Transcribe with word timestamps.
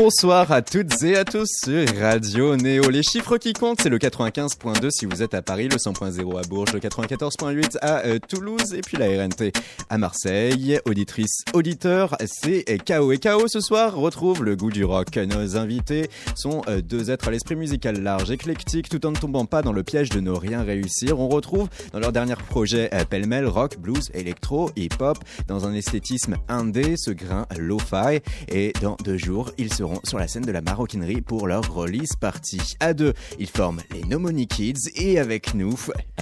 Bonsoir 0.00 0.52
à 0.52 0.62
toutes 0.62 1.02
et 1.02 1.16
à 1.16 1.24
tous 1.24 1.48
sur 1.64 1.84
Radio 1.98 2.54
Néo. 2.54 2.88
Les 2.88 3.02
chiffres 3.02 3.36
qui 3.36 3.52
comptent, 3.52 3.80
c'est 3.82 3.88
le 3.88 3.98
95.2 3.98 4.90
si 4.90 5.06
vous 5.06 5.24
êtes 5.24 5.34
à 5.34 5.42
Paris, 5.42 5.66
le 5.68 5.76
100.0 5.76 6.38
à 6.38 6.42
Bourges, 6.46 6.72
le 6.72 6.78
94.8 6.78 7.78
à 7.82 8.06
euh, 8.06 8.20
Toulouse 8.20 8.74
et 8.74 8.80
puis 8.80 8.96
la 8.96 9.06
RNT 9.06 9.50
à 9.90 9.98
Marseille. 9.98 10.78
Auditrices, 10.84 11.42
auditeurs, 11.52 12.16
c'est 12.26 12.64
KO. 12.86 13.10
Et 13.10 13.18
KO 13.18 13.48
ce 13.48 13.60
soir 13.60 13.96
retrouve 13.96 14.44
le 14.44 14.54
goût 14.54 14.70
du 14.70 14.84
rock. 14.84 15.16
Nos 15.16 15.56
invités 15.56 16.08
sont 16.36 16.62
euh, 16.68 16.80
deux 16.80 17.10
êtres 17.10 17.26
à 17.26 17.30
l'esprit 17.32 17.56
musical 17.56 18.00
large, 18.00 18.30
éclectique, 18.30 18.88
tout 18.88 19.04
en 19.04 19.10
ne 19.10 19.16
tombant 19.16 19.46
pas 19.46 19.62
dans 19.62 19.72
le 19.72 19.82
piège 19.82 20.10
de 20.10 20.20
ne 20.20 20.30
rien 20.30 20.62
réussir. 20.62 21.18
On 21.18 21.28
retrouve 21.28 21.68
dans 21.92 21.98
leur 21.98 22.12
dernier 22.12 22.36
projet 22.36 22.88
euh, 22.94 23.04
pêle-mêle 23.04 23.48
rock, 23.48 23.78
blues, 23.80 24.12
électro, 24.14 24.70
hip-hop, 24.76 25.18
dans 25.48 25.66
un 25.66 25.74
esthétisme 25.74 26.36
indé, 26.48 26.94
ce 26.96 27.10
grain 27.10 27.46
lo-fi. 27.58 28.20
Et 28.46 28.72
dans 28.80 28.96
deux 29.04 29.18
jours, 29.18 29.50
ils 29.58 29.74
seront 29.74 29.87
sur 30.04 30.18
la 30.18 30.28
scène 30.28 30.44
de 30.44 30.52
la 30.52 30.60
maroquinerie 30.60 31.20
pour 31.20 31.46
leur 31.46 31.72
release 31.72 32.14
party. 32.20 32.60
À 32.80 32.94
deux, 32.94 33.14
ils 33.38 33.48
forment 33.48 33.80
les 33.92 34.04
No 34.04 34.18
Money 34.18 34.46
Kids 34.46 34.90
et 34.96 35.18
avec 35.18 35.54
nous, 35.54 35.74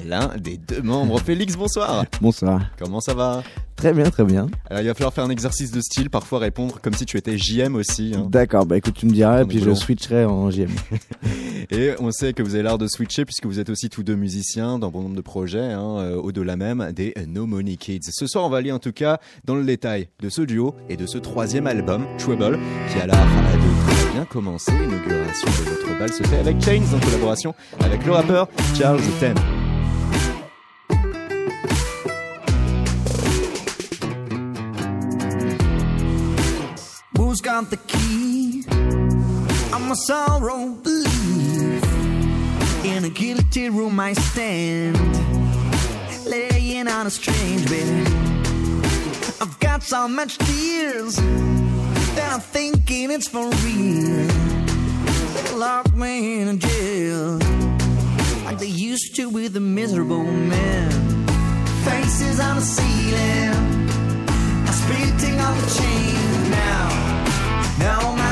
l'un 0.04 0.36
des 0.36 0.56
deux 0.56 0.82
membres. 0.82 1.20
Félix, 1.24 1.56
bonsoir. 1.56 2.04
Bonsoir. 2.20 2.62
Comment 2.78 3.00
ça 3.00 3.14
va? 3.14 3.42
Très 3.76 3.92
bien, 3.92 4.08
très 4.10 4.24
bien. 4.24 4.48
Alors 4.70 4.82
il 4.82 4.86
va 4.86 4.94
falloir 4.94 5.12
faire 5.12 5.24
un 5.24 5.30
exercice 5.30 5.70
de 5.70 5.82
style, 5.82 6.08
parfois 6.08 6.38
répondre 6.38 6.80
comme 6.80 6.94
si 6.94 7.04
tu 7.04 7.18
étais 7.18 7.36
JM 7.36 7.76
aussi. 7.76 8.14
Hein. 8.16 8.26
D'accord, 8.30 8.64
bah 8.64 8.78
écoute, 8.78 8.94
tu 8.94 9.04
me 9.04 9.12
diras, 9.12 9.42
et 9.42 9.44
puis 9.44 9.60
je 9.60 9.74
switcherai 9.74 10.24
en 10.24 10.50
JM. 10.50 10.70
et 11.70 11.92
on 12.00 12.10
sait 12.10 12.32
que 12.32 12.42
vous 12.42 12.54
avez 12.54 12.62
l'art 12.62 12.78
de 12.78 12.86
switcher 12.88 13.26
puisque 13.26 13.44
vous 13.44 13.60
êtes 13.60 13.68
aussi 13.68 13.90
tous 13.90 14.02
deux 14.02 14.16
musiciens 14.16 14.78
dans 14.78 14.90
bon 14.90 15.02
nombre 15.02 15.16
de 15.16 15.20
projets, 15.20 15.72
hein, 15.72 15.98
euh, 15.98 16.16
au-delà 16.16 16.56
même 16.56 16.90
des 16.92 17.12
No 17.28 17.44
Money 17.44 17.76
Kids. 17.76 18.00
Ce 18.10 18.26
soir, 18.26 18.46
on 18.46 18.48
va 18.48 18.58
aller 18.58 18.72
en 18.72 18.78
tout 18.78 18.92
cas 18.92 19.20
dans 19.44 19.54
le 19.54 19.64
détail 19.64 20.08
de 20.20 20.30
ce 20.30 20.40
duo 20.40 20.74
et 20.88 20.96
de 20.96 21.04
ce 21.04 21.18
troisième 21.18 21.66
album, 21.66 22.06
Trouble, 22.18 22.58
qui 22.90 22.98
a 22.98 23.06
l'art 23.06 23.55
bien 24.12 24.24
commencer. 24.24 24.72
L'inauguration 24.72 25.48
de 25.48 25.70
votre 25.70 25.98
bal 25.98 26.12
se 26.12 26.22
fait 26.22 26.38
avec 26.38 26.62
Chains 26.62 26.82
en 26.94 27.00
collaboration 27.00 27.54
avec 27.80 28.04
le 28.04 28.12
rappeur 28.12 28.48
Charles 28.76 29.00
Ten. 29.20 29.34
Who's 37.18 37.40
got 37.40 37.70
the 37.70 37.78
key? 37.86 38.64
I'm 39.72 39.90
a 39.90 39.96
sorrow 39.96 40.68
believe. 40.82 41.84
In 42.84 43.04
a 43.04 43.10
guilty 43.10 43.68
room 43.68 43.98
I 44.00 44.14
stand, 44.14 44.96
laying 46.26 46.88
on 46.88 47.06
a 47.06 47.10
strange 47.10 47.68
bed. 47.68 48.06
I've 49.40 49.58
got 49.60 49.82
so 49.82 50.08
much 50.08 50.38
tears 50.38 51.18
I'm 52.18 52.40
thinking 52.40 53.10
it's 53.10 53.28
for 53.28 53.48
real. 53.64 54.28
Lock 55.58 55.94
me 55.94 56.40
in 56.40 56.48
a 56.48 56.56
jail 56.56 57.38
like 58.44 58.58
they 58.58 58.66
used 58.66 59.16
to 59.16 59.28
with 59.28 59.54
the 59.54 59.60
miserable 59.60 60.24
men. 60.24 60.90
Faces 61.84 62.40
on 62.40 62.56
the 62.56 62.62
ceiling, 62.62 63.88
I'm 64.66 64.76
spitting 64.82 65.40
on 65.40 65.56
the 65.60 65.68
chain 65.78 66.50
now. 66.50 66.88
Now 67.78 68.25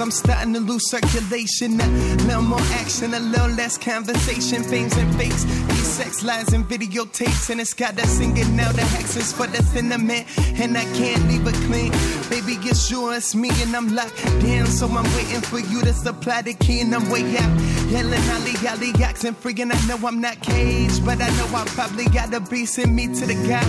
I'm 0.00 0.10
starting 0.10 0.54
to 0.54 0.60
lose 0.60 0.88
circulation. 0.88 1.78
A 1.80 1.86
little 2.24 2.42
more 2.42 2.60
action, 2.80 3.12
a 3.12 3.20
little 3.20 3.48
less 3.48 3.76
conversation. 3.76 4.62
Fames 4.62 4.96
and 4.96 5.14
fakes, 5.16 5.44
these 5.44 5.86
sex 5.86 6.24
lies 6.24 6.52
and 6.52 6.64
videotapes. 6.64 7.50
And 7.50 7.60
it's 7.60 7.74
got 7.74 7.98
us 7.98 8.08
singing 8.08 8.56
now 8.56 8.72
the 8.72 8.82
hexes 8.82 9.34
for 9.34 9.46
the 9.46 9.62
sentiment. 9.62 10.26
And 10.58 10.76
I 10.76 10.84
can't 10.96 11.22
leave 11.28 11.46
it 11.46 11.54
clean. 11.66 11.92
Baby, 12.30 12.56
it's 12.68 12.90
you, 12.90 13.10
it's 13.10 13.34
me, 13.34 13.50
and 13.62 13.76
I'm 13.76 13.94
locked 13.94 14.24
in. 14.44 14.66
So 14.66 14.86
I'm 14.86 15.04
waiting 15.16 15.42
for 15.42 15.58
you 15.58 15.82
to 15.82 15.92
supply 15.92 16.42
the 16.42 16.54
key, 16.54 16.80
and 16.80 16.94
I'm 16.94 17.10
way 17.10 17.36
out. 17.36 17.60
Yelling 17.90 18.22
holly, 18.22 18.52
holly, 18.52 18.92
oxen 19.04 19.34
free, 19.34 19.54
and 19.60 19.72
I 19.72 19.86
know 19.86 19.98
I'm 20.06 20.20
not 20.20 20.40
caged. 20.40 21.04
But 21.04 21.20
I 21.20 21.28
know 21.36 21.46
I 21.54 21.64
probably 21.68 22.06
got 22.06 22.32
a 22.32 22.40
beast 22.40 22.78
in 22.78 22.94
me 22.94 23.06
to 23.08 23.26
the 23.26 23.34
gap. 23.46 23.66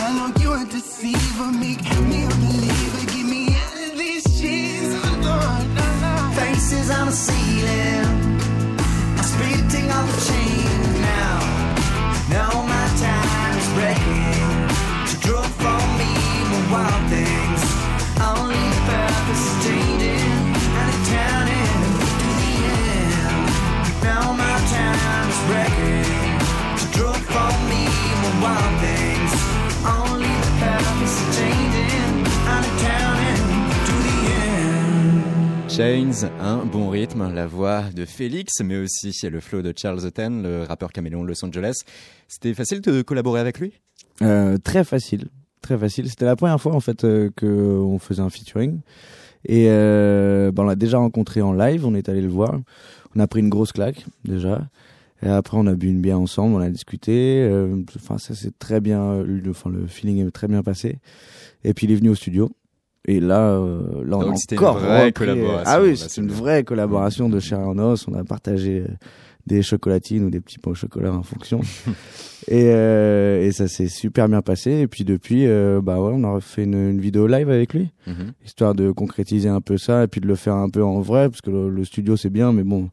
I 0.00 0.14
know 0.14 0.32
you 0.40 0.52
a 0.52 0.64
deceiver, 0.64 1.50
make 1.58 1.82
me 2.06 2.24
a 2.24 2.47
Faces 6.68 6.90
on 6.90 7.06
the 7.06 7.12
ceiling. 7.12 8.04
I'm 9.16 9.24
spitting 9.24 9.90
on 9.90 10.04
the 10.06 10.16
chain 10.28 11.00
now. 11.00 11.38
Now 12.28 12.50
my 12.74 12.86
time 13.00 13.56
is 13.56 13.68
breaking. 13.72 14.68
To 15.08 15.14
draw 15.26 15.42
from 15.62 15.82
me 15.96 16.12
more 16.50 16.66
wild 16.72 17.08
things. 17.08 17.57
Chains, 35.78 36.28
un 36.40 36.64
bon 36.64 36.88
rythme, 36.88 37.32
la 37.32 37.46
voix 37.46 37.84
de 37.94 38.04
Félix, 38.04 38.62
mais 38.64 38.78
aussi 38.78 39.12
le 39.30 39.38
flow 39.38 39.62
de 39.62 39.72
Charles 39.76 40.10
Ten, 40.10 40.42
le 40.42 40.64
rappeur 40.64 40.90
caméléon 40.90 41.22
de 41.22 41.28
Los 41.28 41.44
Angeles. 41.44 41.82
C'était 42.26 42.52
facile 42.52 42.80
de 42.80 43.00
collaborer 43.02 43.38
avec 43.38 43.60
lui? 43.60 43.74
Euh, 44.20 44.58
très 44.58 44.82
facile, 44.82 45.28
très 45.62 45.78
facile. 45.78 46.10
C'était 46.10 46.24
la 46.24 46.34
première 46.34 46.60
fois 46.60 46.74
en 46.74 46.80
fait 46.80 47.04
euh, 47.04 47.30
que 47.36 47.46
on 47.46 48.00
faisait 48.00 48.22
un 48.22 48.28
featuring. 48.28 48.80
Et 49.44 49.66
euh, 49.68 50.50
ben, 50.50 50.64
on 50.64 50.66
l'a 50.66 50.74
déjà 50.74 50.98
rencontré 50.98 51.42
en 51.42 51.52
live, 51.52 51.86
on 51.86 51.94
est 51.94 52.08
allé 52.08 52.22
le 52.22 52.28
voir. 52.28 52.58
On 53.14 53.20
a 53.20 53.28
pris 53.28 53.38
une 53.38 53.48
grosse 53.48 53.70
claque 53.70 54.04
déjà. 54.24 54.66
Et 55.22 55.28
après 55.28 55.58
on 55.58 55.66
a 55.68 55.74
bu 55.74 55.86
une 55.86 56.00
bière 56.00 56.18
ensemble, 56.18 56.56
on 56.56 56.60
a 56.60 56.70
discuté. 56.70 57.48
Enfin 57.94 58.18
ça 58.18 58.34
c'est 58.34 58.58
très 58.58 58.80
bien, 58.80 59.22
le 59.22 59.52
feeling 59.86 60.26
est 60.26 60.30
très 60.32 60.48
bien 60.48 60.64
passé. 60.64 60.98
Et 61.62 61.72
puis 61.72 61.86
il 61.86 61.92
est 61.92 61.96
venu 61.96 62.08
au 62.08 62.16
studio. 62.16 62.50
Et 63.06 63.20
là, 63.20 63.52
euh, 63.52 64.04
là 64.04 64.18
on 64.18 64.22
Donc, 64.22 64.34
a 64.34 64.36
c'était 64.36 64.56
une 64.56 64.60
encore 64.62 64.78
vraie 64.78 65.06
repris- 65.08 65.12
collaboration, 65.12 65.62
Ah 65.66 65.82
oui, 65.82 65.96
c'est 65.96 66.20
une 66.20 66.28
vraie 66.30 66.64
collaboration 66.64 67.28
de 67.28 67.40
chair 67.40 67.60
en 67.60 67.78
os. 67.78 68.06
On 68.08 68.14
a 68.14 68.24
partagé 68.24 68.80
euh, 68.80 68.92
des 69.46 69.62
chocolatines 69.62 70.24
ou 70.24 70.30
des 70.30 70.40
petits 70.40 70.58
pains 70.58 70.72
au 70.72 70.74
chocolat 70.74 71.12
en 71.12 71.22
fonction. 71.22 71.60
et, 72.48 72.64
euh, 72.66 73.42
et 73.42 73.52
ça 73.52 73.66
s'est 73.66 73.88
super 73.88 74.28
bien 74.28 74.42
passé. 74.42 74.72
Et 74.72 74.86
puis 74.88 75.04
depuis, 75.04 75.46
euh, 75.46 75.80
bah 75.82 76.00
ouais, 76.02 76.12
on 76.14 76.24
a 76.36 76.40
fait 76.40 76.64
une, 76.64 76.74
une 76.90 77.00
vidéo 77.00 77.26
live 77.26 77.48
avec 77.48 77.72
lui, 77.72 77.90
Mhm. 78.06 78.32
histoire 78.44 78.74
de 78.74 78.90
concrétiser 78.90 79.48
un 79.48 79.60
peu 79.62 79.78
ça 79.78 80.04
et 80.04 80.06
puis 80.06 80.20
de 80.20 80.26
le 80.26 80.34
faire 80.34 80.54
un 80.54 80.68
peu 80.68 80.82
en 80.84 81.00
vrai, 81.00 81.28
parce 81.30 81.40
que 81.40 81.50
le, 81.50 81.70
le 81.70 81.84
studio 81.84 82.16
c'est 82.16 82.30
bien, 82.30 82.52
mais 82.52 82.64
bon, 82.64 82.90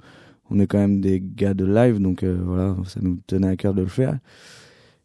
on 0.50 0.60
est 0.60 0.68
quand 0.68 0.78
même 0.78 1.01
des 1.01 1.22
gars 1.22 1.54
de 1.56 1.66
live, 1.66 2.00
donc 2.00 2.24
euh, 2.24 2.38
voilà, 2.46 2.75
ça 2.86 3.00
nous 3.01 3.18
tenait 3.28 3.48
à 3.50 3.56
cœur 3.58 3.74
de 3.74 3.81
le 3.81 3.88
faire. 3.88 4.18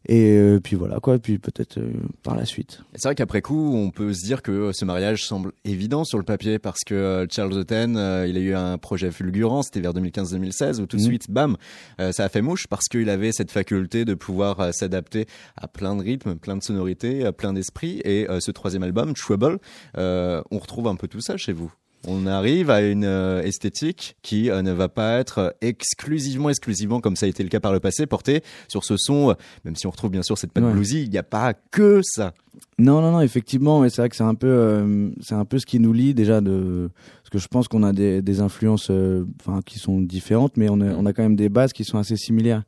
Et 0.07 0.35
euh, 0.37 0.59
puis 0.59 0.75
voilà 0.75 0.99
quoi, 0.99 1.15
et 1.15 1.19
puis 1.19 1.37
peut-être 1.37 1.77
euh, 1.77 1.93
par 2.23 2.35
la 2.35 2.45
suite. 2.45 2.81
C'est 2.95 3.07
vrai 3.07 3.13
qu'après 3.15 3.41
coup, 3.41 3.75
on 3.75 3.91
peut 3.91 4.13
se 4.13 4.25
dire 4.25 4.41
que 4.41 4.71
ce 4.73 4.83
mariage 4.83 5.23
semble 5.25 5.51
évident 5.63 6.03
sur 6.03 6.17
le 6.17 6.23
papier 6.23 6.57
parce 6.57 6.79
que 6.83 6.95
euh, 6.95 7.25
Charles 7.29 7.65
Ten, 7.65 7.95
euh, 7.97 8.25
il 8.27 8.35
a 8.35 8.39
eu 8.39 8.53
un 8.55 8.79
projet 8.79 9.11
fulgurant, 9.11 9.61
c'était 9.61 9.79
vers 9.79 9.93
2015-2016 9.93 10.81
où 10.81 10.87
tout 10.87 10.97
de 10.97 11.01
Mhm. 11.01 11.07
suite, 11.07 11.29
bam, 11.29 11.55
euh, 11.99 12.11
ça 12.11 12.23
a 12.25 12.29
fait 12.29 12.41
mouche 12.41 12.65
parce 12.67 12.85
qu'il 12.89 13.09
avait 13.09 13.31
cette 13.31 13.51
faculté 13.51 14.03
de 14.03 14.15
pouvoir 14.15 14.73
s'adapter 14.73 15.27
à 15.55 15.67
plein 15.67 15.95
de 15.95 16.01
rythmes, 16.01 16.35
plein 16.35 16.57
de 16.57 16.63
sonorités, 16.63 17.23
à 17.25 17.31
plein 17.31 17.53
d'esprits. 17.53 18.01
Et 18.03 18.27
ce 18.39 18.51
troisième 18.51 18.83
album, 18.83 19.13
Trouble, 19.13 19.59
euh, 19.97 20.41
on 20.51 20.57
retrouve 20.57 20.87
un 20.87 20.95
peu 20.95 21.07
tout 21.07 21.21
ça 21.21 21.37
chez 21.37 21.53
vous. 21.53 21.71
On 22.07 22.25
arrive 22.25 22.69
à 22.71 22.81
une 22.81 23.05
euh, 23.05 23.41
esthétique 23.43 24.15
qui 24.23 24.49
euh, 24.49 24.61
ne 24.63 24.71
va 24.71 24.89
pas 24.89 25.19
être 25.19 25.55
exclusivement, 25.61 26.49
exclusivement, 26.49 26.99
comme 26.99 27.15
ça 27.15 27.27
a 27.27 27.29
été 27.29 27.43
le 27.43 27.49
cas 27.49 27.59
par 27.59 27.71
le 27.71 27.79
passé, 27.79 28.07
portée 28.07 28.41
sur 28.67 28.83
ce 28.83 28.97
son, 28.97 29.29
euh, 29.29 29.33
même 29.65 29.75
si 29.75 29.85
on 29.85 29.91
retrouve 29.91 30.09
bien 30.11 30.23
sûr 30.23 30.37
cette 30.37 30.51
patte 30.51 30.63
Ouais. 30.63 30.71
bluesy, 30.71 31.03
il 31.03 31.09
n'y 31.11 31.17
a 31.19 31.23
pas 31.23 31.53
que 31.53 32.01
ça. 32.03 32.33
Non, 32.79 33.01
non, 33.01 33.11
non, 33.11 33.21
effectivement, 33.21 33.79
mais 33.79 33.89
c'est 33.89 34.01
vrai 34.01 34.09
que 34.09 34.15
c'est 34.15 34.23
un 34.23 34.33
peu, 34.35 34.47
euh, 34.47 35.09
c'est 35.21 35.35
un 35.35 35.45
peu 35.45 35.59
ce 35.59 35.65
qui 35.65 35.79
nous 35.79 35.93
lie 35.93 36.13
déjà 36.15 36.41
de, 36.41 36.89
parce 37.21 37.29
que 37.29 37.37
je 37.37 37.47
pense 37.47 37.67
qu'on 37.67 37.83
a 37.83 37.93
des, 37.93 38.21
des 38.23 38.39
influences, 38.41 38.87
euh, 38.89 39.23
enfin, 39.39 39.59
qui 39.63 39.77
sont 39.77 40.01
différentes, 40.01 40.57
mais 40.57 40.69
on 40.69 40.81
a, 40.81 40.93
on 40.95 41.05
a 41.05 41.13
quand 41.13 41.23
même 41.23 41.35
des 41.35 41.49
bases 41.49 41.71
qui 41.71 41.83
sont 41.83 41.99
assez 41.99 42.17
similaires, 42.17 42.63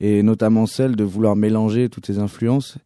et 0.00 0.22
notamment 0.22 0.64
celle 0.66 0.96
de 0.96 1.04
vouloir 1.04 1.36
mélanger 1.36 1.88
toutes 1.90 2.06
ces 2.06 2.18
influences. 2.18 2.78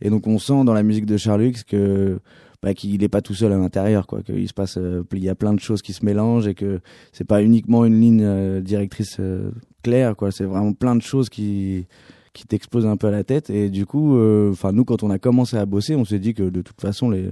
Et 0.00 0.08
donc 0.10 0.26
on 0.26 0.38
sent 0.38 0.64
dans 0.64 0.72
la 0.72 0.82
musique 0.82 1.04
de 1.06 1.16
Charles 1.16 1.44
X 1.44 1.64
que 1.64 2.20
bah, 2.62 2.74
qu'il 2.74 3.00
n'est 3.00 3.08
pas 3.08 3.22
tout 3.22 3.34
seul 3.34 3.52
à 3.52 3.56
l'intérieur, 3.56 4.06
quoi, 4.06 4.22
qu'il 4.22 4.46
se 4.46 4.52
passe, 4.52 4.76
euh, 4.76 5.02
il 5.12 5.24
y 5.24 5.28
a 5.28 5.34
plein 5.34 5.54
de 5.54 5.60
choses 5.60 5.80
qui 5.80 5.92
se 5.92 6.04
mélangent 6.04 6.46
et 6.46 6.54
que 6.54 6.80
c'est 7.12 7.24
pas 7.24 7.42
uniquement 7.42 7.84
une 7.84 7.98
ligne 7.98 8.22
euh, 8.22 8.60
directrice 8.60 9.16
euh, 9.18 9.50
claire, 9.82 10.14
quoi. 10.14 10.30
C'est 10.30 10.44
vraiment 10.44 10.72
plein 10.72 10.96
de 10.96 11.02
choses 11.02 11.28
qui 11.28 11.86
qui 12.32 12.46
t'explosent 12.46 12.86
un 12.86 12.96
peu 12.96 13.08
à 13.08 13.10
la 13.10 13.24
tête. 13.24 13.50
Et 13.50 13.70
du 13.70 13.86
coup, 13.86 14.16
enfin 14.50 14.70
nous, 14.70 14.84
quand 14.84 15.02
on 15.02 15.10
a 15.10 15.18
commencé 15.18 15.56
à 15.56 15.66
bosser, 15.66 15.96
on 15.96 16.04
s'est 16.04 16.20
dit 16.20 16.32
que 16.32 16.44
de 16.44 16.62
toute 16.62 16.80
façon, 16.80 17.10
les 17.10 17.30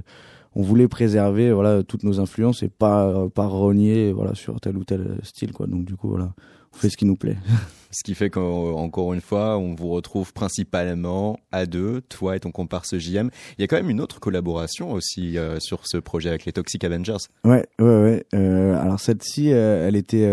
on 0.57 0.63
voulait 0.63 0.89
préserver 0.89 1.53
voilà 1.53 1.85
toutes 1.85 2.03
nos 2.03 2.19
influences 2.19 2.65
et 2.65 2.69
pas 2.69 3.29
pas 3.29 3.47
rogner 3.47 4.13
voilà 4.13 4.35
sur 4.35 4.61
tel 4.61 4.77
ou 4.77 4.85
tel 4.85 5.19
style, 5.23 5.53
quoi. 5.53 5.69
Donc 5.69 5.85
du 5.85 5.95
coup, 5.95 6.09
voilà, 6.09 6.35
on 6.79 6.81
fait 6.81 6.91
ce 6.91 6.97
qui 6.97 7.07
nous 7.07 7.17
plaît. 7.17 7.37
Ce 7.91 8.05
qui 8.05 8.15
fait 8.15 8.29
qu'encore 8.29 9.15
une 9.15 9.23
fois, 9.23 9.57
on 9.57 9.75
vous 9.75 9.89
retrouve 9.89 10.35
principalement 10.35 11.41
à 11.53 11.65
deux, 11.65 12.03
toi 12.03 12.37
et 12.37 12.41
ton 12.41 12.51
comparse 12.51 12.99
JM. 12.99 13.31
Il 13.57 13.63
y 13.63 13.65
a 13.65 13.67
quand 13.67 13.77
même 13.77 13.89
une 13.89 14.03
autre 14.03 14.21
collaboration 14.21 14.93
aussi 14.93 15.39
euh, 15.39 15.59
sur 15.59 15.87
ce 15.87 15.97
projet 15.97 16.29
avec 16.29 16.45
les 16.45 16.53
Toxic 16.53 16.85
Avengers. 16.85 17.17
Ouais, 17.45 17.67
ouais, 17.79 18.03
ouais. 18.03 18.27
Euh, 18.35 18.79
alors 18.79 19.01
celle-ci, 19.01 19.55
euh, 19.55 19.89
elle 19.89 19.97
était 19.97 20.31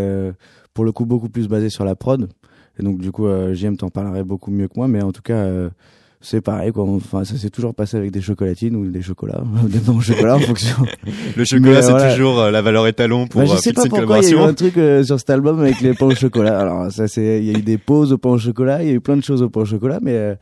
pour 0.74 0.83
le 0.83 0.92
coup 0.92 1.06
beaucoup 1.06 1.30
plus 1.30 1.47
basée 1.47 1.69
sur 1.69 1.86
la 1.86 1.95
prod. 1.95 2.30
Et 2.77 2.83
donc 2.83 3.00
du 3.00 3.13
coup, 3.13 3.25
JM 3.53 3.77
t'en 3.77 3.89
parlerait 3.89 4.25
beaucoup 4.25 4.51
mieux 4.51 4.68
que 4.68 4.74
moi, 4.75 4.89
mais 4.89 5.01
en 5.01 5.13
tout 5.13 5.21
cas, 5.21 5.50
c'est 6.25 6.42
pareil 6.42 6.72
quoi. 6.72 6.83
Enfin, 6.86 7.24
ça 7.24 7.38
s'est 7.38 7.50
toujours 7.51 7.75
passé 7.75 7.98
avec 7.98 8.10
des 8.12 8.22
chocolatines 8.22 8.75
ou 8.75 8.89
des 8.89 9.01
chocolats, 9.01 9.44
des 9.68 9.77
bons 9.80 10.00
chocolats 10.00 10.36
en 10.38 10.39
fonction. 10.39 10.75
Le 11.38 11.45
chocolat, 11.45 11.81
c'est 11.83 11.92
voilà. 11.92 12.12
toujours 12.13 12.39
euh, 12.39 12.51
la 12.51 12.62
valeur 12.62 12.88
étalon 12.88 13.27
pour 13.27 13.42
Bah, 13.42 13.48
je 13.48 13.54
euh, 13.54 13.57
sais 13.57 13.69
fixer 13.69 13.89
pas 13.89 13.98
pourquoi 13.98 14.19
il 14.19 14.30
y 14.30 14.33
a 14.33 14.38
eu 14.38 14.39
un 14.39 14.54
truc 14.54 14.77
euh, 14.77 15.04
sur 15.04 15.19
cet 15.19 15.30
album 15.30 15.60
avec 15.60 15.80
les 15.81 15.94
pains 15.94 16.07
au 16.07 16.16
chocolat. 16.16 16.60
Alors 16.60 16.92
ça 16.92 17.07
c'est, 17.07 17.39
il 17.39 17.45
y 17.51 17.56
a 17.56 17.60
eu 17.60 17.62
des 17.62 17.77
pauses 17.77 18.12
au 18.12 18.18
pain 18.18 18.30
au 18.30 18.38
chocolat, 18.39 18.81
il 18.83 18.88
y 18.89 18.92
a 18.92 18.95
eu 18.95 19.01
plein 19.01 19.18
de 19.18 19.24
choses 19.24 19.42
au 19.44 19.50
pain 19.50 19.62
au 19.62 19.66
chocolat, 19.66 20.00
mais 20.01 20.16
euh, 20.16 20.36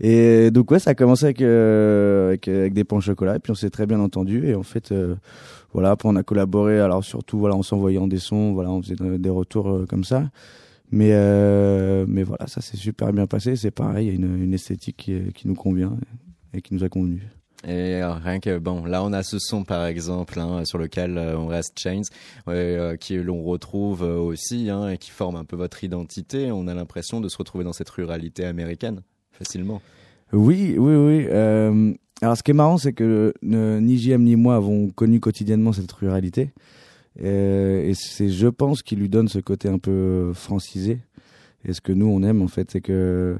et 0.00 0.50
donc 0.50 0.70
ouais, 0.70 0.78
ça 0.78 0.90
a 0.90 0.94
commencé 0.94 1.24
avec 1.26 1.40
euh, 1.40 2.28
avec, 2.28 2.48
avec 2.48 2.72
des 2.74 2.84
pains 2.84 2.96
au 2.96 3.00
chocolat, 3.00 3.36
et 3.36 3.38
puis 3.38 3.52
on 3.52 3.54
s'est 3.56 3.70
très 3.70 3.86
bien 3.86 4.00
entendu 4.00 4.48
et 4.48 4.54
en 4.54 4.62
fait 4.62 4.92
euh, 4.92 5.14
voilà, 5.72 5.90
après 5.90 6.08
on 6.08 6.16
a 6.16 6.22
collaboré, 6.22 6.80
alors 6.80 7.04
surtout 7.04 7.38
voilà, 7.38 7.54
en 7.54 7.62
s'envoyant 7.62 8.06
des 8.08 8.18
sons, 8.18 8.52
voilà, 8.54 8.70
on 8.70 8.82
faisait 8.82 8.96
de- 8.96 9.16
des 9.18 9.30
retours 9.30 9.68
euh, 9.70 9.86
comme 9.88 10.04
ça. 10.04 10.24
Mais 10.90 11.10
euh, 11.12 12.06
mais 12.08 12.22
voilà, 12.22 12.46
ça 12.46 12.60
s'est 12.60 12.76
super 12.76 13.12
bien 13.12 13.26
passé. 13.26 13.56
C'est 13.56 13.70
pareil, 13.70 14.06
il 14.06 14.10
y 14.10 14.12
a 14.12 14.16
une, 14.16 14.42
une 14.42 14.54
esthétique 14.54 14.96
qui, 14.96 15.32
qui 15.34 15.48
nous 15.48 15.54
convient 15.54 15.96
et 16.54 16.62
qui 16.62 16.74
nous 16.74 16.84
a 16.84 16.88
convenu. 16.88 17.22
Et 17.66 18.00
rien 18.04 18.38
que 18.38 18.58
bon, 18.58 18.84
là 18.84 19.02
on 19.02 19.12
a 19.12 19.24
ce 19.24 19.38
son 19.40 19.64
par 19.64 19.84
exemple 19.86 20.38
hein, 20.38 20.64
sur 20.64 20.78
lequel 20.78 21.18
euh, 21.18 21.36
on 21.36 21.48
reste 21.48 21.78
Chains, 21.78 22.02
ouais, 22.46 22.54
euh, 22.54 22.96
qui 22.96 23.16
l'on 23.16 23.42
retrouve 23.42 24.02
aussi 24.02 24.70
hein, 24.70 24.90
et 24.90 24.98
qui 24.98 25.10
forme 25.10 25.36
un 25.36 25.44
peu 25.44 25.56
votre 25.56 25.82
identité. 25.82 26.52
On 26.52 26.68
a 26.68 26.74
l'impression 26.74 27.20
de 27.20 27.28
se 27.28 27.36
retrouver 27.36 27.64
dans 27.64 27.72
cette 27.72 27.90
ruralité 27.90 28.44
américaine 28.44 29.02
facilement. 29.32 29.82
Oui, 30.32 30.76
oui, 30.78 30.94
oui. 30.94 31.96
Alors, 32.20 32.36
ce 32.36 32.42
qui 32.42 32.50
est 32.50 32.54
marrant, 32.54 32.78
c'est 32.78 32.92
que 32.92 33.32
ni 33.42 33.96
JM 33.96 34.22
ni 34.22 34.36
moi 34.36 34.56
avons 34.56 34.88
connu 34.88 35.20
quotidiennement 35.20 35.72
cette 35.72 35.90
ruralité. 35.92 36.52
Euh, 37.22 37.82
et 37.82 37.94
c'est, 37.94 38.28
je 38.28 38.48
pense, 38.48 38.82
qui 38.82 38.96
lui 38.96 39.08
donne 39.08 39.28
ce 39.28 39.38
côté 39.38 39.68
un 39.68 39.78
peu 39.78 40.32
francisé. 40.34 41.00
Et 41.64 41.72
ce 41.72 41.80
que 41.80 41.92
nous, 41.92 42.06
on 42.06 42.22
aime, 42.22 42.42
en 42.42 42.48
fait, 42.48 42.70
c'est 42.70 42.80
que, 42.80 43.36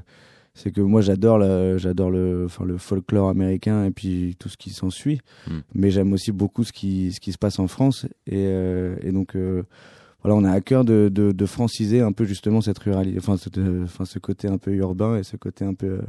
c'est 0.53 0.71
que 0.71 0.81
moi, 0.81 1.01
j'adore 1.01 1.37
le, 1.37 1.77
j'adore 1.77 2.11
le, 2.11 2.43
enfin, 2.45 2.65
le 2.65 2.77
folklore 2.77 3.29
américain 3.29 3.85
et 3.85 3.91
puis 3.91 4.35
tout 4.39 4.49
ce 4.49 4.57
qui 4.57 4.71
s'ensuit. 4.71 5.21
Mm. 5.47 5.59
Mais 5.73 5.91
j'aime 5.91 6.13
aussi 6.13 6.31
beaucoup 6.31 6.63
ce 6.63 6.73
qui, 6.73 7.13
ce 7.13 7.19
qui 7.19 7.31
se 7.31 7.37
passe 7.37 7.59
en 7.59 7.67
France. 7.67 8.05
Et, 8.27 8.45
euh, 8.47 8.95
et 9.01 9.11
donc, 9.11 9.35
euh, 9.35 9.63
voilà, 10.21 10.35
on 10.35 10.43
a 10.43 10.51
à 10.51 10.59
cœur 10.59 10.83
de, 10.83 11.09
de, 11.11 11.31
de 11.31 11.45
franciser 11.45 12.01
un 12.01 12.11
peu 12.11 12.25
justement 12.25 12.59
cette 12.59 12.79
ruralité, 12.79 13.17
enfin, 13.19 13.35
enfin, 13.83 14.05
ce 14.05 14.19
côté 14.19 14.49
un 14.49 14.57
peu 14.57 14.73
urbain 14.73 15.17
et 15.17 15.23
ce 15.23 15.37
côté 15.37 15.63
un 15.63 15.73
peu, 15.73 16.01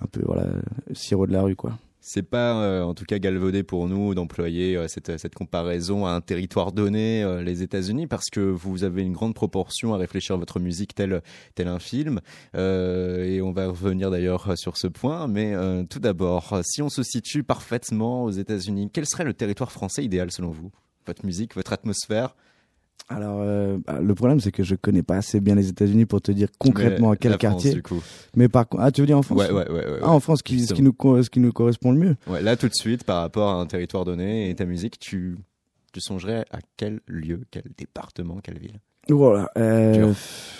un 0.00 0.06
peu 0.06 0.20
voilà 0.24 0.46
sirop 0.92 1.26
de 1.26 1.32
la 1.32 1.42
rue 1.42 1.56
quoi. 1.56 1.76
C'est 2.02 2.22
pas 2.22 2.62
euh, 2.62 2.82
en 2.82 2.94
tout 2.94 3.04
cas 3.04 3.18
galvaudé 3.18 3.62
pour 3.62 3.86
nous 3.86 4.14
d'employer 4.14 4.74
euh, 4.74 4.88
cette, 4.88 5.18
cette 5.18 5.34
comparaison 5.34 6.06
à 6.06 6.12
un 6.12 6.22
territoire 6.22 6.72
donné, 6.72 7.22
euh, 7.22 7.42
les 7.42 7.62
États-Unis, 7.62 8.06
parce 8.06 8.30
que 8.30 8.40
vous 8.40 8.84
avez 8.84 9.02
une 9.02 9.12
grande 9.12 9.34
proportion 9.34 9.92
à 9.92 9.98
réfléchir 9.98 10.34
à 10.34 10.38
votre 10.38 10.60
musique 10.60 10.94
tel, 10.94 11.22
tel 11.54 11.68
un 11.68 11.78
film. 11.78 12.20
Euh, 12.54 13.24
et 13.24 13.42
on 13.42 13.52
va 13.52 13.66
revenir 13.66 14.10
d'ailleurs 14.10 14.56
sur 14.56 14.78
ce 14.78 14.86
point. 14.86 15.28
Mais 15.28 15.54
euh, 15.54 15.84
tout 15.84 16.00
d'abord, 16.00 16.60
si 16.64 16.80
on 16.80 16.88
se 16.88 17.02
situe 17.02 17.44
parfaitement 17.44 18.24
aux 18.24 18.30
États-Unis, 18.30 18.90
quel 18.92 19.06
serait 19.06 19.24
le 19.24 19.34
territoire 19.34 19.70
français 19.70 20.02
idéal 20.02 20.30
selon 20.30 20.50
vous? 20.50 20.70
Votre 21.06 21.26
musique, 21.26 21.54
votre 21.54 21.72
atmosphère 21.72 22.34
Alors 23.08 23.40
euh, 23.42 23.78
bah, 23.86 23.98
le 24.00 24.14
problème 24.14 24.38
c'est 24.40 24.52
que 24.52 24.62
je 24.62 24.74
connais 24.76 25.02
pas 25.02 25.16
assez 25.16 25.40
bien 25.40 25.54
les 25.56 25.68
États-Unis 25.68 26.06
pour 26.06 26.20
te 26.20 26.30
dire 26.30 26.48
concrètement 26.58 27.10
Mais 27.10 27.14
à 27.14 27.16
quel 27.16 27.32
la 27.32 27.38
France, 27.38 27.52
quartier. 27.54 27.72
du 27.72 27.82
coup. 27.82 28.00
Mais 28.36 28.48
par 28.48 28.68
contre, 28.68 28.82
ah 28.84 28.92
tu 28.92 29.00
veux 29.00 29.06
dire 29.06 29.18
en 29.18 29.22
France? 29.22 29.38
Ouais, 29.40 29.50
ouais, 29.50 29.68
ouais. 29.68 29.74
ouais, 29.90 29.98
Ah 30.02 30.10
en 30.10 30.20
France, 30.20 30.42
qui, 30.42 30.60
ce 30.60 30.72
qui 30.74 30.82
nous 30.82 30.92
co- 30.92 31.20
ce 31.22 31.28
qui 31.30 31.40
nous 31.40 31.52
correspond 31.52 31.90
le 31.92 31.98
mieux. 31.98 32.16
Ouais, 32.28 32.40
là, 32.42 32.56
tout 32.56 32.68
de 32.68 32.74
suite, 32.74 33.02
par 33.04 33.22
rapport 33.22 33.48
à 33.50 33.54
un 33.54 33.66
territoire 33.66 34.04
donné 34.04 34.48
et 34.50 34.54
ta 34.54 34.64
musique, 34.64 34.98
tu, 35.00 35.36
tu 35.92 36.00
songerais 36.00 36.44
à 36.52 36.58
quel 36.76 37.00
lieu, 37.08 37.40
quel 37.50 37.64
département, 37.76 38.38
quelle 38.42 38.58
ville? 38.58 38.78
Voilà. 39.08 39.50
euh, 39.58 39.92
Dur. 39.92 40.14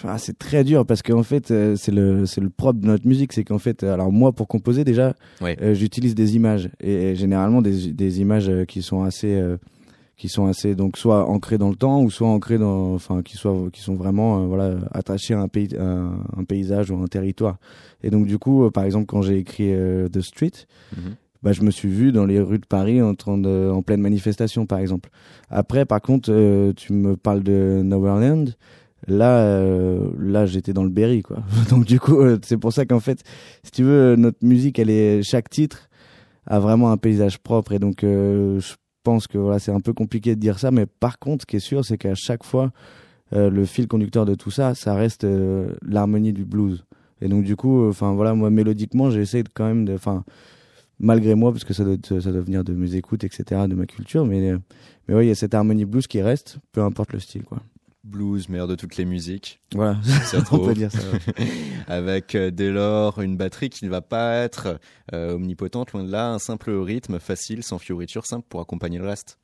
ah, 0.09 0.19
c'est 0.19 0.37
très 0.37 0.65
dur 0.65 0.85
parce 0.85 1.03
qu'en 1.03 1.23
fait 1.23 1.53
euh, 1.53 1.77
c'est 1.77 1.93
le 1.93 2.27
c'est 2.27 2.41
le 2.41 2.51
propre 2.51 2.81
de 2.81 2.87
notre 2.87 3.07
musique, 3.07 3.33
c'est 3.33 3.45
qu'en 3.45 3.59
fait 3.61 3.85
euh, 3.85 3.95
alors 3.95 4.11
moi 4.11 4.33
pour 4.33 4.49
composer 4.49 4.83
déjà 4.83 5.15
Ouais. 5.41 5.57
euh, 5.63 5.73
j'utilise 5.75 6.17
des 6.17 6.35
images 6.35 6.69
et, 6.81 7.15
généralement 7.15 7.63
des 7.63 7.93
des 7.93 8.21
images 8.21 8.49
euh, 8.49 8.65
qui 8.65 8.83
sont 8.83 9.03
assez 9.05 9.35
euh, 9.35 9.57
qui 10.21 10.29
sont 10.29 10.45
assez 10.47 10.75
donc 10.75 10.99
soit 10.99 11.27
ancrées 11.31 11.57
dans 11.57 11.71
le 11.71 11.77
temps 11.77 12.03
ou 12.03 12.11
soit 12.11 12.29
ancrées 12.29 12.59
dans 12.59 12.93
enfin 12.93 13.23
qui 13.23 13.39
soient 13.39 13.71
qui 13.73 13.81
sont 13.81 13.95
vraiment 13.95 14.43
euh, 14.43 14.47
voilà 14.47 14.77
attachées 14.93 15.33
à 15.33 15.41
un 15.41 15.49
pays 15.49 15.71
un 15.79 16.45
paysage 16.47 16.91
ou 16.91 16.97
à 16.97 16.99
un 16.99 17.07
territoire 17.07 17.57
et 18.03 18.11
donc 18.11 18.27
du 18.27 18.37
coup 18.37 18.65
euh, 18.65 18.71
par 18.71 18.85
exemple 18.85 19.07
quand 19.07 19.23
j'ai 19.23 19.39
écrit 19.39 19.73
euh, 19.73 20.09
The 20.11 20.21
Street 20.21 20.53
Mhm. 20.95 21.15
bah, 21.43 21.53
je 21.53 21.63
me 21.63 21.71
suis 21.71 21.89
vu 21.89 22.13
dans 22.13 22.27
les 22.27 22.39
rues 22.39 22.59
de 22.59 22.67
Paris 22.67 23.01
en, 23.01 23.15
train 23.15 23.39
de, 23.39 23.71
en 23.73 23.81
pleine 23.81 24.03
manifestation, 24.03 24.67
par 24.67 24.81
exemple. 24.81 25.09
Après, 25.49 25.87
par 25.87 26.03
contre, 26.03 26.27
tu 26.77 26.93
me 26.93 27.17
parles 27.17 27.43
de 27.43 27.81
Nowhereland. 27.83 28.47
Là, 29.07 29.59
là, 30.19 30.47
j'étais 30.47 30.73
dans 30.75 30.83
le 30.85 30.91
Berry, 30.91 31.23
quoi. 31.23 31.39
Donc, 31.71 31.85
du 31.87 31.99
coup, 31.99 32.19
c'est 32.43 32.59
pour 32.59 32.73
ça 32.73 32.85
qu'en 32.85 33.01
fait, 33.01 33.23
si 33.63 33.71
tu 33.71 33.85
veux, 33.85 34.17
notre 34.17 34.45
musique, 34.45 34.79
elle 34.79 34.91
est, 34.91 35.23
chaque 35.23 35.49
titre 35.49 35.89
a 36.47 36.59
vraiment 36.59 36.91
un 36.91 36.97
paysage 36.99 37.39
propre. 37.39 37.73
Et 37.73 37.79
donc, 37.79 38.01
je 38.03 38.75
pense 39.03 39.27
que 39.27 39.39
voilà, 39.39 39.59
c'est 39.59 39.73
un 39.73 39.81
peu 39.81 39.93
compliqué 39.93 40.35
de 40.35 40.41
dire 40.41 40.59
ça. 40.59 40.71
Mais 40.71 40.87
par 40.87 41.19
contre, 41.19 41.43
ce 41.43 41.47
qui 41.47 41.57
est 41.57 41.61
sûr, 41.61 41.85
c'est 41.85 41.99
qu'à 41.99 42.15
chaque 42.15 42.45
fois, 42.45 42.73
euh, 43.33 43.51
le 43.51 43.65
fil 43.65 43.87
conducteur 43.87 44.27
de 44.27 44.35
tout 44.35 44.51
ça, 44.51 44.75
ça 44.75 44.95
reste 44.95 45.25
euh, 45.25 45.75
l'harmonie 45.83 46.33
du 46.33 46.45
blues. 46.45 46.85
Et 47.21 47.29
donc, 47.29 47.45
du 47.45 47.57
coup, 47.57 47.89
enfin, 47.89 48.15
voilà, 48.15 48.35
moi, 48.35 48.51
mélodiquement, 48.51 49.11
j'essaie 49.11 49.45
quand 49.55 49.67
même 49.67 49.85
de, 49.85 49.95
enfin, 49.95 50.25
malgré 50.99 51.35
moi, 51.35 51.53
parce 51.53 51.65
que 51.65 51.75
ça 51.75 51.85
doit, 51.85 51.97
ça 52.03 52.33
doit 52.33 52.41
venir 52.41 52.65
de 52.65 52.73
mes 52.73 52.95
écoutes, 52.95 53.25
etc., 53.25 53.67
de 53.69 53.75
ma 53.75 53.87
culture, 53.87 54.25
mais, 54.25 54.51
euh, 54.51 54.59
mais 55.07 55.15
ouais, 55.15 55.27
il 55.27 55.29
y 55.29 55.33
a 55.33 55.35
cette 55.35 55.55
harmonie 55.55 55.85
blues 55.85 56.07
qui 56.07 56.23
reste, 56.23 56.59
peu 56.73 56.83
importe 56.83 57.13
le 57.13 57.19
style, 57.19 57.43
quoi. 57.43 57.59
Blues, 58.05 58.49
meilleur 58.49 58.67
de 58.69 58.75
toutes 58.75 58.97
les 58.97 59.05
musiques. 59.05 59.61
Voilà, 59.75 59.99
C'est 60.25 60.37
on 60.39 60.43
trop. 60.43 60.67
peut 60.67 60.75
dire 60.75 60.91
ça. 60.91 60.99
ouais. 61.13 61.47
Avec 61.89 62.35
euh, 62.35 62.51
dès 62.51 62.71
lors 62.71 63.21
une 63.21 63.37
batterie 63.37 63.69
qui 63.71 63.85
ne 63.85 63.91
va 63.91 64.01
pas 64.01 64.37
être 64.37 64.79
euh, 65.13 65.35
omnipotente, 65.35 65.93
loin 65.93 66.05
de 66.05 66.11
là, 66.11 66.31
un 66.33 66.39
simple 66.39 66.71
rythme 66.71 67.19
facile, 67.19 67.63
sans 67.63 67.79
fioriture 67.79 68.27
simple 68.27 68.47
pour 68.49 68.61
accompagner 68.61 68.99
le 68.99 69.07
reste. 69.07 69.39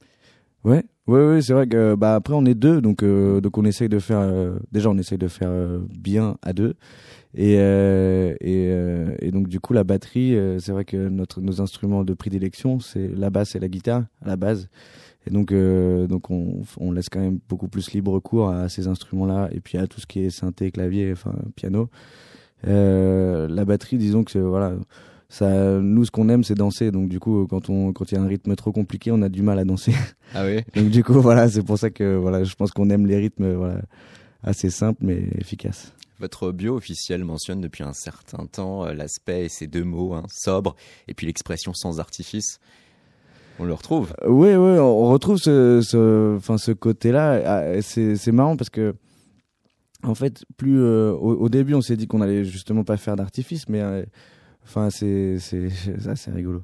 Ouais, 0.64 0.84
ouais, 1.06 1.24
ouais, 1.28 1.42
c'est 1.42 1.52
vrai 1.52 1.68
que 1.68 1.94
bah 1.94 2.16
après 2.16 2.34
on 2.34 2.44
est 2.44 2.54
deux, 2.56 2.80
donc 2.80 3.04
euh, 3.04 3.40
donc 3.40 3.56
on 3.56 3.64
essaye 3.64 3.88
de 3.88 4.00
faire 4.00 4.18
euh, 4.18 4.58
déjà 4.72 4.90
on 4.90 4.98
essaye 4.98 5.18
de 5.18 5.28
faire 5.28 5.50
euh, 5.50 5.78
bien 5.96 6.38
à 6.42 6.52
deux 6.54 6.74
et 7.34 7.56
euh, 7.60 8.34
et, 8.40 8.66
euh, 8.70 9.14
et 9.20 9.30
donc 9.30 9.46
du 9.46 9.60
coup 9.60 9.74
la 9.74 9.84
batterie, 9.84 10.34
euh, 10.34 10.58
c'est 10.58 10.72
vrai 10.72 10.84
que 10.84 10.96
notre 11.08 11.40
nos 11.40 11.60
instruments 11.60 12.02
de 12.02 12.14
prédilection 12.14 12.80
c'est 12.80 13.06
la 13.06 13.30
basse 13.30 13.54
et 13.54 13.60
la 13.60 13.68
guitare 13.68 14.06
à 14.24 14.28
la 14.28 14.36
base 14.36 14.68
et 15.26 15.30
donc 15.30 15.52
euh, 15.52 16.06
donc 16.06 16.30
on 16.30 16.62
on 16.78 16.92
laisse 16.92 17.08
quand 17.10 17.20
même 17.20 17.38
beaucoup 17.48 17.68
plus 17.68 17.92
libre 17.92 18.18
cours 18.20 18.50
à 18.50 18.68
ces 18.68 18.86
instruments 18.86 19.26
là 19.26 19.48
et 19.52 19.60
puis 19.60 19.78
à 19.78 19.86
tout 19.86 20.00
ce 20.00 20.06
qui 20.06 20.20
est 20.20 20.30
synthé, 20.30 20.70
clavier, 20.70 21.12
enfin 21.12 21.34
piano. 21.54 21.88
Euh, 22.66 23.48
la 23.48 23.64
batterie, 23.64 23.98
disons 23.98 24.24
que 24.24 24.38
voilà. 24.38 24.74
Ça, 25.28 25.80
nous, 25.80 26.04
ce 26.04 26.12
qu'on 26.12 26.28
aime, 26.28 26.44
c'est 26.44 26.54
danser. 26.54 26.92
Donc, 26.92 27.08
du 27.08 27.18
coup, 27.18 27.48
quand 27.48 27.68
on, 27.68 27.92
quand 27.92 28.12
il 28.12 28.14
y 28.14 28.16
a 28.18 28.20
un 28.20 28.28
rythme 28.28 28.54
trop 28.54 28.70
compliqué, 28.70 29.10
on 29.10 29.22
a 29.22 29.28
du 29.28 29.42
mal 29.42 29.58
à 29.58 29.64
danser. 29.64 29.92
Ah 30.34 30.44
oui 30.44 30.60
Donc 30.74 30.90
du 30.90 31.04
coup 31.04 31.20
voilà, 31.20 31.48
c'est 31.48 31.62
pour 31.62 31.78
ça 31.78 31.88
que 31.88 32.16
voilà, 32.16 32.42
je 32.42 32.54
pense 32.56 32.72
qu'on 32.72 32.90
aime 32.90 33.06
les 33.06 33.16
rythmes 33.16 33.54
voilà 33.54 33.80
assez 34.42 34.70
simples 34.70 35.04
mais 35.04 35.22
efficaces. 35.38 35.92
Votre 36.18 36.50
bio 36.50 36.76
officiel 36.76 37.24
mentionne 37.24 37.60
depuis 37.60 37.84
un 37.84 37.92
certain 37.92 38.46
temps 38.46 38.86
euh, 38.86 38.94
l'aspect 38.94 39.44
et 39.44 39.48
ces 39.50 39.66
deux 39.66 39.84
mots, 39.84 40.14
hein, 40.14 40.24
sobre, 40.32 40.74
et 41.08 41.14
puis 41.14 41.26
l'expression 41.26 41.74
sans 41.74 42.00
artifice. 42.00 42.58
On 43.58 43.64
le 43.64 43.72
retrouve. 43.72 44.12
Oui, 44.26 44.48
oui, 44.48 44.78
on 44.78 45.08
retrouve 45.08 45.38
ce, 45.38 45.80
ce, 45.82 46.72
côté-là. 46.72 47.40
Ah, 47.44 47.82
C'est, 47.82 48.32
marrant 48.32 48.56
parce 48.56 48.70
que, 48.70 48.94
en 50.02 50.14
fait, 50.14 50.44
plus 50.56 50.80
euh, 50.80 51.12
au, 51.12 51.48
début, 51.48 51.74
on 51.74 51.80
s'est 51.80 51.96
dit 51.96 52.06
qu'on 52.06 52.20
allait 52.20 52.44
justement 52.44 52.84
pas 52.84 52.96
faire 52.96 53.16
d'artifice, 53.16 53.68
mais 53.68 53.80
euh, 53.80 54.04
enfin, 54.64 54.90
c'est, 54.90 55.38
ça, 55.98 56.16
c'est 56.16 56.30
rigolo. 56.30 56.62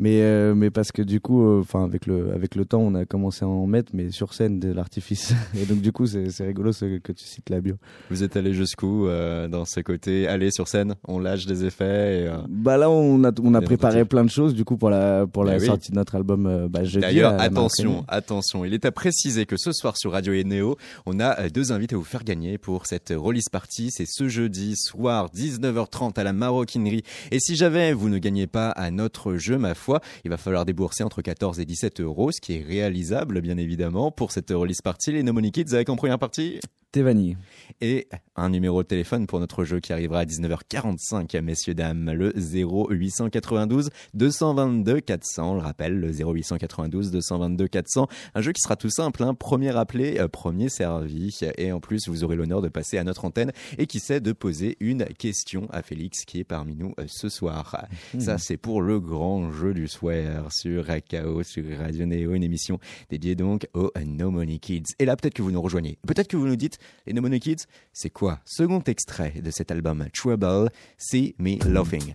Mais, 0.00 0.22
euh, 0.22 0.54
mais 0.54 0.70
parce 0.70 0.92
que 0.92 1.02
du 1.02 1.20
coup, 1.20 1.44
euh, 1.44 1.60
enfin, 1.60 1.84
avec 1.84 2.06
le, 2.06 2.32
avec 2.32 2.54
le 2.54 2.64
temps, 2.64 2.80
on 2.80 2.94
a 2.94 3.04
commencé 3.04 3.44
à 3.44 3.48
en 3.48 3.66
mettre, 3.66 3.92
mais 3.94 4.10
sur 4.10 4.32
scène 4.32 4.58
de 4.58 4.72
l'artifice. 4.72 5.34
Et 5.60 5.66
donc, 5.66 5.82
du 5.82 5.92
coup, 5.92 6.06
c'est, 6.06 6.30
c'est 6.30 6.46
rigolo 6.46 6.72
ce, 6.72 6.98
que 6.98 7.12
tu 7.12 7.24
cites 7.26 7.50
la 7.50 7.60
bio. 7.60 7.76
Vous 8.10 8.22
êtes 8.22 8.34
allé 8.36 8.54
jusqu'où 8.54 9.06
euh, 9.06 9.46
dans 9.46 9.66
ce 9.66 9.80
côté 9.80 10.26
Aller 10.26 10.50
sur 10.50 10.68
scène, 10.68 10.94
on 11.06 11.18
lâche 11.18 11.44
des 11.44 11.66
effets. 11.66 12.22
Et, 12.22 12.30
Bah 12.48 12.78
là, 12.78 12.88
on 12.88 13.22
a, 13.24 13.30
on 13.42 13.52
a 13.52 13.60
préparé 13.60 14.06
plein 14.06 14.24
de 14.24 14.30
choses, 14.30 14.54
du 14.54 14.64
coup, 14.64 14.78
pour 14.78 14.88
la, 14.88 15.26
pour 15.26 15.44
la 15.44 15.58
oui. 15.58 15.66
sortie 15.66 15.90
de 15.90 15.96
notre 15.96 16.14
album, 16.14 16.68
bah. 16.70 16.80
D'ailleurs, 16.94 17.38
attention, 17.38 18.04
attention. 18.08 18.64
Il 18.64 18.72
est 18.72 18.86
à 18.86 18.92
préciser 18.92 19.44
que 19.44 19.56
ce 19.58 19.70
soir 19.72 19.98
sur 19.98 20.12
Radio 20.12 20.32
et 20.32 20.44
Néo, 20.44 20.76
on 21.04 21.20
a 21.20 21.50
deux 21.50 21.72
invités 21.72 21.94
à 21.94 21.98
vous 21.98 22.04
faire 22.04 22.24
gagner 22.24 22.56
pour 22.56 22.86
cette 22.86 23.12
release 23.14 23.50
party. 23.50 23.90
C'est 23.90 24.06
ce 24.08 24.28
jeudi 24.28 24.76
soir, 24.76 25.28
19h30 25.34 26.18
à 26.18 26.24
la 26.24 26.32
Maroquinerie. 26.32 27.02
Et 27.30 27.38
si 27.38 27.54
jamais 27.54 27.92
vous 27.92 28.08
ne 28.08 28.16
gagnez 28.16 28.46
pas 28.46 28.70
à 28.70 28.90
notre 28.90 29.36
jeu, 29.36 29.58
ma 29.58 29.74
foi, 29.74 29.89
il 30.24 30.30
va 30.30 30.36
falloir 30.36 30.64
débourser 30.64 31.04
entre 31.04 31.22
14 31.22 31.60
et 31.60 31.64
17 31.64 32.00
euros, 32.00 32.32
ce 32.32 32.40
qui 32.40 32.54
est 32.54 32.62
réalisable, 32.62 33.40
bien 33.40 33.56
évidemment, 33.56 34.10
pour 34.10 34.32
cette 34.32 34.50
release 34.50 34.82
party. 34.82 35.12
Les 35.12 35.22
No 35.22 35.32
Kids 35.40 35.74
avec 35.74 35.88
en 35.88 35.96
première 35.96 36.18
partie 36.18 36.60
T'es 36.92 37.02
vanille. 37.02 37.36
et 37.80 38.08
un 38.34 38.48
numéro 38.48 38.82
de 38.82 38.88
téléphone 38.88 39.26
pour 39.26 39.38
notre 39.38 39.64
jeu 39.64 39.80
qui 39.80 39.92
arrivera 39.92 40.20
à 40.20 40.24
19h45, 40.24 41.40
messieurs, 41.40 41.74
dames, 41.74 42.10
le 42.10 42.32
0892 42.34 43.90
222 44.14 45.00
400. 45.00 45.52
On 45.52 45.54
le 45.54 45.60
rappelle, 45.60 46.00
le 46.00 46.10
0892 46.10 47.10
222 47.10 47.68
400. 47.68 48.08
Un 48.34 48.40
jeu 48.40 48.52
qui 48.52 48.60
sera 48.62 48.76
tout 48.76 48.90
simple, 48.90 49.22
hein. 49.22 49.34
premier 49.34 49.76
appelé, 49.76 50.18
euh, 50.18 50.26
premier 50.26 50.68
servi. 50.68 51.38
Et 51.58 51.70
en 51.70 51.80
plus, 51.80 52.08
vous 52.08 52.24
aurez 52.24 52.34
l'honneur 52.34 52.62
de 52.62 52.68
passer 52.68 52.98
à 52.98 53.04
notre 53.04 53.24
antenne 53.24 53.52
et 53.78 53.86
qui 53.86 54.00
sait 54.00 54.20
de 54.20 54.32
poser 54.32 54.76
une 54.80 55.04
question 55.04 55.68
à 55.70 55.82
Félix 55.82 56.24
qui 56.24 56.40
est 56.40 56.44
parmi 56.44 56.74
nous 56.74 56.94
euh, 56.98 57.04
ce 57.06 57.28
soir. 57.28 57.86
Ça, 58.18 58.38
c'est 58.38 58.56
pour 58.56 58.82
le 58.82 59.00
grand 59.00 59.52
jeu 59.52 59.74
du 59.74 59.86
soir 59.86 60.50
sur 60.50 60.86
KO, 60.86 61.42
sur 61.42 61.64
Radio 61.78 62.06
Néo, 62.06 62.32
une 62.32 62.42
émission 62.42 62.80
dédiée 63.10 63.34
donc 63.34 63.68
aux 63.74 63.92
No 64.06 64.30
Money 64.30 64.58
Kids. 64.58 64.94
Et 64.98 65.04
là, 65.04 65.14
peut-être 65.16 65.34
que 65.34 65.42
vous 65.42 65.52
nous 65.52 65.62
rejoignez. 65.62 65.98
Peut-être 66.06 66.28
que 66.28 66.38
vous 66.38 66.46
nous 66.46 66.56
dites, 66.56 66.78
les 67.06 67.12
No 67.12 67.22
Kids, 67.38 67.66
c'est 67.92 68.10
quoi 68.10 68.40
Second 68.44 68.82
extrait 68.86 69.34
de 69.42 69.50
cet 69.50 69.70
album 69.70 70.06
Trouble, 70.12 70.70
See 70.98 71.34
Me 71.38 71.58
Laughing. 71.66 72.14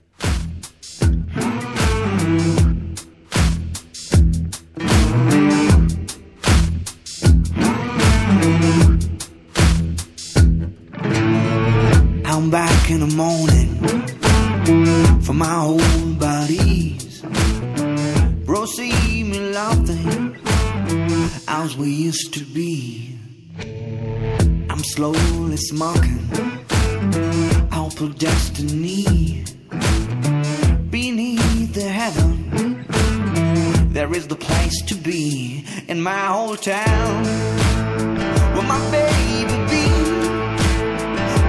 I'm 12.25 12.50
back 12.51 12.91
in 12.91 13.00
the 13.00 13.15
morning 13.15 13.79
for 15.22 15.34
my 15.34 15.45
whole 15.45 16.13
body's. 16.19 17.22
Bro, 18.45 18.65
see 18.65 19.24
me 19.24 19.39
laughing 19.51 20.36
as 21.48 21.77
we 21.77 21.89
used 21.89 22.34
to 22.34 22.43
be. 22.45 23.14
I'm 24.75 24.84
slowly 24.84 25.55
smoking 25.55 26.20
out 27.72 28.01
of 28.01 28.17
destiny. 28.17 29.46
Beneath 30.89 31.74
the 31.74 31.88
heaven, 31.88 32.86
there 33.94 34.13
is 34.13 34.27
the 34.27 34.36
place 34.36 34.82
to 34.82 34.96
be 34.96 35.65
in 35.88 36.01
my 36.01 36.27
old 36.27 36.62
town 36.62 37.24
where 38.53 38.67
my 38.67 38.82
baby 38.91 39.55
be. 39.72 39.88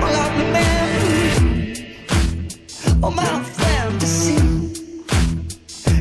My 0.00 0.08
lovely 0.18 0.48
memory, 0.58 1.96
oh 3.02 3.10
my 3.10 3.42
fantasy. 3.42 4.36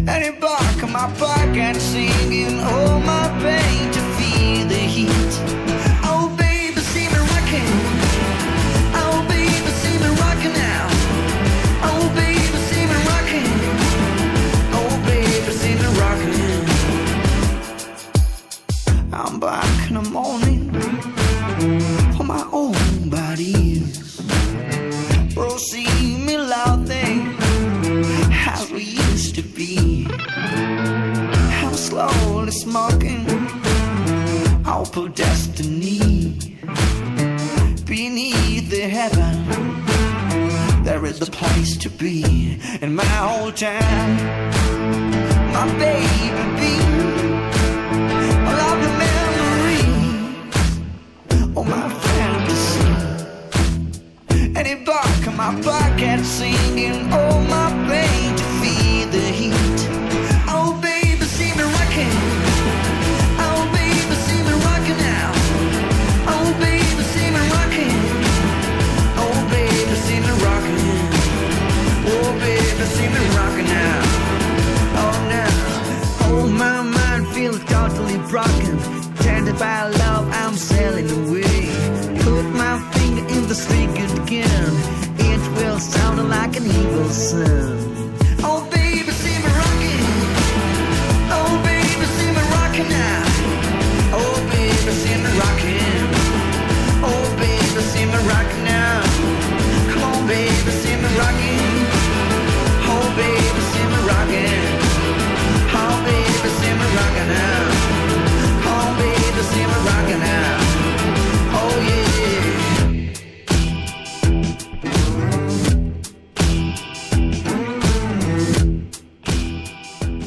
And 0.07 0.23
it 0.23 0.39
back 0.39 0.83
in 0.83 0.91
my 0.91 1.11
pocket 1.17 1.81
singing, 1.81 2.59
oh 2.61 2.99
my 2.99 3.41
pain 3.41 3.64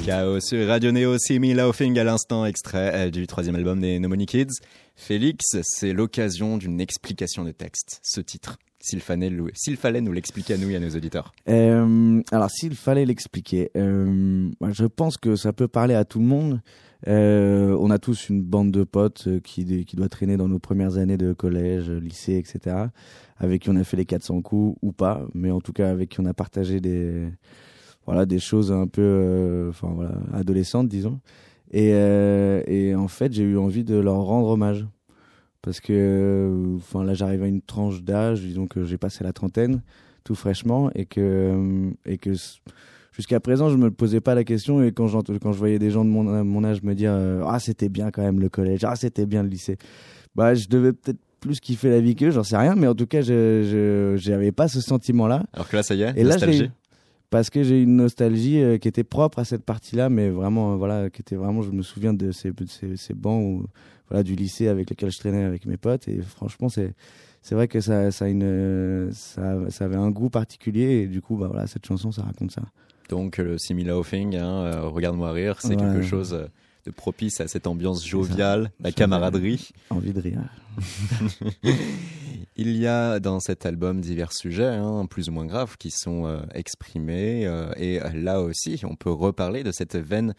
KO 0.08 0.40
sur 0.40 0.66
Radio 0.66 0.90
Néo, 0.90 1.18
See 1.18 1.38
Me 1.38 1.52
Laughing 1.52 1.98
à 1.98 2.04
l'instant, 2.04 2.46
extrait 2.46 2.92
euh, 2.94 3.10
du 3.10 3.26
troisième 3.26 3.56
album 3.56 3.78
des 3.78 3.98
No 3.98 4.08
Money 4.08 4.24
Kids. 4.24 4.54
Félix, 4.96 5.44
c'est 5.62 5.92
l'occasion 5.92 6.56
d'une 6.56 6.80
explication 6.80 7.44
de 7.44 7.50
texte, 7.50 8.00
ce 8.02 8.22
titre. 8.22 8.58
S'il 8.80 9.00
fallait, 9.00 9.30
fallait 9.76 10.00
nous 10.00 10.12
l'expliquer 10.12 10.54
à 10.54 10.56
nous 10.56 10.70
et 10.70 10.76
à 10.76 10.80
nos 10.80 10.88
auditeurs. 10.88 11.32
Euh, 11.50 12.22
alors, 12.32 12.50
s'il 12.50 12.74
fallait 12.74 13.04
l'expliquer, 13.04 13.70
euh, 13.76 14.48
je 14.70 14.86
pense 14.86 15.18
que 15.18 15.36
ça 15.36 15.52
peut 15.52 15.68
parler 15.68 15.94
à 15.94 16.06
tout 16.06 16.20
le 16.20 16.26
monde. 16.26 16.62
On 17.06 17.90
a 17.90 17.98
tous 17.98 18.30
une 18.30 18.42
bande 18.42 18.70
de 18.70 18.84
potes 18.84 19.28
qui, 19.42 19.84
qui 19.84 19.96
doit 19.96 20.08
traîner 20.08 20.38
dans 20.38 20.48
nos 20.48 20.58
premières 20.58 20.96
années 20.96 21.18
de 21.18 21.34
collège, 21.34 21.90
lycée, 21.90 22.36
etc. 22.36 22.76
Avec 23.36 23.62
qui 23.62 23.70
on 23.70 23.76
a 23.76 23.84
fait 23.84 23.98
les 23.98 24.06
400 24.06 24.40
coups 24.40 24.78
ou 24.80 24.92
pas, 24.92 25.26
mais 25.34 25.50
en 25.50 25.60
tout 25.60 25.74
cas 25.74 25.90
avec 25.90 26.08
qui 26.08 26.20
on 26.20 26.24
a 26.24 26.34
partagé 26.34 26.80
des, 26.80 27.28
voilà, 28.08 28.24
des 28.24 28.38
choses 28.38 28.72
un 28.72 28.86
peu, 28.86 29.02
euh, 29.02 29.68
enfin 29.68 29.92
voilà, 29.94 30.14
adolescentes, 30.32 30.88
disons. 30.88 31.20
Et, 31.70 31.90
euh, 31.92 32.62
et 32.66 32.94
en 32.94 33.06
fait, 33.06 33.34
j'ai 33.34 33.42
eu 33.42 33.58
envie 33.58 33.84
de 33.84 33.96
leur 33.96 34.22
rendre 34.22 34.48
hommage 34.48 34.86
parce 35.60 35.78
que, 35.80 35.92
euh, 35.92 36.76
enfin 36.76 37.04
là, 37.04 37.12
j'arrive 37.12 37.42
à 37.42 37.46
une 37.46 37.60
tranche 37.60 38.02
d'âge, 38.02 38.40
disons 38.40 38.66
que 38.66 38.84
j'ai 38.84 38.96
passé 38.96 39.24
la 39.24 39.34
trentaine 39.34 39.82
tout 40.24 40.34
fraîchement 40.34 40.90
et 40.94 41.04
que 41.04 41.92
et 42.06 42.16
que 42.16 42.30
jusqu'à 43.12 43.40
présent, 43.40 43.68
je 43.68 43.76
me 43.76 43.90
posais 43.90 44.22
pas 44.22 44.34
la 44.34 44.44
question 44.44 44.82
et 44.82 44.90
quand, 44.92 45.08
quand 45.42 45.52
je 45.52 45.58
voyais 45.58 45.78
des 45.78 45.90
gens 45.90 46.06
de 46.06 46.10
mon, 46.10 46.44
mon 46.44 46.64
âge 46.64 46.82
me 46.82 46.94
dire 46.94 47.12
ah 47.46 47.58
c'était 47.60 47.90
bien 47.90 48.10
quand 48.10 48.22
même 48.22 48.40
le 48.40 48.48
collège, 48.48 48.84
ah 48.84 48.96
c'était 48.96 49.26
bien 49.26 49.42
le 49.42 49.50
lycée, 49.50 49.76
bah 50.34 50.54
je 50.54 50.66
devais 50.68 50.94
peut-être 50.94 51.20
plus 51.40 51.60
kiffer 51.60 51.90
la 51.90 52.00
vie 52.00 52.14
qu'eux, 52.14 52.30
j'en 52.30 52.42
sais 52.42 52.56
rien, 52.56 52.74
mais 52.74 52.86
en 52.86 52.94
tout 52.94 53.06
cas, 53.06 53.20
je 53.20 54.14
j'avais 54.16 54.52
pas 54.52 54.66
ce 54.66 54.80
sentiment-là. 54.80 55.44
Alors 55.52 55.68
que 55.68 55.76
là, 55.76 55.82
ça 55.82 55.94
y 55.94 56.02
est, 56.02 56.14
et 56.16 56.24
nostalgie. 56.24 56.62
Là, 56.62 56.68
parce 57.30 57.50
que 57.50 57.62
j'ai 57.62 57.82
une 57.82 57.96
nostalgie 57.96 58.62
euh, 58.62 58.78
qui 58.78 58.88
était 58.88 59.04
propre 59.04 59.38
à 59.40 59.44
cette 59.44 59.64
partie-là, 59.64 60.08
mais 60.08 60.30
vraiment, 60.30 60.72
euh, 60.72 60.76
voilà, 60.76 61.10
qui 61.10 61.20
était 61.20 61.36
vraiment, 61.36 61.62
je 61.62 61.70
me 61.70 61.82
souviens 61.82 62.14
de 62.14 62.32
ces, 62.32 62.52
ces, 62.68 62.96
ces 62.96 63.14
bancs 63.14 63.42
ou 63.42 63.66
voilà, 64.08 64.22
du 64.22 64.34
lycée 64.34 64.68
avec 64.68 64.88
lesquels 64.90 65.10
je 65.10 65.18
traînais 65.18 65.44
avec 65.44 65.66
mes 65.66 65.76
potes, 65.76 66.08
et 66.08 66.20
franchement, 66.22 66.68
c'est 66.68 66.94
c'est 67.40 67.54
vrai 67.54 67.68
que 67.68 67.80
ça, 67.80 68.10
ça, 68.10 68.28
une, 68.28 69.10
ça, 69.12 69.70
ça 69.70 69.84
avait 69.84 69.96
un 69.96 70.10
goût 70.10 70.28
particulier, 70.28 71.02
et 71.02 71.06
du 71.06 71.22
coup, 71.22 71.36
bah 71.36 71.46
voilà, 71.46 71.66
cette 71.66 71.86
chanson, 71.86 72.10
ça 72.10 72.22
raconte 72.22 72.50
ça. 72.50 72.62
Donc 73.08 73.38
le 73.38 73.56
Simila 73.58 73.96
Offing, 73.98 74.36
hein, 74.36 74.64
euh, 74.64 74.88
Regarde-moi 74.88 75.32
rire, 75.32 75.60
c'est 75.60 75.76
quelque 75.76 76.02
chose 76.02 76.38
propice 76.90 77.40
à 77.40 77.48
cette 77.48 77.66
ambiance 77.66 78.06
joviale, 78.06 78.70
la 78.80 78.92
camaraderie. 78.92 79.70
Envie 79.90 80.12
de 80.12 80.20
rire. 80.20 80.40
Il 82.56 82.76
y 82.76 82.88
a 82.88 83.20
dans 83.20 83.38
cet 83.38 83.66
album 83.66 84.00
divers 84.00 84.32
sujets, 84.32 84.64
hein, 84.64 85.06
plus 85.06 85.28
ou 85.28 85.32
moins 85.32 85.46
graves, 85.46 85.76
qui 85.78 85.92
sont 85.92 86.26
euh, 86.26 86.40
exprimés. 86.54 87.46
Euh, 87.46 87.70
et 87.76 88.00
là 88.14 88.40
aussi, 88.40 88.80
on 88.84 88.96
peut 88.96 89.12
reparler 89.12 89.62
de 89.62 89.70
cette 89.70 89.96
veine 89.96 90.34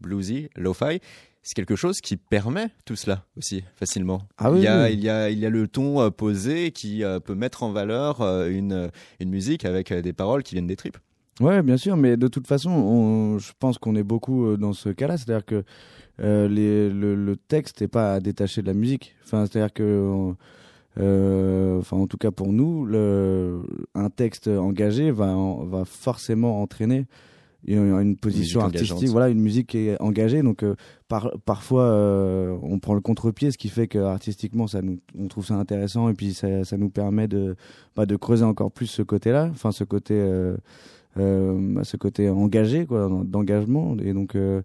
bluesy, 0.00 0.48
lo-fi. 0.54 1.00
C'est 1.42 1.54
quelque 1.54 1.76
chose 1.76 2.00
qui 2.00 2.16
permet 2.16 2.68
tout 2.84 2.96
cela 2.96 3.24
aussi 3.36 3.64
facilement. 3.74 4.22
Ah 4.38 4.52
oui, 4.52 4.60
il, 4.60 4.64
y 4.64 4.68
a, 4.68 4.84
oui. 4.84 4.92
il, 4.92 5.00
y 5.00 5.10
a, 5.10 5.30
il 5.30 5.38
y 5.38 5.46
a 5.46 5.50
le 5.50 5.66
ton 5.66 6.00
euh, 6.00 6.10
posé 6.10 6.70
qui 6.70 7.02
peut 7.24 7.34
mettre 7.34 7.64
en 7.64 7.72
valeur 7.72 8.22
une, 8.22 8.90
une 9.18 9.28
musique 9.28 9.64
avec 9.64 9.92
des 9.92 10.12
paroles 10.12 10.42
qui 10.42 10.54
viennent 10.54 10.66
des 10.66 10.76
tripes. 10.76 10.98
Ouais, 11.40 11.62
bien 11.62 11.76
sûr, 11.76 11.96
mais 11.96 12.16
de 12.16 12.28
toute 12.28 12.46
façon, 12.46 12.70
on, 12.70 13.38
je 13.38 13.52
pense 13.58 13.78
qu'on 13.78 13.96
est 13.96 14.04
beaucoup 14.04 14.56
dans 14.56 14.72
ce 14.72 14.88
cas-là. 14.88 15.16
C'est-à-dire 15.16 15.44
que 15.44 15.64
euh, 16.20 16.46
les, 16.48 16.90
le, 16.90 17.16
le, 17.16 17.36
texte 17.36 17.80
n'est 17.80 17.88
pas 17.88 18.20
détaché 18.20 18.62
de 18.62 18.66
la 18.68 18.74
musique. 18.74 19.16
Enfin, 19.24 19.46
c'est-à-dire 19.46 19.72
que, 19.72 20.32
euh, 21.00 21.78
enfin, 21.80 21.96
en 21.96 22.06
tout 22.06 22.18
cas 22.18 22.30
pour 22.30 22.52
nous, 22.52 22.84
le, 22.84 23.62
un 23.94 24.10
texte 24.10 24.46
engagé 24.46 25.10
va, 25.10 25.34
va 25.64 25.84
forcément 25.84 26.62
entraîner 26.62 27.06
une, 27.66 27.78
une 27.98 28.16
position 28.16 28.60
une 28.60 28.66
artistique, 28.66 28.92
engageante. 28.92 29.10
voilà, 29.10 29.28
une 29.28 29.40
musique 29.40 29.68
qui 29.68 29.88
est 29.88 30.00
engagée. 30.00 30.42
Donc, 30.42 30.62
euh, 30.62 30.76
par, 31.08 31.32
parfois, 31.44 31.84
euh, 31.84 32.56
on 32.62 32.78
prend 32.78 32.94
le 32.94 33.00
contre-pied, 33.00 33.50
ce 33.50 33.58
qui 33.58 33.68
fait 33.68 33.88
que 33.88 33.98
artistiquement, 33.98 34.66
ça 34.66 34.82
nous, 34.82 35.00
on 35.18 35.28
trouve 35.28 35.46
ça 35.46 35.54
intéressant 35.54 36.08
et 36.08 36.14
puis 36.14 36.34
ça, 36.34 36.64
ça 36.64 36.76
nous 36.76 36.90
permet 36.90 37.28
de, 37.28 37.56
bah, 37.96 38.06
de 38.06 38.16
creuser 38.16 38.44
encore 38.44 38.70
plus 38.70 38.86
ce 38.86 39.02
côté-là, 39.02 39.48
enfin, 39.50 39.72
ce 39.72 39.84
côté, 39.84 40.14
euh, 40.16 40.56
euh, 41.18 41.82
ce 41.84 41.96
côté 41.96 42.28
engagé, 42.28 42.86
quoi, 42.86 43.08
d'engagement. 43.24 43.96
Et 44.04 44.12
donc, 44.12 44.34
euh, 44.34 44.62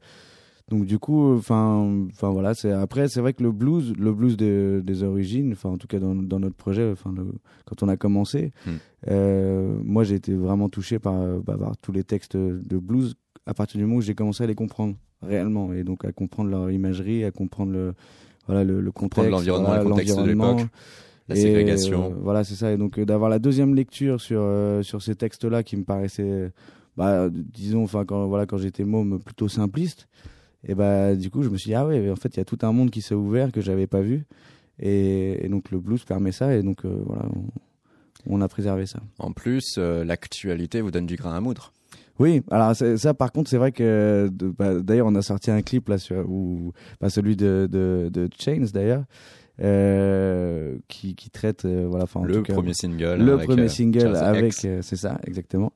donc 0.69 0.85
du 0.85 0.99
coup, 0.99 1.33
enfin, 1.35 2.05
enfin 2.11 2.29
voilà. 2.29 2.53
C'est 2.53 2.71
après, 2.71 3.07
c'est 3.07 3.21
vrai 3.21 3.33
que 3.33 3.41
le 3.43 3.51
blues, 3.51 3.93
le 3.97 4.13
blues 4.13 4.37
des, 4.37 4.81
des 4.81 5.03
origines, 5.03 5.53
enfin 5.53 5.69
en 5.69 5.77
tout 5.77 5.87
cas 5.87 5.99
dans, 5.99 6.13
dans 6.15 6.39
notre 6.39 6.55
projet, 6.55 6.91
enfin 6.91 7.13
quand 7.65 7.81
on 7.83 7.87
a 7.87 7.97
commencé, 7.97 8.51
Mm. 8.65 8.69
euh, 9.09 9.77
moi 9.83 10.03
j'ai 10.03 10.15
été 10.15 10.33
vraiment 10.35 10.69
touché 10.69 10.99
par, 10.99 11.15
bah, 11.45 11.55
par 11.59 11.75
tous 11.77 11.91
les 11.91 12.03
textes 12.03 12.37
de 12.37 12.77
blues 12.77 13.15
à 13.45 13.53
partir 13.55 13.79
du 13.79 13.85
moment 13.85 13.97
où 13.97 14.01
j'ai 14.01 14.13
commencé 14.15 14.43
à 14.43 14.47
les 14.47 14.53
comprendre 14.55 14.95
réellement 15.23 15.73
et 15.73 15.83
donc 15.83 16.05
à 16.05 16.11
comprendre 16.11 16.49
leur 16.51 16.69
imagerie, 16.69 17.23
à 17.23 17.31
comprendre 17.31 17.71
le 17.71 17.93
voilà 18.45 18.63
le, 18.63 18.79
le 18.81 18.91
contexte, 18.91 19.29
l'environnement, 19.31 19.67
voilà, 19.69 19.83
le 19.83 19.89
contexte 19.89 20.17
de 20.19 20.23
l'époque, 20.23 20.67
la 21.29 21.35
Et, 21.35 21.41
ségrégation. 21.41 22.11
euh, 22.11 22.15
voilà, 22.21 22.43
c'est 22.43 22.55
ça. 22.55 22.71
Et 22.71 22.77
donc 22.77 22.99
euh, 22.99 23.05
d'avoir 23.05 23.29
la 23.29 23.39
deuxième 23.39 23.75
lecture 23.75 24.19
sur 24.19 24.41
euh, 24.41 24.81
sur 24.83 25.01
ces 25.01 25.15
textes-là 25.15 25.63
qui 25.63 25.77
me 25.77 25.83
paraissaient, 25.83 26.51
bah, 26.97 27.29
disons, 27.31 27.83
enfin 27.83 28.03
quand 28.05 28.27
voilà 28.27 28.45
quand 28.45 28.57
j'étais 28.57 28.83
môme, 28.83 29.19
plutôt 29.19 29.47
simpliste. 29.47 30.07
Et 30.67 30.75
bah 30.75 31.15
du 31.15 31.29
coup, 31.29 31.41
je 31.43 31.49
me 31.49 31.57
suis 31.57 31.69
dit 31.69 31.75
ah 31.75 31.85
ouais, 31.87 32.09
en 32.11 32.15
fait, 32.17 32.35
il 32.35 32.37
y 32.37 32.41
a 32.41 32.45
tout 32.45 32.57
un 32.63 32.73
monde 32.73 32.89
qui 32.91 33.01
s'est 33.01 33.15
ouvert 33.15 33.51
que 33.53 33.61
j'avais 33.61 33.87
pas 33.87 34.01
vu. 34.01 34.25
Et, 34.81 35.45
et 35.45 35.49
donc 35.49 35.71
le 35.71 35.79
blues 35.79 36.03
permet 36.03 36.31
ça. 36.33 36.53
Et 36.55 36.63
donc 36.63 36.83
voilà, 36.85 37.23
on, 37.33 37.43
on 38.37 38.41
a 38.41 38.47
préservé 38.49 38.85
ça. 38.85 38.99
En 39.19 39.31
plus, 39.31 39.75
euh, 39.77 40.03
l'actualité 40.03 40.81
vous 40.81 40.91
donne 40.91 41.05
du 41.05 41.15
grain 41.15 41.33
à 41.35 41.39
moudre. 41.39 41.71
Oui, 42.19 42.41
alors 42.51 42.75
ça 42.75 43.13
par 43.13 43.31
contre 43.31 43.49
c'est 43.49 43.55
vrai 43.57 43.71
que 43.71 44.29
bah, 44.57 44.81
d'ailleurs 44.81 45.07
on 45.07 45.15
a 45.15 45.21
sorti 45.21 45.51
un 45.51 45.61
clip 45.61 45.87
là 45.87 45.97
sur 45.97 46.29
ou 46.29 46.73
bah, 46.99 47.09
celui 47.09 47.37
de 47.37 47.65
de, 47.71 48.09
de 48.11 48.27
Chains 48.37 48.65
d'ailleurs 48.73 49.05
euh, 49.61 50.77
qui 50.87 51.15
qui 51.15 51.29
traite 51.29 51.65
euh, 51.65 51.85
voilà 51.89 52.05
enfin 52.05 52.21
en 52.21 52.23
le 52.23 52.41
cas, 52.41 52.53
premier 52.53 52.73
single. 52.73 53.17
le 53.17 53.33
avec, 53.33 53.47
premier 53.47 53.63
euh, 53.63 53.67
single 53.67 54.15
avec 54.15 54.53
euh, 54.65 54.79
c'est 54.81 54.95
ça 54.95 55.19
exactement. 55.25 55.73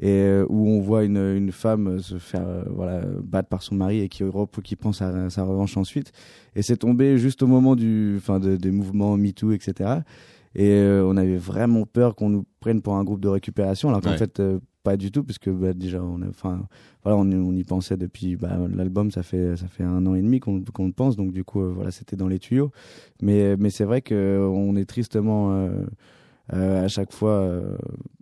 Et 0.00 0.10
euh, 0.10 0.46
où 0.48 0.68
on 0.68 0.80
voit 0.80 1.04
une 1.04 1.18
une 1.18 1.52
femme 1.52 2.00
se 2.00 2.18
faire 2.18 2.46
voilà 2.68 3.02
battre 3.22 3.48
par 3.48 3.62
son 3.62 3.74
mari 3.76 4.00
et 4.00 4.08
qui 4.08 4.24
qui 4.62 4.76
prend 4.76 4.92
sa 4.92 5.30
sa 5.30 5.44
revanche 5.44 5.76
ensuite. 5.76 6.12
Et 6.56 6.62
c'est 6.62 6.76
tombé 6.78 7.18
juste 7.18 7.42
au 7.42 7.46
moment 7.46 7.76
du 7.76 8.14
enfin 8.16 8.38
de, 8.40 8.56
des 8.56 8.70
mouvements 8.70 9.16
MeToo 9.16 9.52
etc 9.52 10.00
et 10.54 10.68
euh, 10.70 11.04
on 11.06 11.16
avait 11.16 11.36
vraiment 11.36 11.84
peur 11.86 12.14
qu'on 12.14 12.28
nous 12.30 12.44
prenne 12.60 12.80
pour 12.82 12.94
un 12.96 13.04
groupe 13.04 13.20
de 13.20 13.28
récupération 13.28 13.88
alors 13.88 14.00
qu'en 14.00 14.10
Ouais. 14.10 14.16
fait 14.18 14.40
euh, 14.40 14.58
pas 14.82 14.96
du 14.98 15.10
tout 15.10 15.24
parce 15.24 15.38
que 15.38 15.48
bah, 15.50 15.72
déjà 15.72 16.02
on 16.02 16.20
a 16.22 16.28
enfin 16.28 16.66
voilà 17.02 17.16
on, 17.18 17.30
y- 17.30 17.34
on 17.34 17.52
y 17.54 17.64
pensait 17.64 17.96
depuis 17.96 18.36
bah, 18.36 18.58
l'album 18.74 19.10
ça 19.10 19.22
fait 19.22 19.56
ça 19.56 19.66
fait 19.66 19.82
un 19.84 20.04
an 20.06 20.14
et 20.14 20.20
demi 20.22 20.40
qu'on 20.40 20.62
qu'on 20.62 20.86
le 20.86 20.92
pense 20.92 21.16
donc 21.16 21.32
du 21.32 21.42
coup 21.42 21.62
euh, 21.62 21.72
voilà 21.74 21.90
c'était 21.90 22.16
dans 22.16 22.28
les 22.28 22.38
tuyaux 22.38 22.70
mais 23.22 23.56
mais 23.56 23.70
c'est 23.70 23.84
vrai 23.84 24.02
que 24.02 24.14
euh, 24.14 24.46
on 24.46 24.76
est 24.76 24.84
tristement 24.84 25.54
euh, 25.54 25.70
euh, 26.52 26.84
à 26.84 26.88
chaque 26.88 27.12
fois 27.12 27.60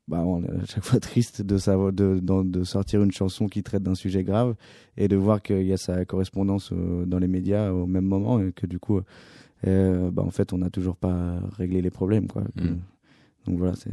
bah, 0.09 0.23
on 0.25 0.43
est 0.45 0.51
à 0.51 0.65
chaque 0.67 0.85
fois 0.85 1.01
triste 1.11 1.43
de 1.43 1.59
savoir 1.59 1.93
de, 1.93 2.21
de, 2.23 2.43
de 2.45 2.63
sortir 2.65 3.03
une 3.03 3.11
chanson 3.13 3.47
qui 3.49 3.63
traite 3.65 3.83
d'un 3.83 3.95
sujet 3.97 4.23
grave 4.23 4.55
et 4.97 5.09
de 5.09 5.17
voir 5.17 5.43
qu'il 5.43 5.63
y 5.67 5.73
a 5.73 5.77
sa 5.77 6.05
correspondance 6.05 6.73
dans 7.07 7.19
les 7.19 7.29
médias 7.29 7.73
au 7.73 7.87
même 7.87 8.05
moment 8.07 8.41
et 8.41 8.53
que 8.53 8.67
du 8.67 8.79
coup 8.79 9.01
bah, 9.65 10.23
en 10.23 10.31
fait 10.31 10.53
on 10.53 10.59
n'a 10.59 10.71
toujours 10.71 10.97
pas 10.97 11.39
réglé 11.57 11.83
les 11.83 11.91
problèmes 11.91 12.27
quoi 12.29 12.43
Mm. 12.57 12.79
donc 13.47 13.59
voilà 13.59 13.75
c'est 13.77 13.91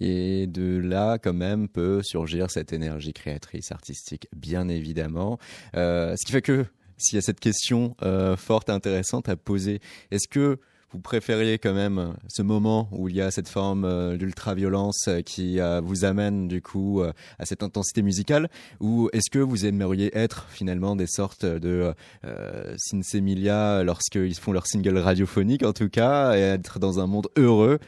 Et 0.00 0.46
de 0.46 0.76
là, 0.76 1.18
quand 1.18 1.32
même, 1.32 1.68
peut 1.68 2.02
surgir 2.02 2.50
cette 2.50 2.72
énergie 2.72 3.12
créatrice, 3.12 3.72
artistique, 3.72 4.28
bien 4.36 4.68
évidemment. 4.68 5.38
Euh, 5.74 6.14
ce 6.16 6.26
qui 6.26 6.32
fait 6.32 6.42
que, 6.42 6.66
s'il 6.98 7.16
y 7.16 7.18
a 7.18 7.22
cette 7.22 7.40
question 7.40 7.96
euh, 8.02 8.36
forte 8.36 8.68
intéressante 8.68 9.28
à 9.28 9.36
poser, 9.36 9.80
est-ce 10.10 10.28
que 10.28 10.58
vous 10.92 11.00
préfériez 11.00 11.58
quand 11.58 11.74
même 11.74 12.14
ce 12.28 12.42
moment 12.42 12.88
où 12.92 13.08
il 13.08 13.16
y 13.16 13.20
a 13.20 13.30
cette 13.30 13.48
forme 13.48 13.84
euh, 13.84 14.16
d'ultra-violence 14.16 15.06
euh, 15.08 15.20
qui 15.20 15.60
euh, 15.60 15.80
vous 15.80 16.04
amène 16.04 16.48
du 16.48 16.62
coup 16.62 17.02
euh, 17.02 17.12
à 17.38 17.44
cette 17.44 17.62
intensité 17.62 18.02
musicale? 18.02 18.48
Ou 18.80 19.08
est-ce 19.12 19.30
que 19.30 19.38
vous 19.38 19.66
aimeriez 19.66 20.16
être 20.16 20.46
finalement 20.48 20.96
des 20.96 21.06
sortes 21.06 21.44
de 21.44 21.92
euh, 22.24 22.74
Sinsemilia 22.76 23.82
lorsqu'ils 23.82 24.36
font 24.36 24.52
leur 24.52 24.66
single 24.66 24.98
radiophonique 24.98 25.64
en 25.64 25.72
tout 25.72 25.88
cas 25.88 26.36
et 26.36 26.40
être 26.40 26.78
dans 26.78 27.00
un 27.00 27.06
monde 27.06 27.28
heureux 27.36 27.78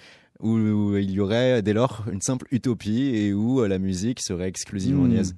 où, 0.41 0.97
il 0.97 1.11
y 1.11 1.21
aurait 1.21 1.63
dès 1.63 1.73
lors 1.73 2.05
une 2.13 2.21
simple 2.21 2.47
utopie 2.53 3.11
et 3.15 3.33
où 3.33 3.61
euh, 3.61 3.69
la 3.69 3.79
musique 3.79 4.21
serait 4.21 4.49
exclusivement 4.49 5.05
Hmm. 5.05 5.13
niaise? 5.13 5.37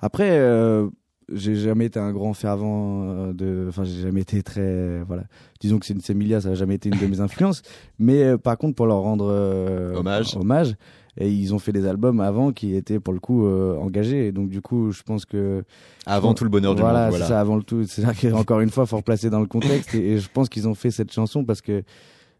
Après, 0.00 0.30
euh, 0.30 0.88
j'ai 1.34 1.54
jamais 1.56 1.86
été 1.86 1.98
un 1.98 2.12
grand 2.12 2.34
fervent 2.34 3.02
euh, 3.04 3.32
de. 3.32 3.66
Enfin, 3.68 3.84
j'ai 3.84 4.02
jamais 4.02 4.20
été 4.22 4.42
très. 4.42 5.02
Voilà. 5.02 5.24
Disons 5.60 5.78
que 5.78 5.86
c'est 5.86 5.94
une 5.94 6.00
Semilia, 6.00 6.40
ça 6.40 6.50
a 6.50 6.54
jamais 6.54 6.74
été 6.74 6.88
une 6.88 6.98
de 6.98 7.06
mes 7.06 7.20
influences. 7.20 7.62
Mais 7.98 8.22
euh, 8.22 8.38
par 8.38 8.58
contre, 8.58 8.74
pour 8.74 8.86
leur 8.86 9.00
rendre 9.00 9.28
euh, 9.30 9.94
Hommage. 9.96 10.36
hommage, 10.36 10.74
et 11.18 11.30
ils 11.30 11.52
ont 11.54 11.58
fait 11.58 11.72
des 11.72 11.86
albums 11.86 12.20
avant 12.20 12.52
qui 12.52 12.74
étaient 12.74 12.98
pour 12.98 13.12
le 13.12 13.20
coup 13.20 13.46
euh, 13.46 13.76
engagés. 13.76 14.28
Et 14.28 14.32
donc, 14.32 14.48
du 14.48 14.60
coup, 14.60 14.92
je 14.92 15.02
pense 15.02 15.24
que. 15.24 15.62
Avant 16.06 16.34
tout 16.34 16.44
le 16.44 16.50
bonheur 16.50 16.74
du 16.74 16.80
voilà, 16.80 17.04
monde. 17.04 17.12
c'est 17.12 17.18
Voilà. 17.18 17.26
ça, 17.26 17.40
avant 17.40 17.56
le 17.56 17.62
tout. 17.62 17.84
C'est-à-dire 17.84 18.32
qu'encore 18.32 18.60
une 18.60 18.70
fois, 18.70 18.86
faut 18.86 18.96
replacer 18.96 19.30
dans 19.30 19.40
le 19.40 19.46
contexte. 19.46 19.94
et, 19.94 20.12
et 20.12 20.18
je 20.18 20.28
pense 20.32 20.48
qu'ils 20.48 20.68
ont 20.68 20.74
fait 20.74 20.90
cette 20.90 21.12
chanson 21.12 21.44
parce 21.44 21.60
que 21.60 21.82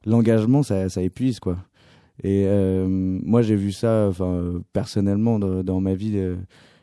l'engagement, 0.07 0.63
ça, 0.63 0.89
ça 0.89 1.03
épuise, 1.03 1.39
quoi. 1.39 1.57
Et 2.25 2.45
euh, 2.47 2.87
moi, 2.89 3.43
j'ai 3.43 3.57
vu 3.57 3.73
ça, 3.73 4.07
enfin, 4.09 4.63
personnellement, 4.73 5.39
dans, 5.39 5.63
dans 5.63 5.81
ma 5.81 5.95
vie. 5.95 6.19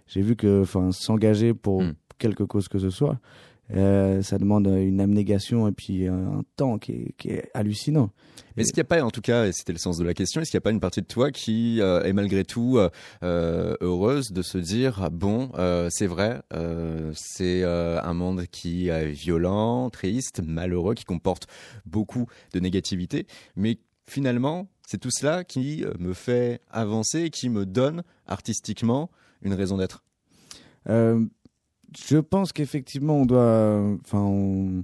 j'ai 0.08 0.22
vu 0.22 0.36
que, 0.36 0.62
enfin, 0.62 0.92
s'engager 0.92 1.54
pour 1.54 1.82
Mm. 1.84 1.94
Quelque 2.20 2.44
cause 2.44 2.68
que 2.68 2.78
ce 2.78 2.92
soit, 2.92 3.20
euh, 3.76 4.24
ça 4.24 4.40
demande 4.40 4.66
une 4.66 5.00
abnégation 5.00 5.68
et 5.68 5.72
puis 5.72 6.08
un, 6.08 6.44
temps 6.56 6.80
qui 6.80 6.92
est, 6.94 7.16
qui 7.18 7.30
est 7.30 7.50
hallucinant. 7.54 8.10
Mais 8.56 8.64
est-ce 8.64 8.74
qu'il 8.74 8.82
n'y 8.82 8.88
a 8.88 8.90
pas, 8.90 9.04
en 9.04 9.12
tout 9.12 9.22
cas, 9.22 9.46
et 9.46 9.52
c'était 9.52 9.74
le 9.74 9.80
sens 9.80 9.98
de 9.98 10.04
la 10.04 10.14
question, 10.14 10.42
est-ce 10.42 10.50
qu'il 10.50 10.58
n'y 10.58 10.64
a 10.64 10.66
pas 10.66 10.72
une 10.72 10.80
partie 10.80 11.02
de 11.02 11.06
toi 11.06 11.32
qui 11.32 11.80
euh, 11.82 12.02
est 12.04 12.14
malgré 12.14 12.44
tout 12.44 12.80
euh, 12.80 13.76
heureuse 13.82 14.32
de 14.32 14.42
se 14.42 14.58
dire 14.58 15.02
ah, 15.04 15.10
bon, 15.10 15.52
c'est 15.90 16.08
vrai, 16.08 16.42
c'est 17.14 17.64
un 17.64 18.14
monde 18.14 18.46
qui 18.48 18.88
est 18.88 19.12
violent, 19.12 19.90
triste, 19.90 20.42
malheureux, 20.46 20.96
qui 20.96 21.06
comporte 21.06 21.48
beaucoup 21.86 22.28
de 22.54 22.60
négativité, 22.60 23.28
mais 23.56 23.78
finalement, 24.08 24.68
c'est 24.88 24.98
tout 24.98 25.12
cela 25.12 25.44
qui 25.44 25.86
me 26.00 26.14
fait 26.14 26.62
avancer 26.72 27.22
et 27.22 27.30
qui 27.30 27.50
me 27.50 27.66
donne 27.66 28.04
artistiquement 28.26 29.12
une 29.44 29.54
raison 29.54 29.78
d'être? 29.78 30.04
Je 31.98 32.18
pense 32.18 32.52
qu'effectivement, 32.54 33.18
on 33.18 33.26
doit. 33.26 33.82
Enfin, 34.06 34.20
on- 34.20 34.84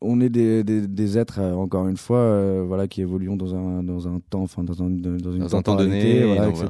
on 0.00 0.20
est 0.20 0.28
des, 0.28 0.62
des, 0.62 0.86
des 0.86 1.18
êtres 1.18 1.40
euh, 1.40 1.54
encore 1.54 1.88
une 1.88 1.96
fois 1.96 2.18
euh, 2.18 2.62
voilà 2.64 2.86
qui 2.86 3.00
évoluons 3.00 3.34
dans 3.34 3.52
un 3.56 3.82
dans 3.82 4.06
un 4.06 4.20
temps 4.30 4.42
enfin 4.42 4.62
dans 4.62 4.80
un 4.80 4.88
dans 4.90 5.32
une 5.32 5.40
Dans 5.40 5.56
un 5.56 5.62
temps 5.62 5.74
donné, 5.74 6.24
voilà, 6.24 6.50
etc 6.50 6.68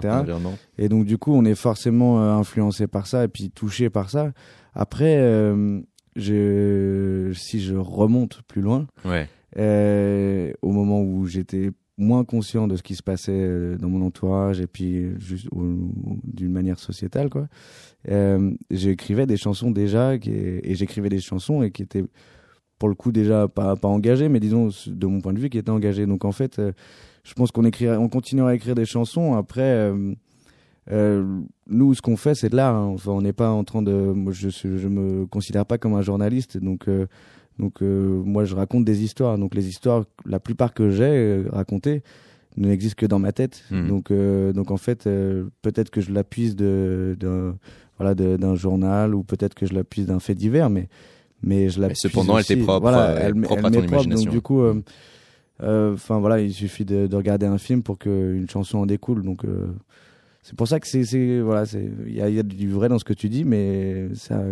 et 0.79 0.89
donc 0.89 1.05
du 1.05 1.19
coup 1.19 1.35
on 1.35 1.45
est 1.45 1.55
forcément 1.55 2.23
euh, 2.23 2.33
influencé 2.33 2.87
par 2.87 3.07
ça 3.07 3.25
et 3.25 3.29
puis 3.29 3.51
touché 3.51 3.91
par 3.91 4.09
ça 4.09 4.33
après 4.73 5.19
euh, 5.19 5.79
je 6.17 7.33
si 7.35 7.61
je 7.61 7.75
remonte 7.77 8.41
plus 8.49 8.63
loin 8.63 8.87
Ouais. 9.05 9.29
euh, 9.59 10.53
au 10.63 10.73
moment 10.73 11.03
où 11.03 11.27
j'étais 11.27 11.71
moins 11.99 12.25
conscient 12.25 12.69
de 12.69 12.77
ce 12.77 12.83
qui 12.83 12.95
se 12.95 13.03
passait 13.03 13.33
euh, 13.33 13.77
dans 13.77 13.89
mon 13.89 14.05
entourage 14.05 14.61
et 14.61 14.67
puis 14.67 15.11
juste 15.19 15.49
d'une 16.25 16.53
manière 16.53 16.79
sociétale 16.79 17.29
quoi 17.29 17.49
euh, 18.09 18.53
j'écrivais 18.71 19.27
des 19.27 19.37
chansons 19.37 19.71
déjà 19.71 20.15
et 20.15 20.75
j'écrivais 20.75 21.11
des 21.11 21.21
chansons 21.21 21.63
et 21.63 21.71
qui 21.71 21.83
étaient 21.83 22.05
pour 22.79 22.89
le 22.89 22.95
coup 22.95 23.13
déjà 23.13 23.47
pas 23.47 23.77
pas 23.77 23.89
engagées 23.89 24.29
mais 24.29 24.41
disons 24.41 24.71
de 24.87 25.07
mon 25.07 25.21
point 25.21 25.33
de 25.33 25.39
vue 25.39 25.51
qui 25.51 25.59
étaient 25.59 25.71
engagées 25.71 26.07
donc 26.07 26.25
en 26.25 26.33
fait 26.33 26.59
euh, 26.59 26.73
je 27.25 27.35
pense 27.35 27.53
qu'on 27.53 27.65
écrira 27.65 27.99
on 27.99 28.09
continuera 28.09 28.51
à 28.51 28.55
écrire 28.55 28.75
des 28.75 28.87
chansons 28.87 29.35
après 29.35 29.93
nous, 30.91 31.95
ce 31.95 32.03
qu'on 32.03 32.17
fait, 32.17 32.35
c'est 32.35 32.49
de 32.49 32.57
l'art. 32.57 32.75
hein. 32.75 32.87
Enfin, 32.87 33.13
on 33.13 33.23
n'est 33.23 33.33
pas 33.33 33.51
en 33.51 33.63
train 33.63 33.83
de. 33.83 33.93
Moi, 33.93 34.33
je, 34.33 34.49
je 34.49 34.89
me 34.89 35.27
considère 35.27 35.65
pas 35.65 35.79
comme 35.79 35.95
un 35.95 36.03
journaliste, 36.03 36.59
donc 36.59 36.89
donc 37.59 37.83
euh, 37.83 38.23
moi, 38.25 38.45
je 38.45 38.55
raconte 38.55 38.85
des 38.85 39.03
histoires. 39.05 39.39
Donc 39.39 39.55
les 39.55 39.69
histoires, 39.69 40.05
la 40.27 40.41
plupart 40.41 40.73
que 40.75 40.91
j'ai 40.91 41.05
euh, 41.05 41.45
racontées, 41.53 42.03
n'existent 42.57 42.97
que 42.99 43.07
dans 43.07 43.19
ma 43.19 43.33
tête. 43.33 43.63
Mhm. 43.71 43.89
Donc 43.89 44.11
euh, 44.11 44.53
donc 44.53 44.71
en 44.71 44.77
fait, 44.77 45.05
peut-être 45.63 45.91
que 45.91 46.01
je 46.01 46.13
l'appuie 46.13 46.55
de, 46.55 47.17
d'un 47.19 47.57
voilà 47.99 48.15
d'un 48.15 48.55
journal 48.57 49.15
ou 49.15 49.23
peut-être 49.23 49.55
que 49.55 49.67
je 49.67 49.75
l'appuie 49.75 50.05
d'un 50.05 50.19
fait 50.21 50.35
divers, 50.35 50.71
mais 50.71 50.89
mais 51.43 51.69
je 51.69 51.81
l'appuie. 51.81 51.97
cependant, 51.97 52.39
elle 52.39 52.45
t'est 52.45 52.57
propre, 52.57 52.81
Voilà, 52.81 53.15
elle, 53.21 53.35
propre 53.41 53.59
elle 53.61 53.67
à 53.67 53.71
ton 53.71 53.79
propre, 53.79 53.93
imagination. 53.93 54.25
Donc 54.25 54.33
du 54.33 54.41
coup. 54.41 54.61
euh, 54.63 54.83
Enfin 55.95 56.19
voilà, 56.19 56.41
il 56.41 56.53
suffit 56.53 56.85
de, 56.85 57.07
de 57.07 57.15
regarder 57.17 57.47
un 57.47 57.59
film 57.59 57.85
pour 57.85 57.97
qu'une 57.97 58.49
chanson 58.51 58.79
en 58.79 58.87
découle. 58.87 59.23
Donc 59.23 59.43
c'est 60.43 60.57
pour 60.57 60.67
ça 60.67 60.81
que 60.81 60.89
c'est 60.89 61.41
voilà, 61.41 61.67
c'est 61.67 61.89
il 62.07 62.15
y 62.15 62.17
y 62.17 62.39
a 62.39 62.43
du 62.43 62.69
vrai 62.71 62.89
dans 62.89 62.99
ce 62.99 63.05
que 63.05 63.13
tu 63.13 63.29
dis, 63.29 63.45
mais 63.45 64.09
ça. 64.15 64.43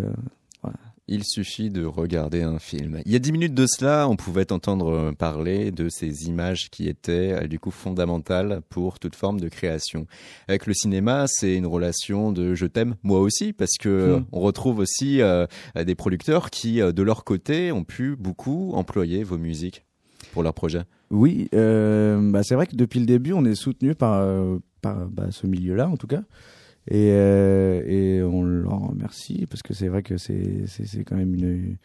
Il 1.10 1.24
suffit 1.24 1.70
de 1.70 1.84
regarder 1.84 2.42
un 2.42 2.58
film. 2.58 3.02
Il 3.04 3.12
y 3.12 3.16
a 3.16 3.18
dix 3.18 3.32
minutes 3.32 3.52
de 3.52 3.66
cela, 3.66 4.08
on 4.08 4.16
pouvait 4.16 4.52
entendre 4.52 5.12
parler 5.18 5.72
de 5.72 5.88
ces 5.88 6.28
images 6.28 6.70
qui 6.70 6.88
étaient 6.88 7.32
euh, 7.32 7.46
du 7.48 7.58
coup 7.58 7.72
fondamentales 7.72 8.62
pour 8.70 8.98
toute 8.98 9.16
forme 9.16 9.40
de 9.40 9.48
création. 9.48 10.06
Avec 10.48 10.66
le 10.66 10.72
cinéma, 10.72 11.26
c'est 11.26 11.56
une 11.56 11.66
relation 11.66 12.30
de 12.30 12.54
je 12.54 12.66
t'aime 12.66 12.94
moi 13.02 13.20
aussi 13.20 13.52
parce 13.52 13.76
que 13.78 13.88
euh, 13.88 14.20
Mm. 14.20 14.26
on 14.32 14.40
retrouve 14.40 14.78
aussi 14.78 15.20
euh, 15.20 15.46
des 15.74 15.94
producteurs 15.94 16.50
qui 16.50 16.80
de 16.80 17.02
leur 17.02 17.24
côté 17.24 17.72
ont 17.72 17.84
pu 17.84 18.16
beaucoup 18.16 18.72
employer 18.74 19.24
vos 19.24 19.38
musiques 19.38 19.84
pour 20.32 20.42
leurs 20.42 20.54
projets. 20.54 20.84
Oui, 21.10 21.48
euh, 21.54 22.20
bah 22.30 22.42
c'est 22.42 22.54
vrai 22.54 22.66
que 22.66 22.76
depuis 22.76 23.00
le 23.00 23.06
début, 23.06 23.32
on 23.32 23.44
est 23.44 23.54
soutenu 23.56 23.94
par 23.94 24.14
euh, 24.14 24.58
par 24.80 25.08
bah, 25.08 25.26
ce 25.30 25.46
milieu-là 25.46 25.88
en 25.88 25.96
tout 25.96 26.06
cas. 26.06 26.22
Et, 26.88 27.10
euh, 27.12 27.82
et 27.86 28.22
on 28.22 28.42
leur 28.42 28.88
remercie 28.88 29.46
parce 29.48 29.62
que 29.62 29.74
c'est 29.74 29.88
vrai 29.88 30.02
que 30.02 30.16
c'est 30.16 30.64
c'est 30.66 30.86
c'est 30.86 31.04
quand 31.04 31.16
même 31.16 31.34
une 31.34 31.76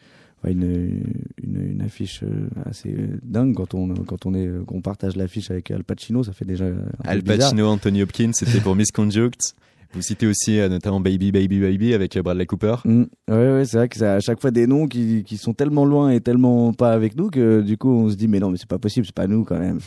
une, 0.44 1.02
une, 1.42 1.70
une 1.72 1.82
affiche 1.82 2.22
euh, 2.22 2.48
assez 2.64 2.94
dingue 3.22 3.54
quand 3.54 3.74
on 3.74 3.88
quand 3.94 4.26
on 4.26 4.34
est 4.34 4.48
qu'on 4.66 4.80
partage 4.80 5.16
l'affiche 5.16 5.50
avec 5.50 5.70
Al 5.70 5.84
Pacino, 5.84 6.22
ça 6.22 6.32
fait 6.32 6.44
déjà 6.44 6.66
Al. 7.04 7.22
Pacino, 7.22 7.66
Anthony 7.66 8.02
Hopkins, 8.02 8.32
c'était 8.32 8.60
pour 8.60 8.76
Misconduct. 8.76 9.54
Vous 9.92 10.02
citez 10.02 10.26
aussi 10.26 10.58
euh, 10.58 10.68
notamment 10.68 11.00
Baby 11.00 11.32
Baby 11.32 11.60
Baby 11.60 11.94
avec 11.94 12.16
euh, 12.16 12.22
Bradley 12.22 12.44
Cooper. 12.46 12.76
Mm. 12.84 13.04
Ouais, 13.28 13.52
ouais, 13.52 13.64
c'est 13.64 13.78
vrai 13.78 13.88
que 13.88 13.96
c'est 13.96 14.06
à 14.06 14.20
chaque 14.20 14.40
fois 14.40 14.50
des 14.50 14.66
noms 14.66 14.86
qui, 14.86 15.24
qui 15.24 15.36
sont 15.36 15.54
tellement 15.54 15.84
loin 15.84 16.10
et 16.10 16.20
tellement 16.20 16.72
pas 16.72 16.92
avec 16.92 17.16
nous 17.16 17.30
que 17.30 17.62
du 17.62 17.78
coup 17.78 17.90
on 17.90 18.10
se 18.10 18.14
dit 18.14 18.28
mais 18.28 18.38
non 18.40 18.50
mais 18.50 18.58
c'est 18.58 18.68
pas 18.68 18.78
possible, 18.78 19.06
c'est 19.06 19.14
pas 19.14 19.26
nous 19.26 19.44
quand 19.44 19.58
même. 19.58 19.78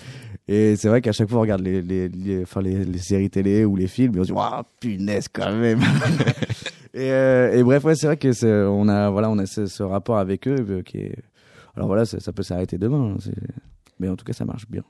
Et 0.51 0.75
c'est 0.77 0.87
vrai 0.87 0.99
qu'à 1.01 1.11
chaque 1.11 1.29
fois 1.29 1.37
on 1.37 1.41
regarde 1.41 1.61
les, 1.61 1.79
les, 1.83 2.09
les, 2.09 2.41
enfin, 2.41 2.61
les, 2.61 2.83
les 2.83 2.97
séries 2.97 3.29
télé 3.29 3.65
ou 3.65 3.75
les 3.75 3.85
films 3.87 4.15
et 4.15 4.19
on 4.19 4.23
se 4.23 4.27
dit 4.29 4.33
waouh 4.33 4.63
punaise 4.79 5.27
quand 5.31 5.53
même. 5.55 5.79
et, 6.95 7.11
euh, 7.11 7.53
et 7.55 7.61
bref 7.63 7.83
ouais 7.83 7.93
c'est 7.93 8.07
vrai 8.07 8.17
que 8.17 8.31
c'est, 8.31 8.51
on 8.51 8.87
a 8.87 9.11
voilà 9.11 9.29
on 9.29 9.37
a 9.37 9.45
ce, 9.45 9.67
ce 9.67 9.83
rapport 9.83 10.17
avec 10.17 10.47
eux 10.47 10.55
euh, 10.67 10.81
qui 10.81 10.97
est 10.97 11.15
alors 11.75 11.87
voilà 11.87 12.05
ça, 12.05 12.19
ça 12.19 12.31
peut 12.33 12.41
s'arrêter 12.41 12.79
demain, 12.79 13.11
hein, 13.13 13.17
c'est- 13.19 13.31
mais 13.99 14.09
en 14.09 14.15
tout 14.15 14.25
cas 14.25 14.33
ça 14.33 14.43
marche 14.45 14.65
bien. 14.69 14.81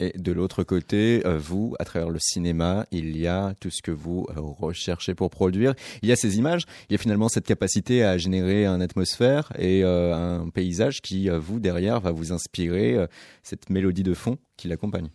Et 0.00 0.12
de 0.16 0.32
l'autre 0.32 0.62
côté, 0.62 1.22
euh, 1.26 1.38
vous, 1.38 1.74
à 1.78 1.84
travers 1.84 2.10
le 2.10 2.18
cinéma, 2.20 2.86
il 2.90 3.16
y 3.16 3.26
a 3.26 3.54
tout 3.60 3.70
ce 3.70 3.82
que 3.82 3.90
vous 3.90 4.26
euh, 4.30 4.40
recherchez 4.40 5.14
pour 5.14 5.30
produire. 5.30 5.74
Il 6.02 6.08
y 6.08 6.12
a 6.12 6.16
ces 6.16 6.38
images, 6.38 6.62
il 6.88 6.92
y 6.92 6.94
a 6.94 6.98
finalement 6.98 7.28
cette 7.28 7.46
capacité 7.46 8.04
à 8.04 8.16
générer 8.18 8.66
une 8.66 8.82
atmosphère 8.82 9.52
et 9.58 9.82
euh, 9.84 10.14
un 10.14 10.48
paysage 10.50 11.00
qui, 11.00 11.28
vous, 11.28 11.60
derrière, 11.60 12.00
va 12.00 12.12
vous 12.12 12.32
inspirer 12.32 12.96
cette 13.42 13.70
mélodie 13.70 14.02
de 14.02 14.14
fond 14.14 14.38
qui 14.56 14.68
l'accompagne. 14.68 15.08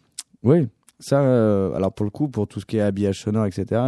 Oui, 0.43 0.67
ça, 0.99 1.21
euh, 1.21 1.73
alors 1.73 1.91
pour 1.93 2.05
le 2.05 2.09
coup, 2.11 2.29
pour 2.29 2.47
tout 2.47 2.59
ce 2.59 2.65
qui 2.65 2.77
est 2.77 2.81
habillage 2.81 3.19
sonore, 3.21 3.45
etc., 3.45 3.81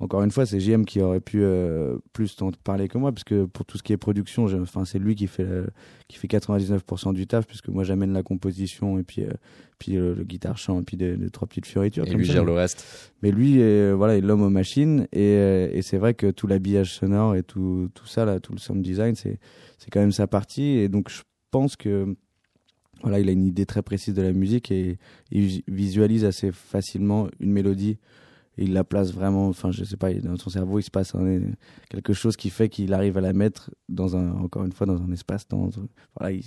encore 0.00 0.22
une 0.22 0.30
fois, 0.30 0.46
c'est 0.46 0.58
JM 0.60 0.84
qui 0.84 1.00
aurait 1.02 1.20
pu 1.20 1.42
euh, 1.42 1.98
plus 2.12 2.36
t'en 2.36 2.50
parler 2.64 2.88
que 2.88 2.96
moi, 2.98 3.12
parce 3.12 3.24
que 3.24 3.44
pour 3.44 3.66
tout 3.66 3.76
ce 3.76 3.82
qui 3.82 3.92
est 3.92 3.96
production, 3.98 4.46
enfin, 4.62 4.84
c'est 4.84 4.98
lui 4.98 5.14
qui 5.14 5.26
fait, 5.26 5.44
le- 5.44 5.68
qui 6.08 6.16
fait 6.18 6.28
99% 6.28 7.12
du 7.12 7.26
taf, 7.26 7.46
puisque 7.46 7.68
moi 7.68 7.84
j'amène 7.84 8.12
la 8.12 8.22
composition 8.22 8.98
et 8.98 9.02
puis, 9.02 9.22
euh, 9.22 9.30
puis 9.78 9.96
euh, 9.96 10.14
le 10.14 10.24
guitare 10.24 10.56
chant 10.56 10.80
et 10.80 10.84
puis 10.84 10.96
des, 10.96 11.16
des 11.16 11.30
trois 11.30 11.46
petites 11.48 11.66
fioritures. 11.66 12.04
Et 12.06 12.10
comme 12.10 12.18
lui 12.20 12.26
ça. 12.26 12.32
gère 12.34 12.44
le 12.44 12.52
reste. 12.52 13.12
Mais 13.22 13.30
lui, 13.32 13.60
est, 13.60 13.92
voilà, 13.92 14.14
il 14.16 14.24
est 14.24 14.26
l'homme 14.26 14.42
aux 14.42 14.50
machines 14.50 15.06
et, 15.12 15.36
euh, 15.36 15.68
et 15.72 15.82
c'est 15.82 15.98
vrai 15.98 16.14
que 16.14 16.30
tout 16.30 16.46
l'habillage 16.46 16.94
sonore 16.94 17.34
et 17.36 17.42
tout, 17.42 17.90
tout 17.94 18.06
ça, 18.06 18.24
là, 18.24 18.40
tout 18.40 18.52
le 18.52 18.58
sound 18.58 18.82
design, 18.82 19.14
c'est, 19.14 19.38
c'est 19.78 19.90
quand 19.90 20.00
même 20.00 20.12
sa 20.12 20.26
partie. 20.26 20.68
Et 20.78 20.88
donc, 20.88 21.10
je 21.10 21.20
pense 21.50 21.76
que 21.76 22.14
voilà, 23.02 23.18
il 23.20 23.28
a 23.28 23.32
une 23.32 23.46
idée 23.46 23.66
très 23.66 23.82
précise 23.82 24.14
de 24.14 24.22
la 24.22 24.32
musique 24.32 24.70
et 24.70 24.98
il 25.30 25.62
visualise 25.68 26.24
assez 26.24 26.52
facilement 26.52 27.28
une 27.40 27.50
mélodie. 27.52 27.98
Et 28.58 28.64
il 28.64 28.74
la 28.74 28.84
place 28.84 29.12
vraiment, 29.14 29.48
enfin, 29.48 29.70
je 29.72 29.82
sais 29.82 29.96
pas, 29.96 30.12
dans 30.12 30.36
son 30.36 30.50
cerveau, 30.50 30.78
il 30.78 30.82
se 30.82 30.90
passe 30.90 31.14
un- 31.14 31.40
quelque 31.88 32.12
chose 32.12 32.36
qui 32.36 32.50
fait 32.50 32.68
qu'il 32.68 32.92
arrive 32.92 33.16
à 33.16 33.22
la 33.22 33.32
mettre 33.32 33.70
dans 33.88 34.14
un, 34.14 34.30
encore 34.32 34.64
une 34.66 34.72
fois, 34.72 34.86
dans 34.86 35.00
un 35.00 35.10
espace, 35.10 35.48
dans, 35.48 35.70
voilà, 36.18 36.32
il- 36.34 36.44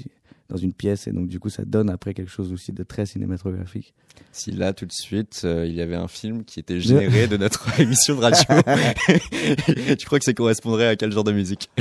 dans 0.48 0.58
une 0.58 0.72
pièce. 0.72 1.08
Et 1.08 1.12
donc, 1.12 1.28
du 1.28 1.39
coup, 1.39 1.50
ça 1.50 1.65
donne 1.65 1.89
après 1.89 2.13
quelque 2.13 2.30
chose 2.30 2.54
aussi 2.54 2.72
de 2.72 2.84
très 2.84 3.08
cinématographique. 3.08 3.96
Si 4.32 4.52
là, 4.52 4.72
tout 4.74 4.86
de 4.86 4.91
suite, 4.91 5.41
euh, 5.46 5.65
il 5.65 5.74
y 5.74 5.82
avait 5.82 5.96
un 5.96 6.08
film 6.08 6.44
qui 6.46 6.60
était 6.60 6.80
généré 6.80 7.28
de 7.28 7.38
notre 7.38 7.68
émission 7.82 8.15
de 8.15 8.22
radio, 8.22 8.44
tu 9.98 10.06
crois 10.06 10.20
que 10.20 10.26
ça 10.26 10.34
correspondrait 10.34 10.88
à 10.89 10.96
quel 10.96 11.12
genre 11.12 11.24
de 11.24 11.32
musique? 11.32 11.72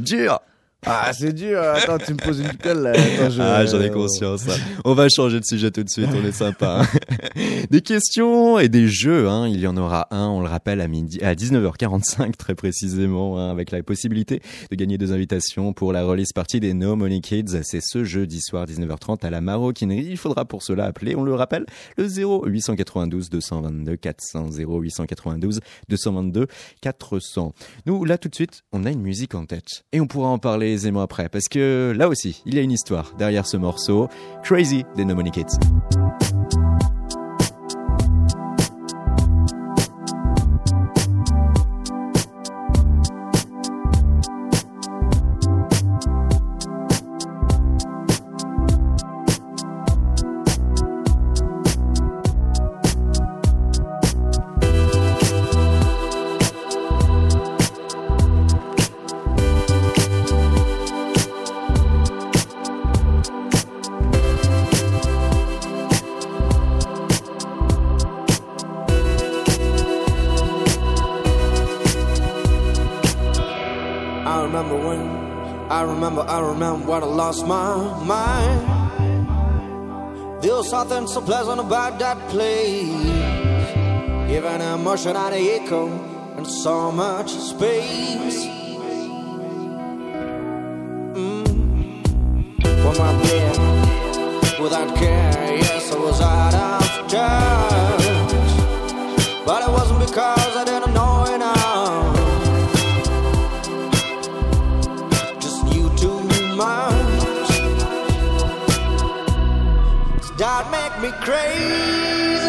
Dur 0.00 0.40
Ah, 0.86 1.12
c'est 1.12 1.32
dur. 1.32 1.60
Attends, 1.60 1.98
tu 1.98 2.12
me 2.12 2.18
poses 2.18 2.40
une 2.40 2.52
colle. 2.56 2.86
Attends, 2.88 3.30
je- 3.30 3.40
Ah, 3.40 3.64
j'en 3.66 3.80
ai 3.80 3.90
conscience. 3.90 4.48
hein. 4.48 4.56
On 4.84 4.94
va 4.94 5.08
changer 5.08 5.40
de 5.40 5.44
sujet 5.44 5.70
tout 5.70 5.82
de 5.82 5.88
suite, 5.88 6.08
on 6.14 6.24
est 6.26 6.32
sympa. 6.32 6.82
hein. 6.82 6.98
Des 7.70 7.80
questions 7.80 8.58
et 8.58 8.68
des 8.68 8.86
jeux, 8.88 9.28
hein. 9.28 9.48
il 9.48 9.58
y 9.60 9.66
en 9.66 9.76
aura 9.76 10.06
un, 10.10 10.26
on 10.28 10.40
le 10.40 10.48
rappelle, 10.48 10.80
à, 10.80 10.88
midi, 10.88 11.18
à 11.22 11.34
19h45 11.34 12.32
très 12.36 12.54
précisément, 12.54 13.38
hein, 13.38 13.50
avec 13.50 13.70
la 13.70 13.82
possibilité 13.82 14.40
de 14.70 14.76
gagner 14.76 14.98
deux 14.98 15.12
invitations 15.12 15.72
pour 15.72 15.92
la 15.92 16.04
release 16.04 16.32
partie 16.32 16.60
des 16.60 16.74
No 16.74 16.96
Money 16.96 17.20
Kids. 17.20 17.60
C'est 17.62 17.80
ce 17.82 18.04
jeudi 18.04 18.40
soir 18.40 18.66
19h30 18.66 19.24
à 19.24 19.30
la 19.30 19.40
Maroquinerie. 19.40 20.06
Il 20.10 20.16
faudra 20.18 20.44
pour 20.44 20.62
cela 20.62 20.84
appeler, 20.84 21.16
on 21.16 21.24
le 21.24 21.34
rappelle, 21.34 21.64
le 21.96 22.06
0 22.06 22.44
892 22.46 23.30
222 23.30 23.96
400 23.96 24.50
0 24.50 24.80
892 24.80 25.60
222 25.88 26.46
400. 26.82 27.52
Nous, 27.86 28.04
là 28.04 28.18
tout 28.18 28.28
de 28.28 28.34
suite, 28.34 28.62
on 28.72 28.84
a 28.84 28.90
une 28.90 29.00
musique 29.02 29.34
en 29.34 29.46
tête 29.46 29.84
et 29.92 30.00
on 30.00 30.06
pourra 30.06 30.28
en 30.28 30.38
parler 30.38 30.73
aisément 30.74 31.00
après 31.02 31.28
parce 31.28 31.48
que 31.48 31.92
là 31.96 32.08
aussi, 32.08 32.42
il 32.46 32.54
y 32.54 32.58
a 32.58 32.62
une 32.62 32.72
histoire 32.72 33.14
derrière 33.18 33.46
ce 33.46 33.56
morceau. 33.56 34.08
Crazy 34.42 34.84
des 34.96 35.04
No 35.04 35.14
Kids. 35.30 35.58
Something 80.74 81.06
so 81.06 81.20
pleasant 81.20 81.60
about 81.60 82.00
that 82.00 82.18
place. 82.30 82.90
Even 84.36 84.60
emotion 84.60 85.14
and 85.14 85.32
echo 85.32 85.86
and 86.36 86.44
so 86.44 86.90
much 86.90 87.30
space. 87.30 88.44
Mm. 91.14 91.46
on 92.88 92.94
my 92.98 93.12
bed 93.22 93.56
without 94.60 94.96
care. 94.96 95.56
Yes, 95.62 95.92
I 95.92 95.98
was 95.98 96.20
out 96.20 96.63
crazy. 111.24 112.44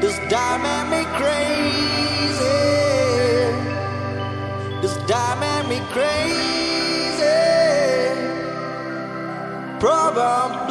Does 0.00 0.18
that 0.30 0.56
make 0.64 0.88
me 0.92 1.02
crazy? 1.20 2.56
Does 4.80 4.96
that 5.06 5.32
make 5.42 5.66
me 5.68 5.78
crazy? 5.92 7.36
Probably. 9.78 10.69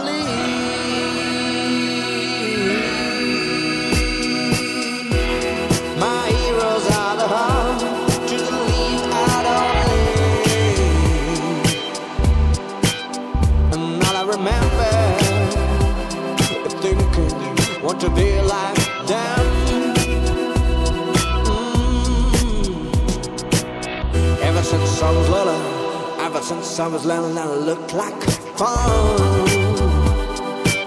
I 26.79 26.87
was 26.87 27.05
learning 27.05 27.35
how 27.35 27.47
to 27.47 27.55
look 27.57 27.91
like 27.91 28.23
fun. 28.57 29.17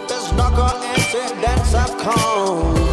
There's 0.09 0.33
no 0.33 0.48
coincidence 0.48 1.74
I've 1.74 1.98
come. 1.98 2.91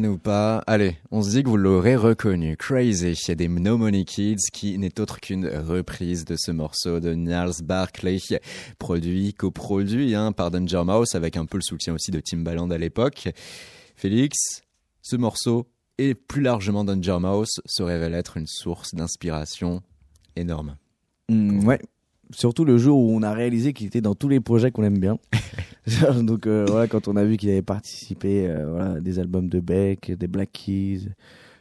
Ou 0.00 0.16
pas, 0.16 0.58
allez, 0.66 0.96
on 1.10 1.22
se 1.22 1.30
dit 1.30 1.42
que 1.42 1.48
vous 1.48 1.58
l'aurez 1.58 1.96
reconnu. 1.96 2.56
Crazy, 2.56 3.12
il 3.28 3.36
des 3.36 3.48
No 3.48 3.76
Money 3.76 4.04
Kids 4.04 4.48
qui 4.50 4.78
n'est 4.78 4.98
autre 5.00 5.20
qu'une 5.20 5.46
reprise 5.46 6.24
de 6.24 6.34
ce 6.38 6.50
morceau 6.50 6.98
de 6.98 7.12
Niles 7.12 7.62
Barclay, 7.62 8.18
produit, 8.78 9.34
coproduit 9.34 10.14
hein, 10.14 10.32
par 10.32 10.50
Danger 10.50 10.82
Mouse 10.86 11.14
avec 11.14 11.36
un 11.36 11.44
peu 11.44 11.58
le 11.58 11.62
soutien 11.62 11.92
aussi 11.92 12.10
de 12.10 12.20
Timbaland 12.20 12.70
à 12.70 12.78
l'époque. 12.78 13.28
Félix, 13.94 14.62
ce 15.02 15.16
morceau 15.16 15.68
et 15.98 16.14
plus 16.14 16.40
largement 16.40 16.84
Danger 16.84 17.18
Mouse 17.20 17.60
se 17.66 17.82
révèle 17.82 18.14
être 18.14 18.38
une 18.38 18.46
source 18.46 18.94
d'inspiration 18.94 19.82
énorme. 20.36 20.76
Mm, 21.28 21.66
ouais. 21.66 21.80
Surtout 22.34 22.64
le 22.64 22.78
jour 22.78 22.98
où 22.98 23.14
on 23.14 23.22
a 23.22 23.32
réalisé 23.32 23.72
qu'il 23.72 23.86
était 23.86 24.00
dans 24.00 24.14
tous 24.14 24.28
les 24.28 24.40
projets 24.40 24.70
qu'on 24.70 24.84
aime 24.84 24.98
bien. 24.98 25.18
Donc 26.22 26.46
euh, 26.46 26.64
voilà, 26.68 26.86
quand 26.86 27.08
on 27.08 27.16
a 27.16 27.24
vu 27.24 27.36
qu'il 27.36 27.50
avait 27.50 27.62
participé 27.62 28.46
euh, 28.48 28.66
voilà, 28.70 28.90
à 28.92 29.00
des 29.00 29.18
albums 29.18 29.48
de 29.48 29.60
Beck, 29.60 30.12
des 30.12 30.26
Black 30.28 30.50
Keys, 30.52 31.08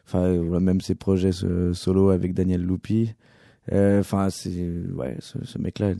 enfin 0.08 0.24
euh, 0.24 0.42
voilà, 0.46 0.60
même 0.60 0.80
ses 0.82 0.96
projets 0.96 1.32
ce- 1.32 1.74
solo 1.74 2.10
avec 2.10 2.34
Daniel 2.34 2.62
Lupi. 2.66 3.14
Euh, 3.72 4.00
Enfin, 4.00 4.30
c'est 4.30 4.50
ouais, 4.96 5.16
ce, 5.20 5.38
ce 5.44 5.58
mec-là. 5.58 5.94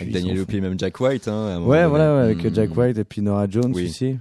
Avec 0.00 0.12
Daniel 0.12 0.44
et 0.48 0.60
même 0.60 0.78
Jack 0.78 0.98
White. 1.00 1.28
Hein, 1.28 1.60
Ouais, 1.62 1.86
voilà, 1.86 2.14
ouais, 2.16 2.22
avec 2.22 2.44
Mm. 2.44 2.54
Jack 2.54 2.76
White 2.76 2.98
et 2.98 3.04
puis 3.04 3.20
Nora 3.22 3.46
Jones 3.48 3.72
Oui. 3.74 3.84
aussi. 3.86 4.16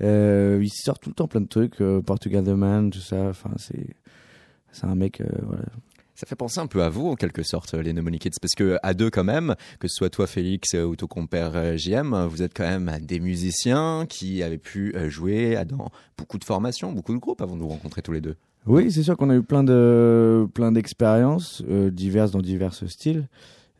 Il 0.00 0.68
sort 0.72 0.98
tout 0.98 1.08
le 1.10 1.14
temps 1.14 1.26
plein 1.28 1.40
de 1.40 1.46
trucs, 1.48 1.76
Portugal 2.04 2.44
The 2.44 2.48
Man, 2.48 2.90
tout 2.90 2.98
ça. 3.00 3.28
Enfin, 3.30 3.50
c'est 3.56 3.86
c'est 4.72 4.84
un 4.86 4.94
mec, 4.94 5.20
euh, 5.22 5.26
voilà. 5.46 5.64
Ça 6.16 6.26
fait 6.26 6.34
penser 6.34 6.60
un 6.60 6.66
peu 6.66 6.82
à 6.82 6.88
vous, 6.88 7.08
en 7.08 7.14
quelque 7.14 7.42
sorte, 7.42 7.74
les 7.74 7.92
No 7.92 8.02
Money 8.02 8.18
Kids, 8.18 8.38
parce 8.40 8.54
que 8.54 8.78
à 8.82 8.94
deux 8.94 9.10
quand 9.10 9.22
même, 9.22 9.54
que 9.78 9.86
ce 9.86 9.94
soit 9.94 10.10
toi 10.10 10.26
Félix 10.26 10.74
euh, 10.74 10.84
ou 10.84 10.96
ton 10.96 11.06
compère 11.06 11.52
euh, 11.54 11.76
JM, 11.76 12.26
vous 12.26 12.42
êtes 12.42 12.56
quand 12.56 12.64
même 12.64 12.90
des 13.02 13.20
musiciens 13.20 14.06
qui 14.08 14.42
avaient 14.42 14.56
pu 14.56 14.96
euh, 14.96 15.10
jouer 15.10 15.62
dans 15.68 15.90
beaucoup 16.16 16.38
de 16.38 16.44
formations, 16.44 16.92
beaucoup 16.92 17.12
de 17.12 17.18
groupes 17.18 17.42
avant 17.42 17.54
de 17.54 17.60
vous 17.60 17.68
rencontrer 17.68 18.00
tous 18.00 18.12
les 18.12 18.22
deux. 18.22 18.36
Oui, 18.66 18.90
c'est 18.90 19.04
sûr 19.04 19.16
qu'on 19.16 19.30
a 19.30 19.36
eu 19.36 19.42
plein 19.42 19.62
de 19.62 20.48
plein 20.52 20.72
d'expériences 20.72 21.62
euh, 21.68 21.90
diverses 21.90 22.32
dans 22.32 22.40
divers 22.40 22.74
styles. 22.74 23.28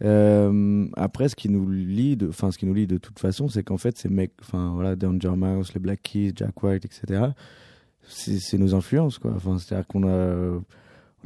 Euh, 0.05 0.87
après, 0.97 1.29
ce 1.29 1.35
qui 1.35 1.49
nous 1.49 1.69
lie, 1.69 2.17
enfin 2.29 2.53
ce 2.53 2.59
qui 2.59 2.67
nous 2.67 2.75
lie 2.75 2.87
de 2.87 2.99
toute 2.99 3.19
façon, 3.19 3.49
c'est 3.49 3.65
qu'en 3.65 3.79
fait 3.79 3.99
ces 3.99 4.09
mecs, 4.09 4.33
enfin 4.43 4.73
voilà, 4.75 4.95
Danger 4.95 5.35
Mouse, 5.37 5.73
les 5.75 5.81
Black 5.81 6.03
Keys, 6.03 6.33
Jack 6.37 6.63
White, 6.63 6.85
etc. 6.85 7.31
C'est 8.09 8.59
nos 8.59 8.75
influences, 8.75 9.19
quoi. 9.19 9.33
Enfin, 9.35 9.59
c'est-à-dire 9.59 9.87
qu'on 9.89 10.07
a 10.07 10.61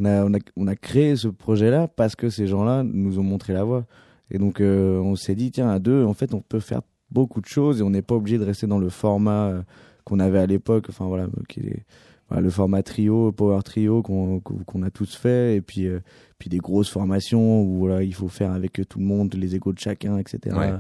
on 0.01 0.05
a, 0.05 0.25
on 0.25 0.35
a 0.35 0.39
on 0.57 0.67
a 0.67 0.77
créé 0.77 1.17
ce 1.17 1.29
projet-là 1.29 1.89
parce 1.89 2.17
que 2.17 2.31
ces 2.31 2.47
gens-là 2.47 2.83
nous 2.85 3.19
ont 3.19 3.23
montré 3.23 3.53
la 3.53 3.65
voie. 3.65 3.87
Et 4.31 4.39
donc 4.39 4.61
euh, 4.61 4.99
on 5.01 5.17
s'est 5.17 5.35
dit 5.35 5.51
tiens 5.51 5.69
à 5.69 5.79
deux, 5.79 6.05
en 6.05 6.15
fait, 6.15 6.35
on 6.35 6.41
peut 6.41 6.61
faire 6.61 6.83
beaucoup 7.11 7.41
de 7.41 7.47
choses 7.47 7.81
et 7.81 7.83
on 7.83 7.91
n'est 7.91 8.03
pas 8.03 8.15
obligé 8.15 8.39
de 8.39 8.45
rester 8.45 8.67
dans 8.67 8.79
le 8.79 8.89
format 8.89 9.49
euh, 9.49 9.63
qu'on 10.05 10.21
avait 10.21 10.39
à 10.39 10.47
l'époque. 10.47 10.87
Enfin 10.89 11.07
voilà, 11.07 11.29
qui 11.49 11.61
est 11.61 11.85
voilà, 12.31 12.43
le 12.43 12.51
format 12.51 12.83
trio, 12.85 13.33
power 13.33 13.61
trio 13.65 14.03
qu'on 14.03 14.83
a 14.85 14.91
tous 14.91 15.17
fait, 15.17 15.57
et 15.57 15.61
puis, 15.61 15.89
euh, 15.89 15.99
puis 16.39 16.49
des 16.49 16.59
grosses 16.59 16.89
formations 16.89 17.63
où 17.63 17.79
voilà, 17.79 18.05
il 18.05 18.15
faut 18.15 18.29
faire 18.29 18.53
avec 18.53 18.81
tout 18.89 19.01
le 19.01 19.05
monde, 19.05 19.35
les 19.35 19.57
égos 19.57 19.73
de 19.73 19.81
chacun, 19.81 20.17
etc. 20.17 20.57
Ouais. 20.57 20.73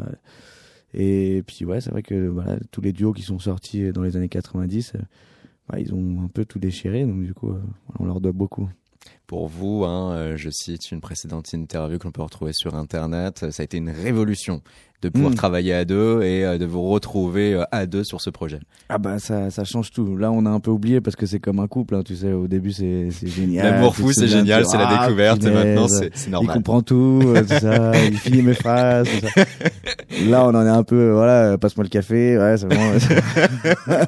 Et 0.95 1.43
puis 1.45 1.65
ouais, 1.65 1.81
c'est 1.81 1.91
vrai 1.91 2.05
que 2.05 2.29
voilà, 2.29 2.57
tous 2.71 2.81
les 2.81 2.93
duos 2.93 3.13
qui 3.13 3.23
sont 3.23 3.41
sortis 3.41 3.91
dans 3.91 4.03
les 4.03 4.17
années 4.17 4.29
90, 4.29 4.93
euh, 4.95 4.99
bah, 5.69 5.81
ils 5.81 5.93
ont 5.93 6.23
un 6.25 6.29
peu 6.29 6.45
tout 6.45 6.61
déchiré, 6.61 7.05
donc 7.05 7.25
du 7.25 7.35
coup, 7.35 7.53
on 7.99 8.05
leur 8.05 8.21
doit 8.21 8.33
beaucoup. 8.33 8.69
Pour 9.27 9.49
vous, 9.49 9.85
hein, 9.85 10.13
euh, 10.13 10.37
je 10.37 10.51
cite 10.51 10.91
une 10.91 11.01
précédente 11.01 11.53
interview 11.53 11.99
qu'on 11.99 12.11
peut 12.11 12.23
retrouver 12.23 12.53
sur 12.53 12.75
Internet, 12.75 13.51
ça 13.51 13.63
a 13.63 13.65
été 13.65 13.77
une 13.77 13.91
révolution 13.91 14.63
de 15.03 15.09
pouvoir 15.09 15.33
Mm. 15.33 15.35
travailler 15.35 15.73
à 15.75 15.85
deux 15.85 16.23
et 16.23 16.45
euh, 16.45 16.59
de 16.59 16.67
vous 16.67 16.83
retrouver 16.83 17.55
euh, 17.55 17.65
à 17.73 17.87
deux 17.87 18.05
sur 18.05 18.21
ce 18.21 18.29
projet. 18.31 18.61
Ah 18.89 18.99
bah 18.99 19.19
ça, 19.19 19.51
ça 19.51 19.65
change 19.65 19.91
tout. 19.93 20.17
Là, 20.17 20.31
on 20.31 20.45
a 20.47 20.51
un 20.51 20.61
peu 20.61 20.71
oublié 20.71 21.01
parce 21.01 21.17
que 21.17 21.25
c'est 21.27 21.41
comme 21.41 21.59
un 21.59 21.69
couple, 21.69 21.95
hein, 21.95 22.03
tu 22.05 22.17
sais. 22.17 22.33
Au 22.33 22.47
début, 22.49 22.73
c'est 22.73 23.09
c'est 23.11 23.27
génial. 23.29 23.73
L'amour 23.75 23.97
fou, 23.97 24.13
c'est 24.13 24.29
génial, 24.29 24.67
c'est 24.67 24.77
la 24.77 24.89
ah, 24.89 25.05
découverte 25.07 25.43
et 25.45 25.51
maintenant 25.51 25.89
c'est 25.89 26.11
c'est 26.15 26.27
Il 26.29 26.33
normal. 26.33 26.57
comprend 26.57 26.83
tout, 26.83 27.21
euh, 27.25 27.41
tout 27.43 27.49
ça. 27.61 27.93
il 28.05 28.17
finit 28.19 28.43
mes 28.43 28.55
phrases. 28.55 29.09
Tout 29.09 29.27
ça. 29.27 29.45
Là, 30.29 30.45
on 30.45 30.55
en 30.55 30.67
est 30.67 30.69
un 30.69 30.83
peu, 30.83 31.11
voilà, 31.13 31.57
passe-moi 31.57 31.85
le 31.85 31.89
café. 31.91 32.37
Ouais, 32.39 32.57
c'est 32.59 32.67
bon. 32.67 32.77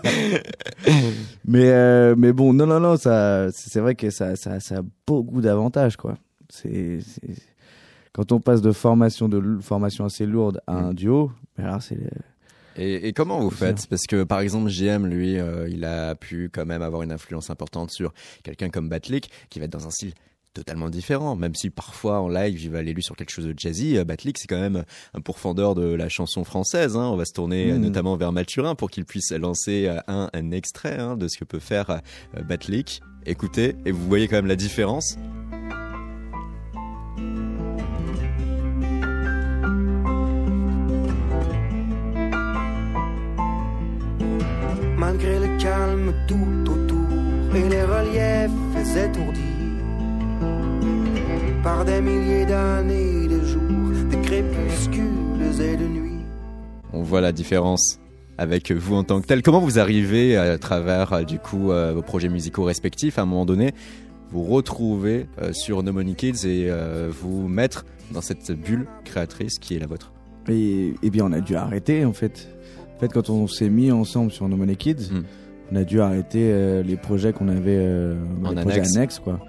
mais 1.47 1.71
euh, 1.71 2.15
mais 2.17 2.33
bon, 2.33 2.53
non, 2.53 2.67
non, 2.67 2.81
non, 2.81 2.97
ça, 2.97 3.47
c'est 3.53 3.81
vrai 3.81 3.95
que 3.95 4.11
ça, 4.11 4.37
ça, 4.37 4.61
ça 4.61 4.79
a 4.79 4.83
beaucoup 5.07 5.41
d'avantages, 5.41 5.97
quoi. 5.97 6.17
C'est- 6.51 6.99
quand 8.13 8.33
on 8.33 8.41
passe 8.41 8.61
de 8.61 8.73
formation 8.73 9.29
de 9.29 9.59
formation 9.61 10.05
assez 10.05 10.27
lourde 10.27 10.61
à 10.67 10.75
un 10.75 10.93
duo, 10.95 11.33
ben 11.57 11.65
alors 11.65 11.83
c'est 11.83 11.99
Et, 12.77 13.09
et 13.09 13.13
comment 13.13 13.41
vous 13.41 13.51
faites? 13.51 13.87
Parce 13.87 14.07
que 14.07 14.25
par 14.25 14.41
exemple, 14.41 14.69
JM, 14.71 15.07
lui, 15.07 15.39
euh, 15.39 15.69
il 15.69 15.85
a 15.85 16.15
pu 16.15 16.51
quand 16.53 16.67
même 16.67 16.83
avoir 16.83 17.03
une 17.03 17.13
influence 17.13 17.51
importante 17.51 17.91
sur 17.91 18.13
quelqu'un 18.43 18.71
comme 18.71 18.89
Batlick, 18.89 19.31
qui 19.51 19.59
va 19.59 19.67
être 19.67 19.73
dans 19.73 19.87
un 19.87 19.91
style 19.91 20.13
totalement 20.55 20.91
différent. 20.91 21.35
Même 21.35 21.55
si 21.55 21.71
parfois 21.71 22.21
en 22.21 22.29
live 22.29 22.63
il 22.63 22.71
va 22.71 22.79
aller 22.79 22.93
lui 22.93 23.03
sur 23.03 23.17
quelque 23.17 23.31
chose 23.31 23.47
de 23.47 23.55
jazzy, 23.57 23.97
euh, 23.97 24.05
Batlick 24.05 24.37
c'est 24.39 24.47
quand 24.49 24.61
même 24.61 24.85
un 25.15 25.21
pourfendeur 25.21 25.75
de 25.75 25.85
la 25.95 26.11
chanson 26.11 26.45
française. 26.45 26.97
Hein. 26.97 27.07
On 27.07 27.17
va 27.17 27.25
se 27.25 27.33
tourner 27.33 27.73
euh, 27.73 27.79
Mm. 27.79 27.81
notamment 27.83 28.17
vers 28.17 28.33
Mathurin 28.33 28.75
pour 28.75 28.91
qu'il 28.91 29.07
puisse 29.07 29.33
lancer 29.33 29.89
un, 30.07 30.29
un 30.33 30.51
extrait 30.51 30.99
hein, 30.99 31.17
de 31.17 31.29
ce 31.29 31.39
que 31.39 31.45
peut 31.45 31.59
faire 31.61 32.01
Batlick. 32.47 33.01
Écoutez, 33.25 33.77
et 33.87 33.93
vous 33.93 34.07
voyez 34.09 34.29
quand 34.29 34.37
même 34.37 34.47
la 34.47 34.57
différence? 34.57 35.17
Calme 46.13 46.65
tout 46.65 46.73
autour 46.73 47.57
et 47.57 47.69
les 47.69 47.83
reliefs 47.83 48.97
étourdis 48.97 49.41
par 51.63 51.85
des 51.85 52.01
milliers 52.01 52.45
d'années 52.47 53.29
de 53.29 53.45
jours, 53.45 53.61
de 54.11 54.17
crépuscules 54.17 55.61
et 55.61 55.77
de 55.77 55.85
nuits. 55.87 56.25
On 56.93 57.03
voit 57.03 57.21
la 57.21 57.33
différence 57.33 57.99
avec 58.39 58.73
vous 58.73 58.97
en 58.97 59.05
tant 59.05 59.21
que 59.21 59.27
tel. 59.27 59.43
Comment 59.43 59.61
vous 59.61 59.79
arrivez 59.79 60.37
à 60.37 60.59
travers 60.59 61.13
euh, 61.13 61.23
du 61.23 61.39
coup 61.39 61.71
euh, 61.71 61.93
vos 61.95 62.03
projets 62.03 62.29
musicaux 62.29 62.65
respectifs 62.65 63.19
à 63.19 63.23
un 63.23 63.27
moment 63.27 63.47
donné 63.47 63.73
vous 64.31 64.45
retrouver 64.45 65.27
euh, 65.41 65.53
sur 65.53 65.83
No 65.83 65.93
Money 65.93 66.15
Kids 66.15 66.47
et 66.47 66.67
euh, 66.71 67.11
vous 67.13 67.49
mettre 67.49 67.85
dans 68.13 68.23
cette 68.23 68.51
bulle 68.53 68.87
créatrice 69.05 69.59
qui 69.59 69.77
est 69.77 69.79
la 69.79 69.87
vôtre? 69.87 70.11
Et, 70.49 70.95
et 71.03 71.11
bien, 71.11 71.27
on 71.27 71.33
a 71.33 71.41
dû 71.41 71.55
arrêter 71.55 72.05
en 72.05 72.13
fait. 72.15 72.49
En 72.97 73.01
fait, 73.01 73.13
quand 73.13 73.29
on 73.31 73.47
s'est 73.47 73.69
mis 73.69 73.93
ensemble 73.93 74.33
sur 74.33 74.49
No 74.49 74.57
Money 74.57 74.77
Kids, 74.77 75.11
Mm. 75.13 75.23
On 75.73 75.77
a 75.77 75.85
dû 75.85 76.01
arrêter 76.01 76.51
euh, 76.53 76.83
les 76.83 76.97
projets 76.97 77.33
qu'on 77.33 77.49
avait, 77.49 77.79
euh, 77.79 78.15
En 78.45 78.51
les 78.51 78.57
projets 78.63 78.79
annexe. 78.81 78.97
annexes, 78.97 79.19
quoi. 79.19 79.41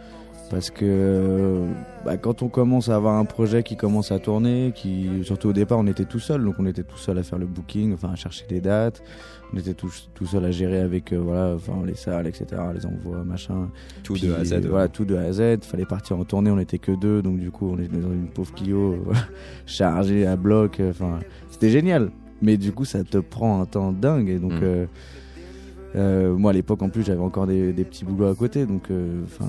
Parce 0.50 0.70
que 0.70 0.86
euh, 0.86 1.66
bah, 2.06 2.16
quand 2.18 2.44
on 2.44 2.48
commence 2.48 2.88
à 2.88 2.96
avoir 2.96 3.16
un 3.18 3.26
projet 3.26 3.64
qui 3.64 3.76
commence 3.76 4.12
à 4.12 4.20
tourner, 4.20 4.72
qui 4.76 5.10
surtout 5.24 5.50
au 5.50 5.54
départ 5.54 5.80
on 5.80 5.88
était 5.88 6.06
tout 6.06 6.20
seul, 6.20 6.44
donc 6.44 6.56
on 6.60 6.66
était 6.68 6.84
tout 6.84 6.98
seul 6.98 7.18
à 7.18 7.24
faire 7.24 7.40
le 7.40 7.48
booking, 7.48 7.94
enfin 7.94 8.12
à 8.12 8.16
chercher 8.16 8.46
des 8.48 8.62
dates, 8.62 9.02
on 9.52 9.58
était 9.58 9.74
tout, 9.74 9.90
tout 10.14 10.28
seul 10.28 10.46
à 10.46 10.52
gérer 10.52 10.80
avec 10.80 11.12
euh, 11.12 11.18
voilà, 11.18 11.56
enfin 11.56 11.74
les 11.88 11.96
salles, 11.96 12.28
etc., 12.28 12.46
les 12.76 12.86
envois, 12.86 13.24
machin. 13.24 13.70
tout 14.04 14.14
Puis, 14.14 14.28
de 14.28 14.34
A 14.34 14.40
à 14.40 14.44
Z. 14.46 14.66
Voilà, 14.68 14.88
tout 14.90 15.06
de 15.06 15.16
A 15.16 15.22
à 15.22 15.32
Z. 15.32 15.64
Fallait 15.64 15.86
partir 15.86 16.20
en 16.20 16.24
tournée, 16.24 16.52
on 16.52 16.60
était 16.60 16.78
que 16.78 16.92
deux, 16.92 17.24
donc 17.24 17.40
du 17.40 17.50
coup, 17.50 17.72
on 17.76 17.80
était 17.80 17.98
dans 17.98 18.12
une 18.12 18.28
pauvre 18.28 18.54
Clio 18.54 18.94
euh, 19.10 19.14
chargée 19.66 20.28
à 20.28 20.36
bloc. 20.36 20.80
Enfin, 20.88 21.20
c'était 21.50 21.70
génial. 21.70 22.12
Mais 22.44 22.58
du 22.58 22.74
coup, 22.74 22.86
ça 22.86 23.04
te 23.04 23.18
prend 23.18 23.60
un 23.62 23.66
temps 23.66 23.92
dingue. 23.92 24.30
Et 24.30 24.38
donc, 24.38 24.52
Mm. 24.54 24.60
euh, 24.64 24.86
euh, 25.96 26.34
moi, 26.36 26.52
à 26.52 26.54
l'époque, 26.54 26.82
en 26.82 26.90
plus, 26.90 27.04
j'avais 27.04 27.22
encore 27.22 27.48
des, 27.48 27.72
des 27.74 27.86
petits 27.86 28.06
boulots 28.06 28.28
à 28.28 28.36
côté. 28.36 28.66
Donc, 28.66 28.90
euh, 28.90 29.22
enfin, 29.26 29.46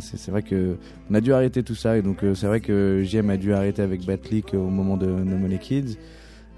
c'est 0.00 0.30
vrai 0.30 0.42
que 0.42 0.76
on 1.10 1.14
a 1.14 1.20
dû 1.20 1.32
arrêter 1.32 1.62
tout 1.62 1.74
ça. 1.74 1.96
Et 1.96 2.02
donc, 2.02 2.22
euh, 2.22 2.34
c'est 2.34 2.46
vrai 2.46 2.60
que 2.60 3.02
JM 3.02 3.30
a 3.30 3.36
dû 3.36 3.52
arrêter 3.52 3.82
avec 3.82 4.04
Batlick 4.04 4.54
au 4.54 4.68
moment 4.68 4.96
de 4.96 5.06
No 5.06 5.36
Money 5.36 5.58
Kids. 5.58 5.96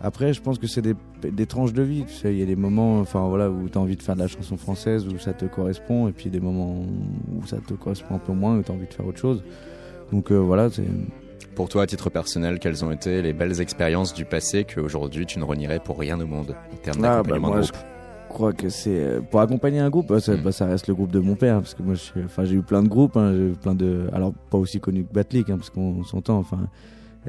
Après, 0.00 0.33
je 0.33 0.42
pense 0.42 0.59
que 0.59 0.66
c'est 0.66 0.83
des, 0.83 0.94
des 1.22 1.46
tranches 1.46 1.72
de 1.72 1.83
vie. 1.83 2.05
Tu 2.07 2.12
sais, 2.14 2.33
il 2.35 2.38
y 2.38 2.42
a 2.42 2.46
des 2.46 2.57
moments, 2.57 2.98
enfin 2.98 3.27
voilà, 3.29 3.48
où 3.50 3.68
tu 3.68 3.79
as 3.79 3.81
envie 3.81 3.96
de 3.96 4.03
faire 4.03 4.16
de 4.16 4.20
la 4.20 4.27
chanson 4.27 4.57
française, 4.57 5.07
où 5.07 5.18
ça 5.18 5.33
te 5.33 5.44
correspond, 5.46 6.09
et 6.09 6.12
puis 6.12 6.29
des 6.29 6.40
moments 6.40 6.85
où 7.33 7.46
ça 7.46 7.57
te 7.59 7.74
correspond 7.74 8.16
un 8.16 8.18
peu 8.18 8.33
moins, 8.33 8.59
où 8.59 8.62
tu 8.62 8.70
as 8.70 8.74
envie 8.74 8.87
de 8.87 8.92
faire 8.92 9.07
autre 9.07 9.18
chose. 9.20 9.42
Donc 10.12 10.31
euh, 10.31 10.37
voilà, 10.37 10.68
c'est. 10.70 10.85
Pour 11.55 11.68
toi, 11.68 11.85
à 11.85 11.87
titre 11.87 12.11
personnel, 12.11 12.59
quelles 12.59 12.85
ont 12.85 12.90
été 12.90 13.22
les 13.22 13.33
belles 13.33 13.61
expériences 13.61 14.12
du 14.12 14.24
passé 14.24 14.64
qu'aujourd'hui 14.64 15.24
tu 15.24 15.38
ne 15.38 15.44
renierais 15.44 15.79
pour 15.79 15.98
rien 16.00 16.20
au 16.20 16.27
monde? 16.27 16.57
En 16.72 16.77
termes 16.79 16.98
Ah, 16.98 17.22
bah, 17.22 17.38
d'accompagnement 17.38 17.48
moi, 17.48 17.59
de 17.59 17.62
je 17.62 17.72
groupe 17.72 17.85
crois 18.35 18.53
que 18.53 18.68
c'est 18.68 18.90
euh, 18.99 19.20
pour 19.20 19.40
accompagner 19.40 19.79
un 19.79 19.88
groupe, 19.90 20.12
ça, 20.18 20.35
Mm. 20.37 20.42
bah, 20.42 20.53
ça 20.53 20.66
reste 20.66 20.88
le 20.88 20.94
groupe 20.94 21.11
de 21.12 21.20
mon 21.20 21.35
père, 21.37 21.57
parce 21.61 21.73
que 21.75 21.83
moi, 21.83 21.94
je 21.94 22.20
enfin, 22.25 22.44
j'ai 22.44 22.57
eu 22.57 22.62
plein 22.62 22.83
de 22.83 22.88
groupes, 22.88 23.16
hein, 23.16 23.33
j'ai 23.33 23.47
eu 23.49 23.53
plein 23.53 23.75
de, 23.75 24.03
alors 24.12 24.33
pas 24.51 24.59
aussi 24.59 24.79
connus 24.81 25.05
que 25.05 25.12
Batlick, 25.14 25.49
hein, 25.51 25.57
parce 25.57 25.70
qu'on 25.70 26.05
s'entend, 26.05 26.38
enfin. 26.38 26.59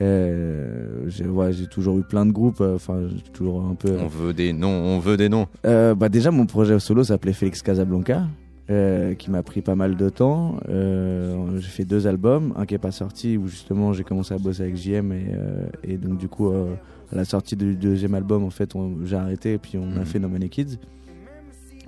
euh, 0.01 1.03
j'ai 1.07 1.25
ouais, 1.27 1.53
j'ai 1.53 1.67
toujours 1.67 1.97
eu 1.99 2.03
plein 2.03 2.25
de 2.25 2.31
groupes, 2.31 2.59
euh, 2.61 2.75
enfin 2.75 3.01
j'ai 3.07 3.21
toujours 3.31 3.61
un 3.61 3.75
peu. 3.75 3.97
On 3.99 4.07
veut 4.07 4.33
des 4.33 4.51
noms, 4.53 4.67
on 4.69 4.99
veut 4.99 5.17
des 5.17 5.29
noms. 5.29 5.47
Euh, 5.65 5.95
bah 5.95 6.09
déjà 6.09 6.31
mon 6.31 6.45
projet 6.45 6.77
solo 6.79 7.03
s'appelait 7.03 7.33
Félix 7.33 7.61
Casablanca, 7.61 8.23
euh, 8.69 9.13
qui 9.13 9.29
m'a 9.29 9.43
pris 9.43 9.61
pas 9.61 9.75
mal 9.75 9.95
de 9.95 10.09
temps. 10.09 10.57
Euh, 10.69 11.57
j'ai 11.57 11.67
fait 11.69 11.85
deux 11.85 12.07
albums, 12.07 12.53
un 12.55 12.65
qui 12.65 12.73
est 12.75 12.79
pas 12.79 12.91
sorti 12.91 13.37
où 13.37 13.47
justement 13.47 13.93
j'ai 13.93 14.03
commencé 14.03 14.33
à 14.33 14.37
bosser 14.37 14.63
avec 14.63 14.75
JM 14.75 15.11
et, 15.11 15.25
euh, 15.33 15.67
et 15.83 15.97
donc 15.97 16.17
du 16.17 16.27
coup 16.27 16.49
euh, 16.49 16.73
à 17.11 17.15
la 17.15 17.25
sortie 17.25 17.55
du 17.55 17.75
deuxième 17.75 18.15
album 18.15 18.43
en 18.43 18.49
fait 18.49 18.71
j'ai 19.03 19.15
arrêté 19.15 19.53
et 19.53 19.57
puis 19.59 19.77
on 19.77 19.91
a 19.97 19.99
Mhm. 19.99 20.05
fait 20.05 20.19
No 20.19 20.27
Money 20.29 20.49
Kids. 20.49 20.77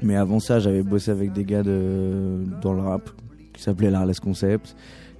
Mais 0.03 0.15
avant 0.15 0.39
ça 0.39 0.59
j'avais 0.59 0.83
bossé 0.83 1.09
avec 1.11 1.33
des 1.33 1.43
gars 1.45 1.63
de, 1.63 2.43
dans 2.61 2.73
le 2.73 2.81
rap 2.81 3.09
qui 3.53 3.63
s'appelait 3.63 3.89
l'Arles 3.89 4.19
Concept. 4.21 4.75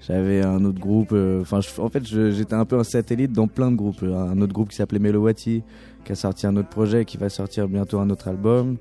J'avais 0.08 0.44
un 0.46 0.64
autre 0.64 0.80
groupe, 0.80 1.10
euh, 1.12 1.42
enfin 1.42 1.60
en 1.80 1.90
fait 1.90 2.06
j'étais 2.06 2.54
un 2.54 2.66
peu 2.66 2.78
un 2.78 2.84
satellite 2.84 3.32
dans 3.32 3.48
plein 3.48 3.72
de 3.72 3.76
groupes. 3.76 4.04
Un 4.04 4.40
autre 4.42 4.54
groupe 4.54 4.70
qui 4.70 4.76
s'appelait 4.76 5.00
Melowati 5.00 5.64
qui 6.06 6.12
a 6.12 6.16
sorti 6.16 6.46
un 6.46 6.56
autre 6.56 6.70
projet, 6.70 7.04
qui 7.04 7.18
va 7.18 7.28
sortir 7.30 7.68
bientôt 7.68 8.00
un 8.00 8.10
autre 8.12 8.28
album. 8.28 8.78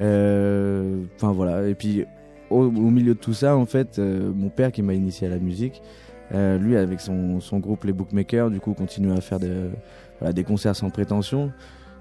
Euh, 0.00 1.02
Enfin 1.16 1.32
voilà. 1.32 1.66
Et 1.68 1.74
puis 1.74 2.04
au, 2.50 2.62
au 2.64 2.70
milieu 2.90 3.14
de 3.14 3.18
tout 3.18 3.34
ça, 3.34 3.56
en 3.56 3.66
fait, 3.66 3.98
euh, 3.98 4.30
mon 4.34 4.48
père 4.48 4.72
qui 4.72 4.82
m'a 4.82 4.94
initié 4.94 5.26
à 5.26 5.30
la 5.30 5.38
musique, 5.38 5.82
euh, 6.34 6.58
lui 6.58 6.76
avec 6.76 7.00
son, 7.00 7.40
son 7.40 7.58
groupe 7.58 7.84
Les 7.84 7.92
Bookmakers, 7.92 8.50
du 8.50 8.60
coup, 8.60 8.74
continue 8.74 9.12
à 9.12 9.20
faire 9.20 9.38
de- 9.40 9.70
voilà, 10.20 10.32
des 10.32 10.44
concerts 10.44 10.76
sans 10.76 10.90
prétention. 10.90 11.52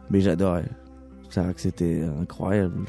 Mais 0.09 0.19
j'adorais. 0.21 0.65
C'est 1.29 1.41
vrai 1.41 1.53
que 1.53 1.61
c'était 1.61 2.03
incroyable. 2.21 2.85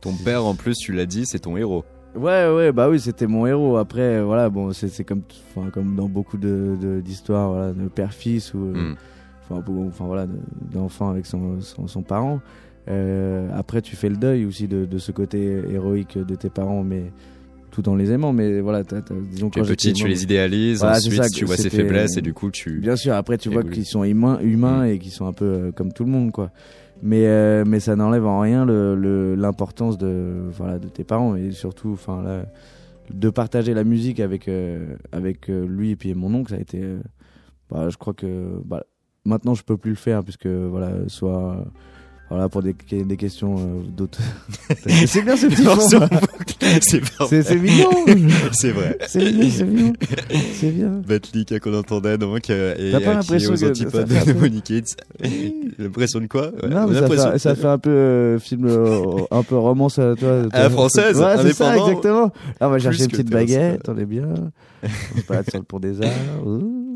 Ton 0.00 0.12
père, 0.24 0.44
en 0.44 0.54
plus, 0.54 0.76
tu 0.76 0.92
l'as 0.92 1.06
dit, 1.06 1.24
c'est 1.26 1.38
ton 1.40 1.56
héros. 1.56 1.84
Ouais, 2.14 2.46
ouais, 2.54 2.72
bah 2.72 2.90
oui, 2.90 3.00
c'était 3.00 3.26
mon 3.26 3.46
héros. 3.46 3.78
Après, 3.78 4.22
voilà, 4.22 4.50
bon, 4.50 4.72
c'est 4.72 5.02
comme, 5.04 5.22
enfin, 5.56 5.70
comme 5.70 5.96
dans 5.96 6.08
beaucoup 6.08 6.36
de 6.36 6.76
de- 6.78 7.00
d'histoires, 7.00 7.52
voilà, 7.52 7.72
de 7.72 7.88
père-fils 7.88 8.52
ou, 8.52 8.58
euh, 8.58 8.92
Mm. 8.92 8.96
enfin, 9.50 10.04
voilà, 10.04 10.26
de- 10.26 10.38
d'enfant 10.72 11.08
avec 11.10 11.24
son, 11.24 11.60
son, 11.62 11.86
son 11.86 12.02
parent. 12.02 12.40
Euh, 12.88 13.48
après, 13.54 13.80
tu 13.82 13.94
fais 13.96 14.08
le 14.08 14.16
deuil 14.16 14.44
aussi 14.44 14.66
de, 14.68 14.84
de 14.84 14.98
ce 14.98 15.12
côté 15.12 15.62
héroïque 15.70 16.18
de 16.18 16.34
tes 16.34 16.50
parents, 16.50 16.82
mais 16.82 17.12
tout 17.70 17.88
en 17.88 17.94
les 17.94 18.10
aimant. 18.10 18.32
Mais 18.32 18.60
voilà, 18.60 18.82
t'as- 18.84 19.00
t'as- 19.02 19.14
disons 19.14 19.50
Tu 19.50 19.58
es 19.58 19.62
quand 19.62 19.68
petit, 19.68 19.92
tu 19.92 20.08
les 20.08 20.22
idéalises, 20.24 20.80
Voilà, 20.80 20.96
ensuite 20.96 21.22
ça, 21.22 21.28
tu 21.28 21.44
vois 21.44 21.56
ses 21.56 21.70
faiblesses 21.70 22.16
et 22.16 22.22
du 22.22 22.34
coup 22.34 22.50
tu... 22.50 22.80
Bien 22.80 22.96
sûr, 22.96 23.14
après 23.14 23.38
tu 23.38 23.48
vois 23.50 23.62
qu'ils 23.62 23.86
sont 23.86 24.04
humains, 24.04 24.38
humains 24.40 24.84
et 24.84 24.98
qu'ils 24.98 25.12
sont 25.12 25.26
un 25.26 25.32
peu 25.32 25.44
euh, 25.44 25.72
comme 25.72 25.92
tout 25.92 26.04
le 26.04 26.10
monde, 26.10 26.32
quoi. 26.32 26.50
Mais 27.04 27.26
euh, 27.26 27.64
mais 27.66 27.80
ça 27.80 27.96
n'enlève 27.96 28.26
en 28.26 28.40
rien 28.40 28.64
le- 28.64 28.94
le- 28.94 29.34
l'importance 29.34 29.98
de 29.98 30.34
voilà 30.52 30.78
de 30.78 30.88
tes 30.88 31.02
parents 31.04 31.34
et 31.34 31.50
surtout, 31.50 31.90
enfin 31.92 32.22
là, 32.22 32.46
de 33.12 33.30
partager 33.30 33.74
la 33.74 33.82
musique 33.84 34.20
avec 34.20 34.48
avec 35.12 35.48
lui 35.48 35.90
et 35.90 35.96
puis 35.96 36.14
mon 36.14 36.32
oncle, 36.34 36.50
ça 36.50 36.56
a 36.56 36.60
été, 36.60 36.80
bah, 37.70 37.88
je 37.90 37.96
crois 37.96 38.12
que 38.14 38.48
bah, 38.64 38.84
maintenant 39.24 39.54
je 39.54 39.64
peux 39.64 39.76
plus 39.76 39.90
le 39.90 39.96
faire 39.96 40.22
puisque 40.22 40.46
voilà 40.46 40.90
soit 41.08 41.64
voilà 42.32 42.48
pour 42.48 42.62
des, 42.62 42.74
des 42.90 43.16
questions 43.18 43.56
euh, 43.58 43.82
d'autres. 43.94 44.20
c'est 45.06 45.20
bien 45.20 45.36
ce 45.36 45.48
petit 45.48 45.64
fond. 45.64 47.26
c'est 47.28 47.42
c'est 47.42 47.56
mignon. 47.56 47.90
C'est 48.52 48.70
vrai. 48.70 48.96
C'est 49.06 49.22
mignon, 49.22 49.50
c'est 49.50 49.64
mignon. 49.64 49.92
C'est 50.54 50.70
bien. 50.70 51.02
Batlick 51.06 51.60
qu'on 51.60 51.74
entendait 51.74 52.16
donc 52.16 52.48
euh, 52.48 52.74
et 52.78 52.92
T'as 52.92 53.00
pas 53.00 53.12
l'impression 53.12 53.52
aux 53.52 53.56
que 53.56 53.68
antipodes 53.68 54.08
de 54.08 54.32
Money 54.32 54.62
Kids. 54.62 54.96
L'impression 55.78 56.20
de 56.20 56.26
quoi? 56.26 56.52
Ouais, 56.62 56.70
Non, 56.70 56.86
mais 56.86 57.00
ça 57.00 57.08
fait, 57.32 57.38
ça 57.38 57.54
fait 57.54 57.66
un 57.66 57.76
peu 57.78 57.90
euh, 57.90 58.38
film, 58.38 58.66
euh, 58.66 59.18
un 59.30 59.42
peu 59.42 59.56
romance 59.56 59.98
à 59.98 60.14
toi. 60.14 60.44
À 60.52 60.62
la 60.62 60.70
française, 60.70 61.20
ouais, 61.20 61.36
c'est 61.42 61.52
ça, 61.52 61.76
exactement. 61.76 62.32
Ah, 62.60 62.68
on 62.68 62.70
va 62.70 62.78
chercher 62.78 63.04
une 63.04 63.10
petite 63.10 63.30
baguette, 63.30 63.90
on 63.90 63.98
est 63.98 64.06
bien. 64.06 64.28
On 64.82 65.20
se 65.20 65.26
balade 65.26 65.50
sur 65.50 65.58
le 65.58 65.64
pont 65.64 65.80
des 65.80 66.00
Arts. 66.00 66.10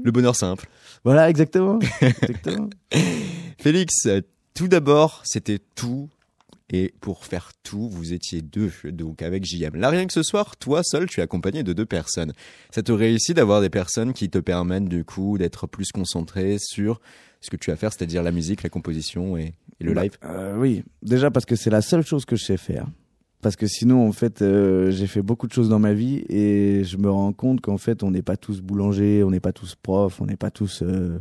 Le 0.03 0.11
bonheur 0.11 0.35
simple. 0.35 0.67
Voilà, 1.05 1.29
exactement. 1.29 1.79
exactement. 2.01 2.71
Félix, 3.59 4.09
tout 4.57 4.69
d'abord, 4.69 5.23
c'était 5.25 5.61
tout. 5.77 6.09
Et 6.69 6.93
pour 7.01 7.25
faire 7.25 7.53
tout, 7.63 7.89
vous 7.89 8.13
étiez 8.13 8.43
deux, 8.43 8.73
donc 8.87 9.23
avec 9.23 9.45
JM. 9.45 9.77
Là, 9.77 9.89
rien 9.89 10.05
que 10.05 10.13
ce 10.13 10.25
soir, 10.25 10.57
toi 10.57 10.83
seul, 10.83 11.07
tu 11.09 11.21
es 11.21 11.23
accompagné 11.23 11.63
de 11.63 11.73
deux 11.73 11.87
personnes. 11.87 12.33
Ça 12.73 12.83
te 12.83 12.91
réussit 12.91 13.37
d'avoir 13.37 13.61
des 13.61 13.71
personnes 13.71 14.13
qui 14.13 14.29
te 14.31 14.39
permettent 14.39 14.89
du 14.89 15.05
coup 15.05 15.39
d'être 15.39 15.69
plus 15.69 15.93
concentré 15.93 16.57
sur 16.59 17.01
ce 17.41 17.51
que 17.51 17.57
tu 17.57 17.71
as 17.71 17.75
à 17.75 17.77
faire, 17.77 17.93
c'est-à-dire 17.93 18.25
la 18.25 18.33
musique, 18.33 18.65
la 18.65 18.69
composition 18.69 19.37
et, 19.37 19.53
et 19.79 19.85
le 19.85 19.95
Bah, 19.95 20.03
live? 20.03 20.19
euh, 20.25 20.57
oui, 20.59 20.83
déjà 21.03 21.31
parce 21.31 21.47
que 21.47 21.55
c'est 21.55 21.71
la 21.71 21.83
seule 21.83 22.05
chose 22.05 22.25
que 22.25 22.35
je 22.35 22.45
sais 22.45 22.57
faire. 22.57 22.89
Parce 23.43 23.55
que 23.55 23.69
sinon, 23.69 24.09
en 24.09 24.13
fait, 24.13 24.43
euh, 24.43 24.91
j'ai 24.91 25.07
fait 25.07 25.23
beaucoup 25.23 25.47
de 25.47 25.53
choses 25.53 25.69
dans 25.69 25.79
ma 25.79 25.93
vie 25.93 26.25
et 26.29 26.83
je 26.83 26.97
me 26.97 27.09
rends 27.09 27.33
compte 27.33 27.61
qu'en 27.61 27.79
fait, 27.79 28.03
on 28.03 28.11
n'est 28.11 28.23
pas 28.23 28.37
tous 28.37 28.61
boulangers, 28.61 29.23
on 29.23 29.31
n'est 29.31 29.39
pas 29.39 29.53
tous 29.53 29.77
profs, 29.81 30.21
on 30.21 30.27
n'est 30.27 30.37
pas 30.37 30.51
tous. 30.51 30.83
euh, 30.83 31.21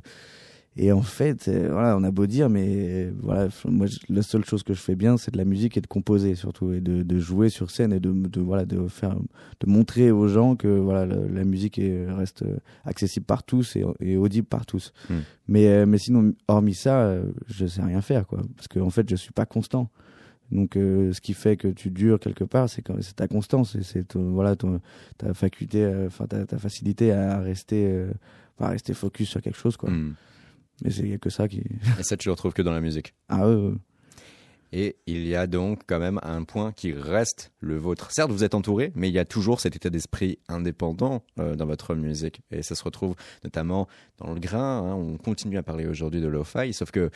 Et 0.77 0.91
en 0.91 1.01
fait, 1.01 1.47
euh, 1.47 1.69
voilà, 1.71 1.95
on 1.95 2.03
a 2.03 2.11
beau 2.11 2.25
dire, 2.25 2.49
mais 2.49 2.65
euh, 2.67 3.11
voilà, 3.21 3.47
moi, 3.63 3.85
je- 3.87 3.97
la 4.09 4.21
seule 4.21 4.43
chose 4.43 4.61
que 4.63 4.73
je 4.73 4.81
fais 4.81 4.95
bien, 4.95 5.15
c'est 5.15 5.31
de 5.31 5.37
la 5.37 5.45
musique 5.45 5.77
et 5.77 5.81
de 5.81 5.87
composer 5.87 6.35
surtout, 6.35 6.73
et 6.73 6.81
de, 6.81 7.01
de 7.01 7.17
jouer 7.19 7.47
sur 7.47 7.71
scène 7.71 7.93
et 7.93 8.01
de, 8.01 8.11
de 8.11 8.41
voilà, 8.41 8.65
de 8.65 8.87
faire, 8.89 9.15
de 9.15 9.69
montrer 9.69 10.11
aux 10.11 10.27
gens 10.27 10.57
que 10.57 10.67
voilà, 10.67 11.05
la, 11.05 11.15
la 11.15 11.43
musique 11.45 11.79
est, 11.79 12.05
reste 12.11 12.41
euh, 12.43 12.57
accessible 12.83 13.25
par 13.25 13.43
tous 13.43 13.77
et, 13.77 13.85
et 14.01 14.17
audible 14.17 14.47
par 14.47 14.65
tous. 14.65 14.91
Mm. 15.09 15.13
Mais, 15.47 15.67
euh, 15.67 15.85
mais 15.85 15.97
sinon, 15.97 16.33
hormis 16.49 16.73
ça, 16.73 17.15
je 17.47 17.65
sais 17.65 17.81
rien 17.81 18.01
faire, 18.01 18.27
quoi, 18.27 18.41
parce 18.57 18.67
qu'en 18.67 18.89
fait, 18.89 19.09
je 19.09 19.15
suis 19.15 19.31
pas 19.31 19.45
constant. 19.45 19.89
Donc, 20.51 20.75
euh, 20.75 21.11
ce 21.13 21.21
qui 21.21 21.33
fait 21.33 21.55
que 21.57 21.69
tu 21.69 21.89
dures 21.89 22.19
quelque 22.19 22.43
part, 22.43 22.69
c'est 22.69 22.83
ta 23.15 23.27
constance, 23.27 23.77
c'est 23.81 24.13
voilà 24.15 24.55
ton- 24.55 24.79
ta 25.17 25.33
faculté, 25.33 25.83
euh, 25.83 26.07
enfin 26.07 26.27
ta, 26.27 26.45
ta 26.45 26.57
facilité 26.59 27.11
à 27.13 27.39
rester, 27.39 27.87
euh, 27.87 28.11
à 28.59 28.67
rester 28.69 28.93
focus 28.93 29.29
sur 29.29 29.41
quelque 29.41 29.57
chose, 29.57 29.75
quoi. 29.77 29.89
Hmm. 29.89 30.13
Mais 30.83 30.91
c'est 30.91 31.17
que 31.19 31.29
ça 31.29 31.47
qui. 31.47 31.63
Et 31.99 32.03
ça, 32.03 32.17
tu 32.17 32.27
le 32.27 32.33
retrouves 32.33 32.53
que 32.53 32.61
dans 32.61 32.73
la 32.73 32.81
musique. 32.81 33.13
Ah 33.29 33.47
ouais, 33.47 33.55
ouais. 33.55 33.73
Et 34.71 34.97
il 35.07 35.25
y 35.25 35.35
a 35.35 35.47
donc 35.47 35.83
quand 35.87 35.99
même 35.99 36.19
un 36.21 36.43
point 36.43 36.73
qui 36.73 36.91
reste 36.91 37.53
le 37.61 37.77
vôtre. 37.77 38.09
Certes, 38.11 38.29
vous 38.31 38.43
êtes 38.43 38.55
entouré, 38.55 38.91
mais 38.93 39.07
il 39.07 39.13
y 39.13 39.19
a 39.19 39.23
toujours 39.23 39.61
cet 39.61 39.75
état 39.77 39.89
d'esprit 39.89 40.37
indépendant 40.49 41.23
euh, 41.39 41.55
dans 41.55 41.65
votre 41.65 41.95
musique. 41.95 42.41
Et 42.51 42.61
ça 42.61 42.75
se 42.75 42.83
retrouve 42.83 43.15
notamment 43.45 43.87
dans 44.17 44.33
le 44.33 44.39
grain. 44.39 44.79
hein. 44.79 44.95
On 44.95 45.17
continue 45.17 45.57
à 45.57 45.63
parler 45.63 45.85
aujourd'hui 45.87 46.19
de 46.19 46.27
lo-fi, 46.27 46.73
sauf 46.73 46.91
que 46.91 47.09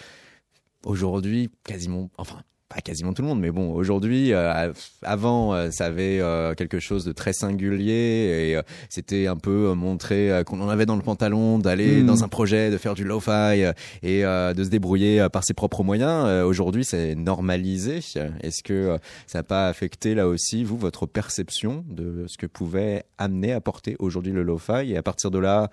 aujourd'hui, 0.85 1.49
quasiment, 1.65 2.09
enfin, 2.17 2.43
pas 2.69 2.81
quasiment 2.81 3.13
tout 3.13 3.23
le 3.23 3.27
monde, 3.27 3.39
mais 3.39 3.49
bon, 3.49 3.71
aujourd'hui, 3.73 4.31
euh, 4.31 4.71
avant, 5.01 5.55
euh, 5.55 5.71
ça 5.71 5.85
avait 5.85 6.19
euh, 6.21 6.53
quelque 6.53 6.79
chose 6.79 7.03
de 7.03 7.11
très 7.11 7.33
singulier 7.33 8.49
et 8.51 8.55
euh, 8.55 8.61
c'était 8.89 9.25
un 9.25 9.37
peu 9.37 9.69
euh, 9.69 9.75
montrer 9.75 10.31
euh, 10.31 10.43
qu'on 10.43 10.61
en 10.61 10.69
avait 10.69 10.85
dans 10.85 10.95
le 10.95 11.01
pantalon 11.01 11.57
d'aller 11.57 12.03
Mm. 12.03 12.05
dans 12.05 12.23
un 12.23 12.27
projet, 12.27 12.69
de 12.69 12.77
faire 12.77 12.93
du 12.93 13.03
lo-fi 13.03 13.73
et 14.03 14.23
euh, 14.23 14.53
de 14.53 14.63
se 14.63 14.69
débrouiller 14.69 15.27
par 15.33 15.43
ses 15.43 15.55
propres 15.55 15.83
moyens. 15.83 16.25
Euh, 16.27 16.43
aujourd'hui, 16.45 16.85
c'est 16.85 17.15
normalisé. 17.15 18.01
Est-ce 18.41 18.61
que 18.63 18.97
ça 19.25 19.39
n'a 19.39 19.43
pas 19.43 19.67
affecté 19.67 20.13
là 20.13 20.27
aussi, 20.27 20.63
vous, 20.63 20.77
votre 20.77 21.07
perception 21.07 21.83
de 21.89 22.25
ce 22.27 22.37
que 22.37 22.45
pouvait 22.45 23.03
amener, 23.17 23.51
apporter 23.51 23.95
aujourd'hui 23.99 24.31
le 24.31 24.43
lo-fi? 24.43 24.91
Et 24.91 24.97
à 24.97 25.01
partir 25.01 25.31
de 25.31 25.39
là, 25.39 25.69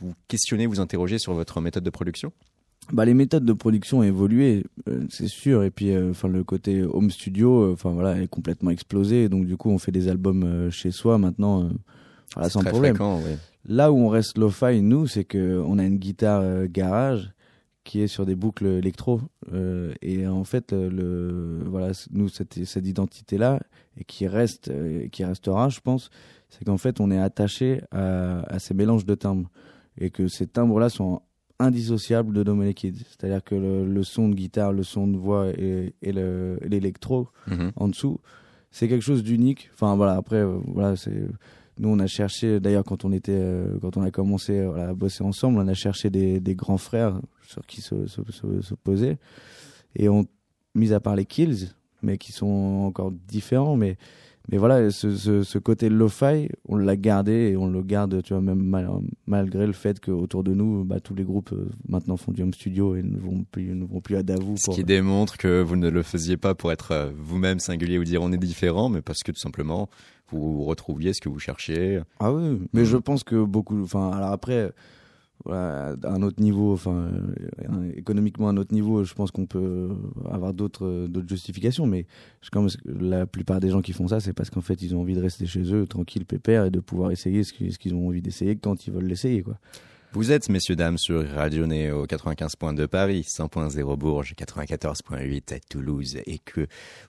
vous 0.00 0.14
questionnez, 0.28 0.66
vous 0.66 0.80
interrogez 0.80 1.18
sur 1.18 1.34
votre 1.34 1.60
méthode 1.60 1.82
de 1.82 1.90
production? 1.90 2.32
Bah, 2.92 3.04
les 3.04 3.14
méthodes 3.14 3.44
de 3.44 3.52
production 3.52 3.98
ont 3.98 4.02
évolué, 4.04 4.64
euh, 4.88 5.04
c'est 5.10 5.28
sûr. 5.28 5.64
Et 5.64 5.70
puis, 5.70 5.90
euh, 5.90 6.10
enfin, 6.10 6.28
le 6.28 6.44
côté 6.44 6.82
home 6.82 7.10
studio, 7.10 7.62
euh, 7.62 7.72
enfin 7.72 7.90
voilà, 7.90 8.20
est 8.20 8.28
complètement 8.28 8.70
explosé. 8.70 9.28
Donc, 9.28 9.46
du 9.46 9.56
coup, 9.56 9.70
on 9.70 9.78
fait 9.78 9.92
des 9.92 10.08
albums 10.08 10.44
euh, 10.44 10.70
chez 10.70 10.92
soi 10.92 11.18
maintenant, 11.18 11.64
euh, 11.64 11.68
voilà, 12.34 12.48
sans 12.48 12.60
très 12.60 12.70
problème. 12.70 12.94
fréquent, 12.94 13.20
oui. 13.24 13.36
Là 13.68 13.90
où 13.90 13.96
on 13.98 14.08
reste 14.08 14.38
lo-fi, 14.38 14.80
nous, 14.82 15.08
c'est 15.08 15.24
que 15.24 15.60
on 15.66 15.78
a 15.78 15.84
une 15.84 15.96
guitare 15.96 16.42
euh, 16.42 16.66
garage 16.70 17.32
qui 17.82 18.00
est 18.00 18.06
sur 18.06 18.24
des 18.26 18.36
boucles 18.36 18.66
électro. 18.66 19.20
Euh, 19.52 19.92
et 20.02 20.26
en 20.26 20.44
fait, 20.44 20.72
euh, 20.72 20.88
le, 20.90 21.68
voilà, 21.68 21.92
nous, 22.12 22.28
cette, 22.28 22.64
cette 22.64 22.86
identité-là, 22.86 23.60
et 23.98 24.04
qui 24.04 24.28
reste, 24.28 24.68
euh, 24.68 25.08
qui 25.08 25.24
restera, 25.24 25.68
je 25.68 25.80
pense, 25.80 26.10
c'est 26.50 26.64
qu'en 26.64 26.78
fait, 26.78 27.00
on 27.00 27.10
est 27.10 27.18
attaché 27.18 27.80
à, 27.90 28.42
à 28.42 28.58
ces 28.60 28.74
mélanges 28.74 29.06
de 29.06 29.14
timbres. 29.16 29.48
Et 29.98 30.10
que 30.10 30.28
ces 30.28 30.46
timbres-là 30.46 30.90
sont 30.90 31.22
indissociables 31.58 32.32
de 32.34 32.42
Dominic 32.42 32.76
Kids. 32.78 33.04
C'est-à-dire 33.08 33.42
que 33.42 33.54
le, 33.54 33.86
le 33.86 34.02
son 34.04 34.28
de 34.28 34.34
guitare, 34.34 34.72
le 34.72 34.82
son 34.82 35.06
de 35.06 35.16
voix 35.16 35.48
et, 35.48 35.94
et 36.02 36.12
le- 36.12 36.58
et 36.62 36.68
l'électro, 36.68 37.28
Mhm. 37.48 37.72
en 37.76 37.88
dessous. 37.88 38.18
C'est 38.70 38.88
quelque 38.88 39.02
chose 39.04 39.22
d'unique. 39.22 39.70
Enfin 39.74 39.96
voilà, 39.96 40.14
après 40.14 40.36
euh, 40.36 40.58
voilà, 40.66 40.96
c'est 40.96 41.26
nous 41.78 41.88
on 41.90 41.98
a 41.98 42.06
cherché 42.06 42.58
d'ailleurs 42.60 42.84
quand 42.84 43.04
on 43.04 43.12
était 43.12 43.32
euh, 43.32 43.78
quand 43.80 43.96
on 43.96 44.02
a 44.02 44.10
commencé 44.10 44.58
euh, 44.58 44.68
voilà, 44.68 44.88
à 44.90 44.94
bosser 44.94 45.22
ensemble, 45.24 45.58
on 45.58 45.68
a 45.68 45.74
cherché 45.74 46.10
des, 46.10 46.40
des 46.40 46.54
grands 46.54 46.78
frères 46.78 47.20
sur 47.46 47.64
qui 47.66 47.80
se, 47.80 48.06
se, 48.06 48.20
se- 48.30 48.60
se 48.62 48.74
poser 48.74 49.16
et 49.94 50.08
on 50.08 50.26
mis 50.74 50.92
à 50.92 51.00
part 51.00 51.16
les 51.16 51.24
Kills 51.26 51.68
mais 52.02 52.18
qui 52.18 52.32
sont 52.32 52.82
encore 52.86 53.10
différents 53.12 53.76
mais 53.76 53.96
mais 54.50 54.58
voilà 54.58 54.90
ce, 54.90 55.14
ce, 55.16 55.42
ce 55.42 55.58
côté 55.58 55.88
lo-fi 55.88 56.48
on 56.68 56.76
l'a 56.76 56.96
gardé 56.96 57.32
et 57.50 57.56
on 57.56 57.66
le 57.68 57.82
garde 57.82 58.22
tu 58.22 58.32
vois 58.32 58.42
même 58.42 58.62
mal- 58.62 58.88
malgré 59.26 59.66
le 59.66 59.72
fait 59.72 59.98
que 60.00 60.10
autour 60.10 60.44
de 60.44 60.54
nous 60.54 60.84
bah, 60.84 61.00
tous 61.00 61.14
les 61.14 61.24
groupes 61.24 61.52
euh, 61.52 61.68
maintenant 61.88 62.16
font 62.16 62.32
du 62.32 62.42
home 62.42 62.54
studio 62.54 62.94
et 62.96 63.02
ne 63.02 63.18
vont 63.18 63.44
plus 63.50 63.74
ne 63.74 63.84
vont 63.84 64.00
plus 64.00 64.16
à 64.16 64.22
Davou 64.22 64.54
Ce 64.56 64.64
pour- 64.66 64.74
qui 64.74 64.84
démontre 64.84 65.36
que 65.36 65.60
vous 65.62 65.76
ne 65.76 65.88
le 65.88 66.02
faisiez 66.02 66.36
pas 66.36 66.54
pour 66.54 66.72
être 66.72 66.92
euh, 66.92 67.10
vous-même 67.16 67.58
singulier 67.60 67.98
ou 67.98 68.04
dire 68.04 68.22
on 68.22 68.32
est 68.32 68.36
différent, 68.38 68.88
mais 68.88 69.02
parce 69.02 69.22
que 69.22 69.32
tout 69.32 69.40
simplement 69.40 69.88
vous 70.30 70.64
retrouviez 70.64 71.12
ce 71.12 71.20
que 71.20 71.28
vous 71.28 71.38
cherchiez. 71.38 72.00
Ah 72.18 72.32
oui, 72.32 72.58
mais 72.72 72.84
je 72.84 72.96
pense 72.96 73.22
que 73.22 73.44
beaucoup. 73.44 73.80
Enfin, 73.82 74.10
alors 74.10 74.32
après, 74.32 74.72
voilà, 75.44 75.94
à 76.02 76.12
un 76.12 76.22
autre 76.22 76.42
niveau, 76.42 76.72
enfin, 76.72 77.08
euh, 77.68 77.92
économiquement 77.94 78.48
à 78.48 78.50
un 78.52 78.56
autre 78.56 78.74
niveau, 78.74 79.04
je 79.04 79.14
pense 79.14 79.30
qu'on 79.30 79.46
peut 79.46 79.90
avoir 80.30 80.54
d'autres 80.54 80.86
euh, 80.86 81.28
justifications. 81.28 81.86
Mais 81.86 82.06
je 82.42 82.50
la 82.84 83.26
plupart 83.26 83.60
des 83.60 83.70
gens 83.70 83.82
qui 83.82 83.92
font 83.92 84.08
ça, 84.08 84.20
c'est 84.20 84.32
parce 84.32 84.50
qu'en 84.50 84.60
fait, 84.60 84.82
ils 84.82 84.94
ont 84.94 85.00
envie 85.00 85.14
de 85.14 85.20
rester 85.20 85.46
chez 85.46 85.72
eux, 85.72 85.86
tranquille, 85.86 86.24
pépère, 86.24 86.64
et 86.64 86.70
de 86.70 86.80
pouvoir 86.80 87.10
essayer 87.10 87.44
ce 87.44 87.52
qu'ils 87.52 87.94
ont 87.94 88.08
envie 88.08 88.22
d'essayer 88.22 88.56
quand 88.56 88.86
ils 88.86 88.92
veulent 88.92 89.06
l'essayer, 89.06 89.42
quoi. 89.42 89.58
Vous 90.16 90.32
êtes, 90.32 90.48
messieurs, 90.48 90.76
dames, 90.76 90.96
sur 90.96 91.28
Radio 91.28 91.66
Néo 91.66 92.06
95.2 92.06 92.86
Paris, 92.86 93.26
100.0 93.28 93.98
Bourges, 93.98 94.32
94.8 94.34 95.54
à 95.54 95.58
Toulouse 95.68 96.16
et 96.24 96.38
que 96.38 96.62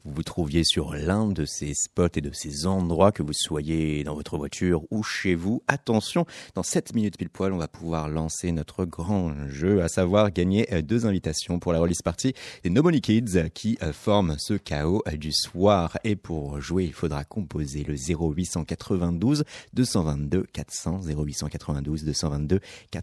vous 0.04 0.14
vous 0.14 0.24
trouviez 0.24 0.66
sur 0.66 0.94
l'un 0.94 1.30
de 1.30 1.46
ces 1.46 1.74
spots 1.74 2.10
et 2.18 2.22
de 2.22 2.32
ces 2.34 2.68
endroits, 2.68 3.14
que 3.14 3.24
vous 3.24 3.32
soyez 3.32 4.04
dans 4.04 4.14
votre 4.14 4.38
voiture 4.38 4.82
ou 4.92 5.04
chez 5.04 5.36
vous. 5.36 5.64
Attention, 5.70 6.26
dans 6.54 6.64
7 6.64 6.96
minutes 6.96 7.18
pile 7.18 7.30
poil, 7.30 7.54
on 7.54 7.58
va 7.58 7.70
pouvoir 7.70 8.10
lancer 8.10 8.52
notre 8.52 8.84
grand 8.84 9.32
jeu, 9.48 9.82
à 9.82 9.88
savoir 9.88 10.32
gagner 10.32 10.68
euh, 10.74 10.82
deux 10.82 11.06
invitations 11.06 11.60
pour 11.60 11.72
la 11.72 11.80
release 11.80 12.02
party 12.02 12.34
des 12.66 12.70
Nobody 12.70 13.00
Kids 13.00 13.38
euh, 13.38 13.48
qui 13.48 13.78
euh, 13.84 13.94
forment 13.94 14.36
ce 14.38 14.56
chaos 14.56 15.02
du 15.14 15.32
soir. 15.32 15.98
Et 16.04 16.18
pour 16.18 16.60
jouer, 16.60 16.84
il 16.84 16.94
faudra 16.94 17.24
composer 17.24 17.86
le 17.86 17.96
0892 17.96 19.46
222 19.72 20.46
400 20.52 21.04
0892 21.08 22.04
222 22.04 22.60
400. 22.92 22.97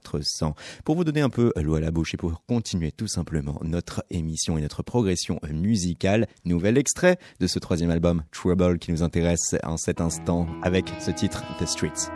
Pour 0.84 0.96
vous 0.96 1.04
donner 1.04 1.20
un 1.20 1.30
peu 1.30 1.52
l'eau 1.56 1.74
à 1.74 1.80
la 1.80 1.90
bouche 1.90 2.14
et 2.14 2.16
pour 2.16 2.42
continuer 2.46 2.92
tout 2.92 3.08
simplement 3.08 3.58
notre 3.62 4.04
émission 4.10 4.58
et 4.58 4.62
notre 4.62 4.82
progression 4.82 5.40
musicale, 5.50 6.26
nouvel 6.44 6.78
extrait 6.78 7.18
de 7.40 7.46
ce 7.46 7.58
troisième 7.58 7.90
album, 7.90 8.22
Trouble, 8.30 8.78
qui 8.78 8.92
nous 8.92 9.02
intéresse 9.02 9.56
en 9.62 9.76
cet 9.76 10.00
instant 10.00 10.46
avec 10.62 10.86
ce 11.00 11.10
titre, 11.10 11.42
The 11.58 11.66
Streets. 11.66 12.10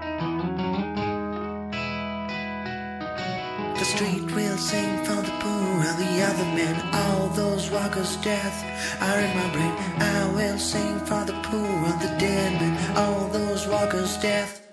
The 3.79 3.85
street 3.85 4.35
will 4.35 4.59
sing 4.59 5.05
for 5.05 5.22
the 5.22 5.31
poor 5.39 5.85
and 5.87 5.99
the 5.99 6.22
other 6.24 6.45
men. 6.47 6.76
All 6.93 7.29
those 7.29 7.70
walkers' 7.70 8.16
death 8.16 8.64
are 9.01 9.20
in 9.20 9.37
my 9.37 9.49
brain. 9.53 9.72
I 10.01 10.33
will 10.35 10.59
sing 10.59 10.99
for 11.07 11.24
the 11.24 11.39
poor 11.45 11.87
and 11.87 12.01
the 12.01 12.09
dead 12.18 12.61
men. 12.61 12.97
All 12.97 13.29
those 13.29 13.68
walkers' 13.68 14.16
death. 14.16 14.66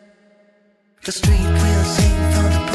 The 1.03 1.11
street 1.11 1.39
will 1.39 1.83
sing 1.83 2.31
for 2.33 2.49
the 2.49 2.65
poor 2.67 2.74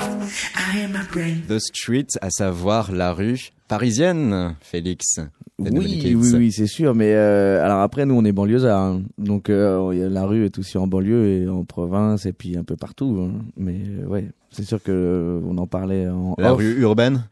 I 0.00 0.76
hear 0.76 0.88
my 0.88 1.04
brain. 1.12 1.40
The 1.48 1.58
Street, 1.58 2.06
à 2.20 2.30
savoir 2.30 2.92
la 2.92 3.12
rue 3.12 3.50
parisienne, 3.68 4.54
Félix. 4.60 5.20
Oui, 5.58 5.70
oui, 6.14 6.32
oui, 6.34 6.52
c'est 6.52 6.66
sûr. 6.66 6.94
Mais 6.94 7.14
euh, 7.14 7.64
alors 7.64 7.80
après, 7.80 8.04
nous, 8.04 8.14
on 8.14 8.24
est 8.24 8.32
banlieusards. 8.32 8.78
hein. 8.80 9.02
Donc, 9.18 9.48
euh, 9.48 10.08
la 10.10 10.24
rue 10.24 10.44
est 10.44 10.58
aussi 10.58 10.76
en 10.76 10.86
banlieue 10.86 11.26
et 11.28 11.48
en 11.48 11.64
province 11.64 12.26
et 12.26 12.32
puis 12.32 12.56
un 12.58 12.64
peu 12.64 12.76
partout. 12.76 13.18
hein. 13.30 13.42
Mais 13.56 13.76
euh, 14.02 14.06
ouais, 14.06 14.28
c'est 14.50 14.64
sûr 14.66 14.82
que 14.82 14.92
euh, 14.92 15.40
on 15.48 15.56
en 15.58 15.66
parlait 15.66 16.06
en 16.08 16.34
La 16.38 16.52
off. 16.52 16.58
rue 16.58 16.78
urbaine, 16.80 17.24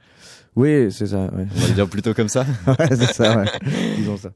Oui, 0.57 0.91
c'est 0.91 1.07
ça. 1.09 1.25
Ouais, 1.35 1.47
on 1.55 1.61
va 1.61 1.69
le 1.69 1.75
dire 1.75 1.89
plutôt 1.89 2.15
comme 2.15 2.29
ça. 2.29 2.47
Ouais, 2.67 2.89
c'est 2.97 3.13
ça. 3.13 3.37
Ouais. 3.39 3.47
Disons 3.97 4.17
ça. 4.17 4.31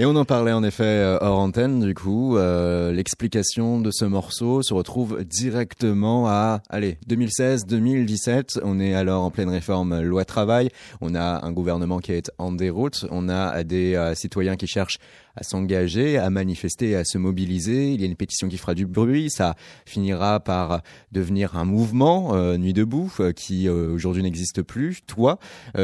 Et 0.00 0.06
on 0.06 0.14
en 0.14 0.24
parlait 0.24 0.52
en 0.52 0.62
effet 0.62 0.84
euh, 0.84 1.18
hors 1.20 1.40
antenne, 1.40 1.80
du 1.80 1.92
coup, 1.92 2.36
euh, 2.36 2.92
l'explication 2.92 3.80
de 3.80 3.90
ce 3.90 4.04
morceau 4.04 4.62
se 4.62 4.72
retrouve 4.72 5.24
directement 5.24 6.28
à, 6.28 6.62
allez, 6.70 6.98
2016-2017, 7.08 8.60
on 8.62 8.78
est 8.78 8.94
alors 8.94 9.24
en 9.24 9.32
pleine 9.32 9.48
réforme 9.48 10.00
loi 10.02 10.24
travail, 10.24 10.68
on 11.00 11.16
a 11.16 11.44
un 11.44 11.50
gouvernement 11.50 11.98
qui 11.98 12.12
est 12.12 12.30
en 12.38 12.52
déroute, 12.52 13.06
on 13.10 13.28
a 13.28 13.64
des 13.64 13.96
euh, 13.96 14.14
citoyens 14.14 14.54
qui 14.54 14.68
cherchent 14.68 15.00
à 15.34 15.42
s'engager, 15.42 16.16
à 16.16 16.30
manifester, 16.30 16.94
à 16.94 17.02
se 17.04 17.18
mobiliser, 17.18 17.92
il 17.92 18.00
y 18.00 18.04
a 18.04 18.06
une 18.06 18.14
pétition 18.14 18.46
qui 18.46 18.56
fera 18.56 18.74
du 18.74 18.86
bruit, 18.86 19.30
ça 19.30 19.56
finira 19.84 20.38
par 20.38 20.80
devenir 21.10 21.56
un 21.56 21.64
mouvement, 21.64 22.36
euh, 22.36 22.56
Nuit 22.56 22.72
debout, 22.72 23.12
euh, 23.18 23.32
qui 23.32 23.68
aujourd'hui 23.68 24.22
n'existe 24.22 24.62
plus. 24.62 25.00
Toi, 25.08 25.40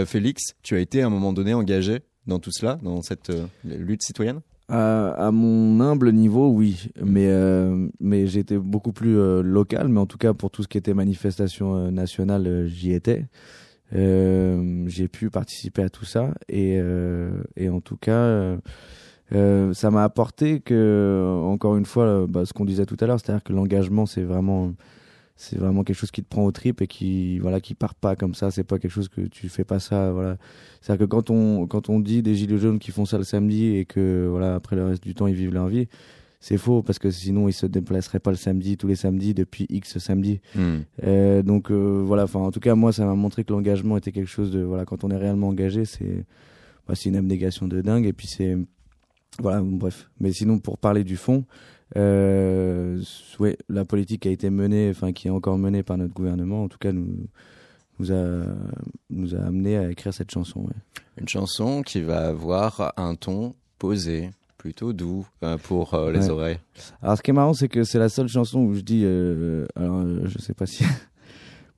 Félix, 0.06 0.54
tu 0.62 0.76
as 0.76 0.78
été 0.78 1.02
à 1.02 1.06
un 1.06 1.10
moment 1.10 1.32
donné 1.32 1.52
engagé 1.52 2.02
dans 2.26 2.38
tout 2.38 2.50
cela, 2.52 2.78
dans 2.82 3.02
cette 3.02 3.30
euh, 3.30 3.46
lutte 3.64 4.02
citoyenne? 4.02 4.40
À, 4.68 5.30
mon 5.30 5.78
humble 5.80 6.10
niveau, 6.12 6.48
oui, 6.48 6.88
mais 7.02 7.26
euh, 7.26 7.86
mais 8.00 8.26
j'étais 8.26 8.56
beaucoup 8.56 8.92
plus 8.92 9.18
euh, 9.18 9.42
local, 9.42 9.88
mais 9.88 10.00
en 10.00 10.06
tout 10.06 10.16
cas 10.16 10.32
pour 10.32 10.50
tout 10.50 10.62
ce 10.62 10.68
qui 10.68 10.78
était 10.78 10.94
manifestation 10.94 11.90
nationale, 11.90 12.66
j'y 12.66 12.92
étais. 12.92 13.26
J'ai 13.92 15.08
pu 15.08 15.28
participer 15.28 15.82
à 15.82 15.90
tout 15.90 16.06
ça. 16.06 16.32
Et 16.48 16.80
et 17.56 17.68
en 17.68 17.80
tout 17.80 17.98
cas 17.98 18.56
ça 19.30 19.90
m'a 19.90 20.02
apporté 20.02 20.60
que 20.60 21.40
encore 21.44 21.76
une 21.76 21.84
fois 21.84 22.26
bah, 22.26 22.46
ce 22.46 22.54
qu'on 22.54 22.64
disait 22.64 22.86
tout 22.86 22.96
à 23.00 23.06
l'heure, 23.06 23.20
c'est-à-dire 23.20 23.44
que 23.44 23.52
l'engagement 23.52 24.06
c'est 24.06 24.24
vraiment 24.24 24.72
c'est 25.37 25.59
vraiment 25.59 25.82
quelque 25.82 25.97
chose 25.97 26.12
qui 26.12 26.22
te 26.22 26.28
prend 26.28 26.45
au 26.45 26.53
trip 26.53 26.80
et 26.80 26.87
qui 26.87 27.39
voilà 27.41 27.61
qui 27.61 27.74
part 27.74 27.95
pas 27.95 28.14
comme 28.14 28.35
ça. 28.35 28.51
C'est 28.51 28.64
pas 28.64 28.78
quelque 28.78 28.91
chose 28.93 29.09
que 29.09 29.22
tu 29.22 29.49
fais 29.49 29.64
pas 29.64 29.80
ça 29.80 30.12
voilà. 30.12 30.37
C'est 30.80 30.93
à 30.93 30.97
dire 30.97 31.07
que 31.07 31.11
quand 31.11 31.30
on 31.30 31.66
quand 31.66 31.89
on 31.89 31.99
dit 31.99 32.22
des 32.22 32.35
gilets 32.35 32.59
jaunes 32.59 32.78
qui 32.78 32.93
font 32.93 33.05
ça 33.05 33.18
le 33.18 33.24
samedi 33.24 33.76
et 33.76 33.85
que 33.85 34.28
voilà 34.30 34.55
après 34.55 34.76
le 34.76 34.87
reste 34.87 35.03
du 35.03 35.14
temps 35.14 35.26
ils 35.26 35.35
vivent 35.35 35.53
leur 35.53 35.66
vie 35.66 35.89
c'est 36.45 36.59
faux 36.59 36.82
parce 36.82 36.99
que 36.99 37.11
sinon 37.11 37.49
ils 37.49 37.55
se 37.55 37.64
déplaceraient 37.64 38.20
pas 38.20 38.30
le 38.30 38.37
samedi 38.37 38.76
tous 38.76 38.87
les 38.87 38.97
samedis 38.97 39.32
depuis 39.32 39.66
X 39.70 39.99
samedi. 39.99 40.41
Euh, 41.03 41.43
donc 41.43 41.70
euh, 41.70 42.03
voilà. 42.05 42.24
Enfin 42.24 42.41
en 42.41 42.51
tout 42.51 42.61
cas 42.61 42.74
moi 42.74 42.93
ça 42.93 43.07
m'a 43.07 43.14
montré 43.14 43.45
que 43.45 43.53
l'engagement 43.53 43.97
était 43.97 44.12
quelque 44.12 44.28
chose 44.28 44.53
de 44.53 44.61
voilà 44.61 44.85
quand 44.85 45.05
on 45.05 45.11
est 45.11 45.16
réellement 45.16 45.49
engagé 45.49 45.87
c'est 45.87 46.26
bah, 46.87 46.95
c'est 46.95 47.09
une 47.09 47.16
abnégation 47.16 47.66
de 47.66 47.80
dingue. 47.80 48.05
Et 48.05 48.12
puis 48.12 48.26
c'est 48.26 48.59
voilà 49.41 49.62
bon, 49.62 49.76
bref. 49.78 50.11
Mais 50.20 50.32
sinon 50.32 50.59
pour 50.59 50.76
parler 50.76 51.03
du 51.03 51.16
fond 51.16 51.47
euh, 51.97 53.01
ouais 53.39 53.57
la 53.68 53.85
politique 53.85 54.26
a 54.26 54.30
été 54.30 54.51
menée 54.51 54.89
enfin 54.91 55.12
qui 55.12 55.28
est 55.28 55.30
encore 55.30 55.59
menée 55.59 55.82
par 55.82 55.97
notre 55.97 56.14
gouvernement 56.14 56.64
en 56.64 56.68
tout 56.68 56.78
cas 56.78 56.93
nous 56.93 57.26
nous 57.99 58.12
a 58.12 58.45
nous 59.11 59.35
a 59.35 59.39
amené 59.39 59.76
à 59.76 59.91
écrire 59.91 60.12
cette 60.12 60.30
chanson 60.30 60.61
ouais. 60.61 60.74
Une 61.20 61.28
chanson 61.28 61.82
qui 61.82 62.01
va 62.01 62.26
avoir 62.26 62.93
un 62.97 63.14
ton 63.14 63.55
posé, 63.78 64.30
plutôt 64.59 64.93
doux 64.93 65.24
euh, 65.45 65.57
pour 65.59 65.95
euh, 65.95 66.11
les 66.11 66.20
Ouais. 66.24 66.30
oreilles. 66.30 66.59
Alors, 67.03 67.16
ce 67.16 67.22
qui 67.22 67.30
est 67.30 67.35
marrant, 67.35 67.55
c'est 67.55 67.68
que 67.68 67.85
c'est 67.85 68.01
la 68.01 68.09
seule 68.09 68.26
chanson 68.26 68.59
où 68.61 68.74
je 68.74 68.80
dis. 68.80 69.05
alors, 69.76 70.05
je 70.26 70.39
sais 70.41 70.55
pas 70.55 70.66
si. 70.66 70.82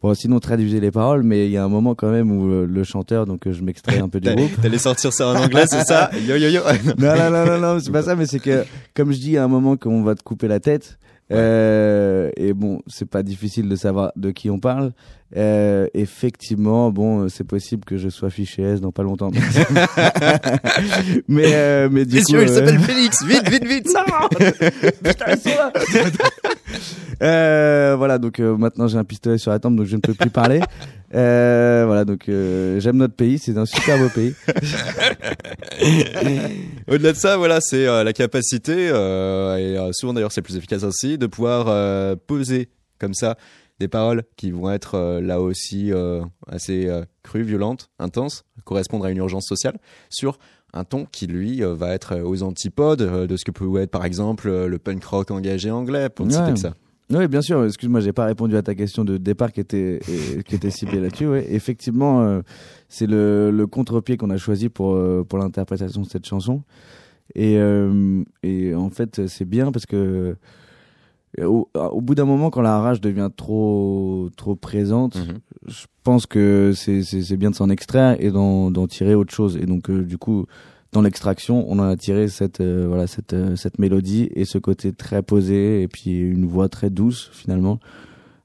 bon, 0.03 0.15
sinon, 0.15 0.41
traduisez 0.41 0.81
les 0.81 0.91
paroles, 0.91 1.23
mais 1.23 1.47
il 1.47 1.53
y 1.53 1.57
a 1.57 1.65
un 1.65 1.69
moment 1.69 1.95
quand 1.95 2.11
même 2.11 2.31
où 2.31 2.51
euh, 2.51 2.67
le 2.67 2.85
chanteur, 2.85 3.27
donc 3.27 3.47
euh, 3.47 3.53
je 3.53 3.63
m'extrais 3.63 3.99
un 3.99 4.09
peu 4.09 4.21
du 4.21 4.35
groupe. 4.35 4.61
t'allais 4.61 4.79
sortir 4.79 5.13
ça 5.13 5.29
en 5.29 5.37
anglais, 5.37 5.65
c'est 5.67 5.85
ça? 5.85 6.11
Yo 6.27 6.37
yo 6.37 6.49
yo 6.49 6.63
non, 6.99 7.17
non, 7.17 7.31
non, 7.31 7.47
non, 7.47 7.59
non, 7.59 7.81
c'est 7.83 7.91
pas 7.91 8.03
ça, 8.03 8.15
mais 8.15 8.27
c'est 8.27 8.41
que, 8.41 8.65
comme 8.95 9.13
je 9.13 9.19
dis 9.19 9.37
à 9.37 9.45
un 9.45 9.49
moment 9.49 9.77
qu'on 9.77 10.03
va 10.03 10.15
te 10.15 10.23
couper 10.23 10.49
la 10.49 10.61
tête, 10.61 10.99
euh, 11.33 12.31
et 12.37 12.53
bon, 12.53 12.81
c'est 12.87 13.09
pas 13.09 13.23
difficile 13.23 13.69
de 13.69 13.77
savoir 13.77 14.13
de 14.17 14.31
qui 14.31 14.51
on 14.51 14.59
parle. 14.59 14.93
Euh, 15.37 15.89
effectivement, 15.93 16.93
bon, 16.93 17.23
euh, 17.23 17.29
c'est 17.29 17.43
possible 17.45 17.85
que 17.85 17.97
je 17.97 18.09
sois 18.09 18.31
fiché 18.31 18.63
S 18.63 18.81
dans 18.81 18.93
pas 18.93 19.03
longtemps. 19.03 19.33
mais, 21.29 21.53
euh, 21.55 21.89
mais 21.91 22.05
du 22.05 22.17
Messieurs, 22.17 22.39
coup, 22.39 22.45
il 22.45 22.51
euh, 22.51 22.55
s'appelle 22.55 22.79
Félix 22.79 23.25
Vite, 23.25 23.49
vite, 23.49 23.67
vite 23.67 23.87
Putain, 25.03 25.25
ils 25.33 25.39
sont 25.39 25.49
là 25.51 25.73
Euh, 27.23 27.95
voilà, 27.97 28.19
donc 28.19 28.41
euh, 28.41 28.57
maintenant 28.57 28.89
j'ai 28.89 28.99
un 28.99 29.05
pistolet 29.05 29.39
sur 29.39 29.51
la 29.51 29.59
tempe, 29.59 29.75
donc 29.75 29.87
je 29.87 29.97
ne 29.97 30.01
peux 30.01 30.15
plus 30.15 30.31
parler. 30.31 30.61
Euh, 31.17 31.85
voilà, 31.87 32.05
donc 32.05 32.29
euh, 32.29 32.79
j'aime 32.79 32.97
notre 32.97 33.15
pays, 33.15 33.39
c'est 33.39 33.57
un 33.57 33.65
super 33.65 33.99
beau 33.99 34.11
pays. 34.11 34.35
Au-delà 36.89 37.13
de 37.13 37.17
ça, 37.17 37.37
voilà, 37.37 37.61
c'est 37.61 37.87
euh, 37.87 38.05
la 38.05 38.13
capacité, 38.13 38.89
euh, 38.91 39.57
et 39.57 39.79
euh, 39.79 39.91
souvent 39.93 40.13
d'ailleurs 40.15 40.33
c'est 40.33 40.43
plus 40.43 40.57
efficace 40.57 40.85
ainsi, 40.85 41.19
de 41.19 41.27
pouvoir 41.27 41.67
euh, 41.69 42.17
poser 42.27 42.69
comme 42.99 43.15
ça 43.15 43.37
des 43.79 43.89
paroles 43.89 44.23
qui 44.37 44.51
vont 44.53 44.71
être 44.71 44.95
euh, 44.95 45.21
là 45.21 45.41
aussi 45.41 45.93
euh, 45.93 46.23
assez 46.49 46.87
euh, 46.89 47.05
crues, 47.23 47.43
violentes, 47.43 47.91
intenses, 47.99 48.45
correspondre 48.65 49.05
à 49.07 49.11
une 49.11 49.19
urgence 49.19 49.47
sociale, 49.47 49.79
sur 50.11 50.39
un 50.73 50.85
ton 50.85 51.07
qui 51.07 51.27
lui 51.27 51.63
va 51.63 51.95
être 51.95 52.17
aux 52.21 52.43
antipodes 52.43 53.27
de 53.27 53.37
ce 53.37 53.45
que 53.45 53.51
peut 53.51 53.81
être 53.81 53.91
par 53.91 54.05
exemple 54.05 54.51
le 54.51 54.79
punk 54.79 55.03
rock 55.05 55.31
engagé 55.31 55.71
anglais, 55.71 56.09
pour 56.11 56.27
ne 56.27 56.31
citer 56.31 56.45
Ouais. 56.45 56.53
que 56.53 56.59
ça. 56.59 56.75
Oui, 57.11 57.29
bien 57.29 57.41
sûr. 57.41 57.65
Excuse-moi, 57.65 58.01
j'ai 58.01 58.13
pas 58.13 58.25
répondu 58.25 58.57
à 58.57 58.63
ta 58.63 58.75
question 58.75 59.05
de 59.05 59.17
départ 59.17 59.53
qui 59.53 59.61
était 59.61 60.01
et- 60.09 60.43
qui 60.43 60.57
était 60.57 60.71
ciblée 60.71 60.99
là-dessus. 61.01 61.27
Ouais. 61.29 61.47
Effectivement, 61.55 62.23
euh, 62.23 62.41
c'est 62.89 63.07
le, 63.07 63.51
le 63.53 63.67
contre-pied 63.69 64.17
qu'on 64.17 64.31
a 64.31 64.37
choisi 64.37 64.69
pour 64.69 64.95
euh, 64.95 65.23
pour 65.23 65.39
l'interprétation 65.39 66.03
de 66.03 66.07
cette 66.07 66.27
chanson. 66.27 66.63
Et 67.37 67.59
euh, 67.59 68.23
et 68.43 68.75
en 68.75 68.91
fait, 68.91 69.27
c'est 69.29 69.45
bien 69.45 69.71
parce 69.71 69.87
que 69.87 70.37
au, 71.43 71.69
au 71.75 72.01
bout 72.01 72.15
d'un 72.15 72.25
moment, 72.25 72.51
quand 72.51 72.63
la 72.63 72.81
rage 72.81 73.01
devient 73.01 73.31
trop 73.37 74.29
trop 74.37 74.57
présente, 74.57 75.17
Mhm. 75.17 75.39
je 75.69 75.85
pense 76.03 76.27
que 76.27 76.73
c'est 76.75 77.03
c'est 77.03 77.23
c'est 77.23 77.37
bien 77.37 77.51
de 77.51 77.55
s'en 77.57 77.69
extraire 77.71 78.17
et 78.19 78.31
d'en 78.31 78.71
d'en 78.71 78.87
tirer 78.87 79.15
autre 79.15 79.35
chose. 79.35 79.57
Et 79.57 79.67
donc, 79.67 79.91
euh, 79.91 80.03
du 80.03 80.19
coup, 80.19 80.47
dans 80.93 81.03
l'extraction, 81.03 81.65
on 81.69 81.79
en 81.79 81.89
a 81.89 81.97
tiré 81.97 82.29
cette 82.29 82.61
euh, 82.61 82.87
voilà 82.89 83.07
cette 83.07 83.33
euh, 83.33 83.57
cette 83.57 83.79
mélodie 83.79 84.29
et 84.35 84.45
ce 84.45 84.59
côté 84.59 84.93
très 84.93 85.23
posé 85.23 85.83
et 85.83 85.89
puis 85.89 86.19
une 86.19 86.47
voix 86.47 86.69
très 86.69 86.91
douce 86.91 87.31
finalement. 87.33 87.81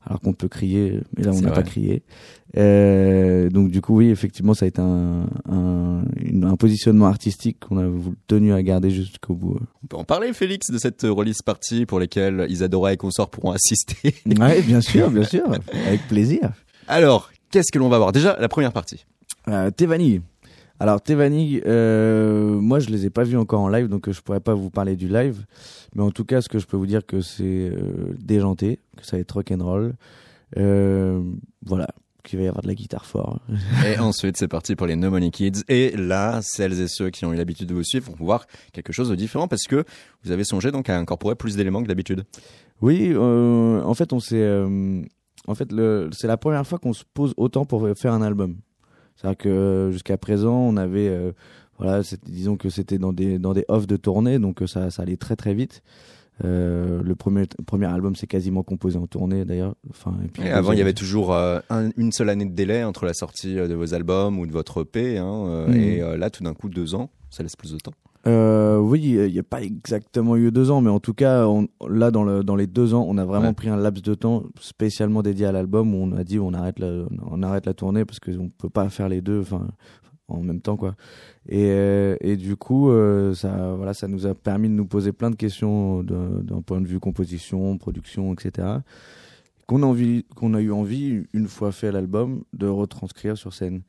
Alors 0.03 0.19
qu'on 0.19 0.33
peut 0.33 0.47
crier, 0.47 0.99
mais 1.15 1.23
là 1.23 1.31
on 1.31 1.41
n'a 1.41 1.51
pas 1.51 1.61
crié. 1.61 2.01
Euh, 2.57 3.51
donc 3.51 3.69
du 3.69 3.81
coup 3.81 3.97
oui, 3.97 4.09
effectivement, 4.09 4.55
ça 4.55 4.65
a 4.65 4.67
été 4.67 4.81
un 4.81 5.27
un, 5.47 6.03
un 6.41 6.55
positionnement 6.55 7.05
artistique 7.05 7.59
qu'on 7.59 7.77
a 7.77 7.87
tenu 8.25 8.51
à 8.51 8.63
garder 8.63 8.89
jusqu'au 8.89 9.35
bout. 9.35 9.59
On 9.83 9.87
peut 9.87 9.97
en 9.97 10.03
parler, 10.03 10.33
Félix, 10.33 10.71
de 10.71 10.79
cette 10.79 11.03
release 11.03 11.43
party 11.43 11.85
pour 11.85 11.99
lesquelles 11.99 12.47
Isadora 12.49 12.93
et 12.93 12.97
consorts 12.97 13.29
pourront 13.29 13.51
assister? 13.51 14.15
ouais, 14.25 14.63
bien 14.63 14.81
sûr, 14.81 15.11
bien 15.11 15.23
sûr, 15.23 15.45
avec 15.85 16.07
plaisir. 16.07 16.51
Alors, 16.87 17.31
qu'est-ce 17.51 17.71
que 17.71 17.77
l'on 17.77 17.89
va 17.89 17.99
voir? 17.99 18.11
Déjà, 18.11 18.35
la 18.39 18.49
première 18.49 18.73
partie. 18.73 19.05
Euh. 19.47 19.69
Alors 20.81 20.99
Tevani, 20.99 21.61
euh, 21.67 22.59
moi 22.59 22.79
je 22.79 22.89
les 22.89 23.05
ai 23.05 23.11
pas 23.11 23.23
vus 23.23 23.37
encore 23.37 23.61
en 23.61 23.69
live, 23.69 23.87
donc 23.87 24.07
euh, 24.07 24.13
je 24.13 24.21
pourrais 24.21 24.39
pas 24.39 24.55
vous 24.55 24.71
parler 24.71 24.95
du 24.95 25.07
live. 25.07 25.45
Mais 25.93 26.01
en 26.01 26.09
tout 26.09 26.25
cas, 26.25 26.41
ce 26.41 26.49
que 26.49 26.57
je 26.57 26.65
peux 26.65 26.75
vous 26.75 26.87
dire 26.87 27.05
que 27.05 27.21
c'est 27.21 27.43
euh, 27.43 28.15
déjanté, 28.17 28.79
que 28.97 29.05
ça 29.05 29.15
va 29.15 29.21
être 29.21 29.31
rock'n'roll. 29.31 29.93
Euh, 30.57 31.21
voilà, 31.63 31.87
qu'il 32.23 32.39
va 32.39 32.45
y 32.45 32.47
avoir 32.47 32.63
de 32.63 32.67
la 32.67 32.73
guitare 32.73 33.05
fort. 33.05 33.41
Et 33.85 33.99
ensuite, 33.99 34.37
c'est 34.37 34.47
parti 34.47 34.75
pour 34.75 34.87
les 34.87 34.95
No 34.95 35.11
Money 35.11 35.29
Kids. 35.29 35.61
Et 35.67 35.95
là, 35.95 36.39
celles 36.41 36.81
et 36.81 36.87
ceux 36.87 37.11
qui 37.11 37.25
ont 37.25 37.31
eu 37.31 37.35
l'habitude 37.35 37.67
de 37.67 37.75
vous 37.75 37.83
suivre 37.83 38.09
vont 38.09 38.25
voir 38.25 38.47
quelque 38.73 38.91
chose 38.91 39.09
de 39.09 39.15
différent 39.15 39.47
parce 39.47 39.67
que 39.69 39.83
vous 40.23 40.31
avez 40.31 40.43
songé 40.43 40.71
donc 40.71 40.89
à 40.89 40.97
incorporer 40.97 41.35
plus 41.35 41.55
d'éléments 41.55 41.83
que 41.83 41.89
d'habitude. 41.89 42.23
Oui, 42.81 43.11
euh, 43.13 43.83
en 43.83 43.93
fait, 43.93 44.13
on 44.13 44.19
s'est, 44.19 44.41
euh, 44.41 45.03
en 45.45 45.53
fait, 45.53 45.69
c'est 46.11 46.25
la 46.25 46.37
première 46.37 46.65
fois 46.65 46.79
qu'on 46.79 46.93
se 46.93 47.03
pose 47.13 47.35
autant 47.37 47.65
pour 47.65 47.87
faire 47.95 48.13
un 48.13 48.23
album. 48.23 48.55
C'est-à-dire 49.15 49.37
que 49.37 49.49
euh, 49.49 49.91
jusqu'à 49.91 50.17
présent, 50.17 50.55
on 50.55 50.77
avait, 50.77 51.07
euh, 51.09 51.31
voilà, 51.77 52.01
disons 52.25 52.57
que 52.57 52.69
c'était 52.69 52.97
dans 52.97 53.13
des 53.13 53.37
dans 53.39 53.53
des 53.53 53.65
offs 53.67 53.87
de 53.87 53.97
tournée, 53.97 54.39
donc 54.39 54.61
euh, 54.61 54.67
ça 54.67 54.89
ça 54.91 55.03
allait 55.03 55.17
très 55.17 55.35
très 55.35 55.53
vite. 55.53 55.81
Euh, 56.43 57.03
le 57.03 57.13
premier 57.15 57.45
premier 57.67 57.85
album 57.85 58.15
c'est 58.15 58.25
quasiment 58.25 58.63
composé 58.63 58.97
en 58.97 59.05
tournée 59.05 59.45
d'ailleurs. 59.45 59.75
Enfin, 59.91 60.15
et 60.25 60.27
puis 60.27 60.43
Et 60.43 60.49
avant, 60.49 60.71
il 60.71 60.79
y 60.79 60.81
avait 60.81 60.93
toujours 60.93 61.33
euh, 61.33 61.59
un- 61.69 61.91
une 61.97 62.11
seule 62.11 62.29
année 62.29 62.45
de 62.45 62.53
délai 62.55 62.83
entre 62.83 63.05
la 63.05 63.13
sortie 63.13 63.53
de 63.55 63.73
vos 63.75 63.93
albums 63.93 64.39
ou 64.39 64.47
de 64.47 64.51
votre 64.51 64.81
EP. 64.81 65.17
Hein, 65.19 65.67
Mhm. 65.67 65.75
Et 65.75 65.99
là, 66.17 66.29
tout 66.31 66.43
d'un 66.43 66.53
coup, 66.55 66.67
deux 66.69 66.95
ans, 66.95 67.09
ça 67.29 67.43
laisse 67.43 67.55
plus 67.55 67.73
de 67.73 67.77
temps. 67.77 67.93
Euh, 68.27 68.77
oui, 68.77 69.01
il 69.01 69.31
n'y 69.31 69.39
a 69.39 69.43
pas 69.43 69.61
exactement 69.63 70.35
eu 70.35 70.51
deux 70.51 70.69
ans, 70.69 70.81
mais 70.81 70.89
en 70.91 70.99
tout 70.99 71.13
cas, 71.13 71.47
on, 71.47 71.67
là, 71.89 72.11
dans, 72.11 72.23
le, 72.23 72.43
dans 72.43 72.55
les 72.55 72.67
deux 72.67 72.93
ans, 72.93 73.05
on 73.07 73.17
a 73.17 73.25
vraiment 73.25 73.47
Ouais. 73.47 73.53
pris 73.53 73.69
un 73.69 73.77
laps 73.77 74.03
de 74.03 74.13
temps 74.13 74.43
spécialement 74.59 75.23
dédié 75.23 75.47
à 75.47 75.51
l'album 75.51 75.95
où 75.95 75.97
on 75.97 76.11
a 76.15 76.23
dit 76.23 76.37
on 76.39 76.53
arrête 76.53 76.77
la, 76.79 77.05
on 77.29 77.41
arrête 77.41 77.65
la 77.65 77.73
tournée 77.73 78.05
parce 78.05 78.19
qu'on 78.19 78.49
peut 78.49 78.69
pas 78.69 78.89
faire 78.89 79.09
les 79.09 79.21
deux, 79.21 79.41
enfin, 79.41 79.67
en 80.27 80.41
même 80.43 80.61
temps, 80.61 80.77
quoi. 80.77 80.95
Et, 81.49 81.71
euh, 81.71 82.15
et 82.21 82.35
du 82.37 82.55
coup, 82.55 82.91
euh, 82.91 83.33
ça, 83.33 83.73
voilà, 83.75 83.93
ça 83.95 84.07
nous 84.07 84.27
a 84.27 84.35
permis 84.35 84.69
de 84.69 84.73
nous 84.75 84.85
poser 84.85 85.11
plein 85.13 85.31
de 85.31 85.35
questions 85.35 86.03
d'un 86.03 86.61
point 86.61 86.79
de 86.79 86.87
vue 86.87 86.99
composition, 86.99 87.77
production, 87.79 88.33
etc. 88.33 88.67
Qu'on 89.65 89.81
a 89.83 89.95
qu'on 90.35 90.53
a 90.53 90.61
eu 90.61 90.71
envie, 90.71 91.23
une 91.33 91.47
fois 91.47 91.71
fait 91.71 91.91
l'album, 91.91 92.43
de 92.53 92.67
retranscrire 92.67 93.37
sur 93.37 93.53
scène. 93.53 93.81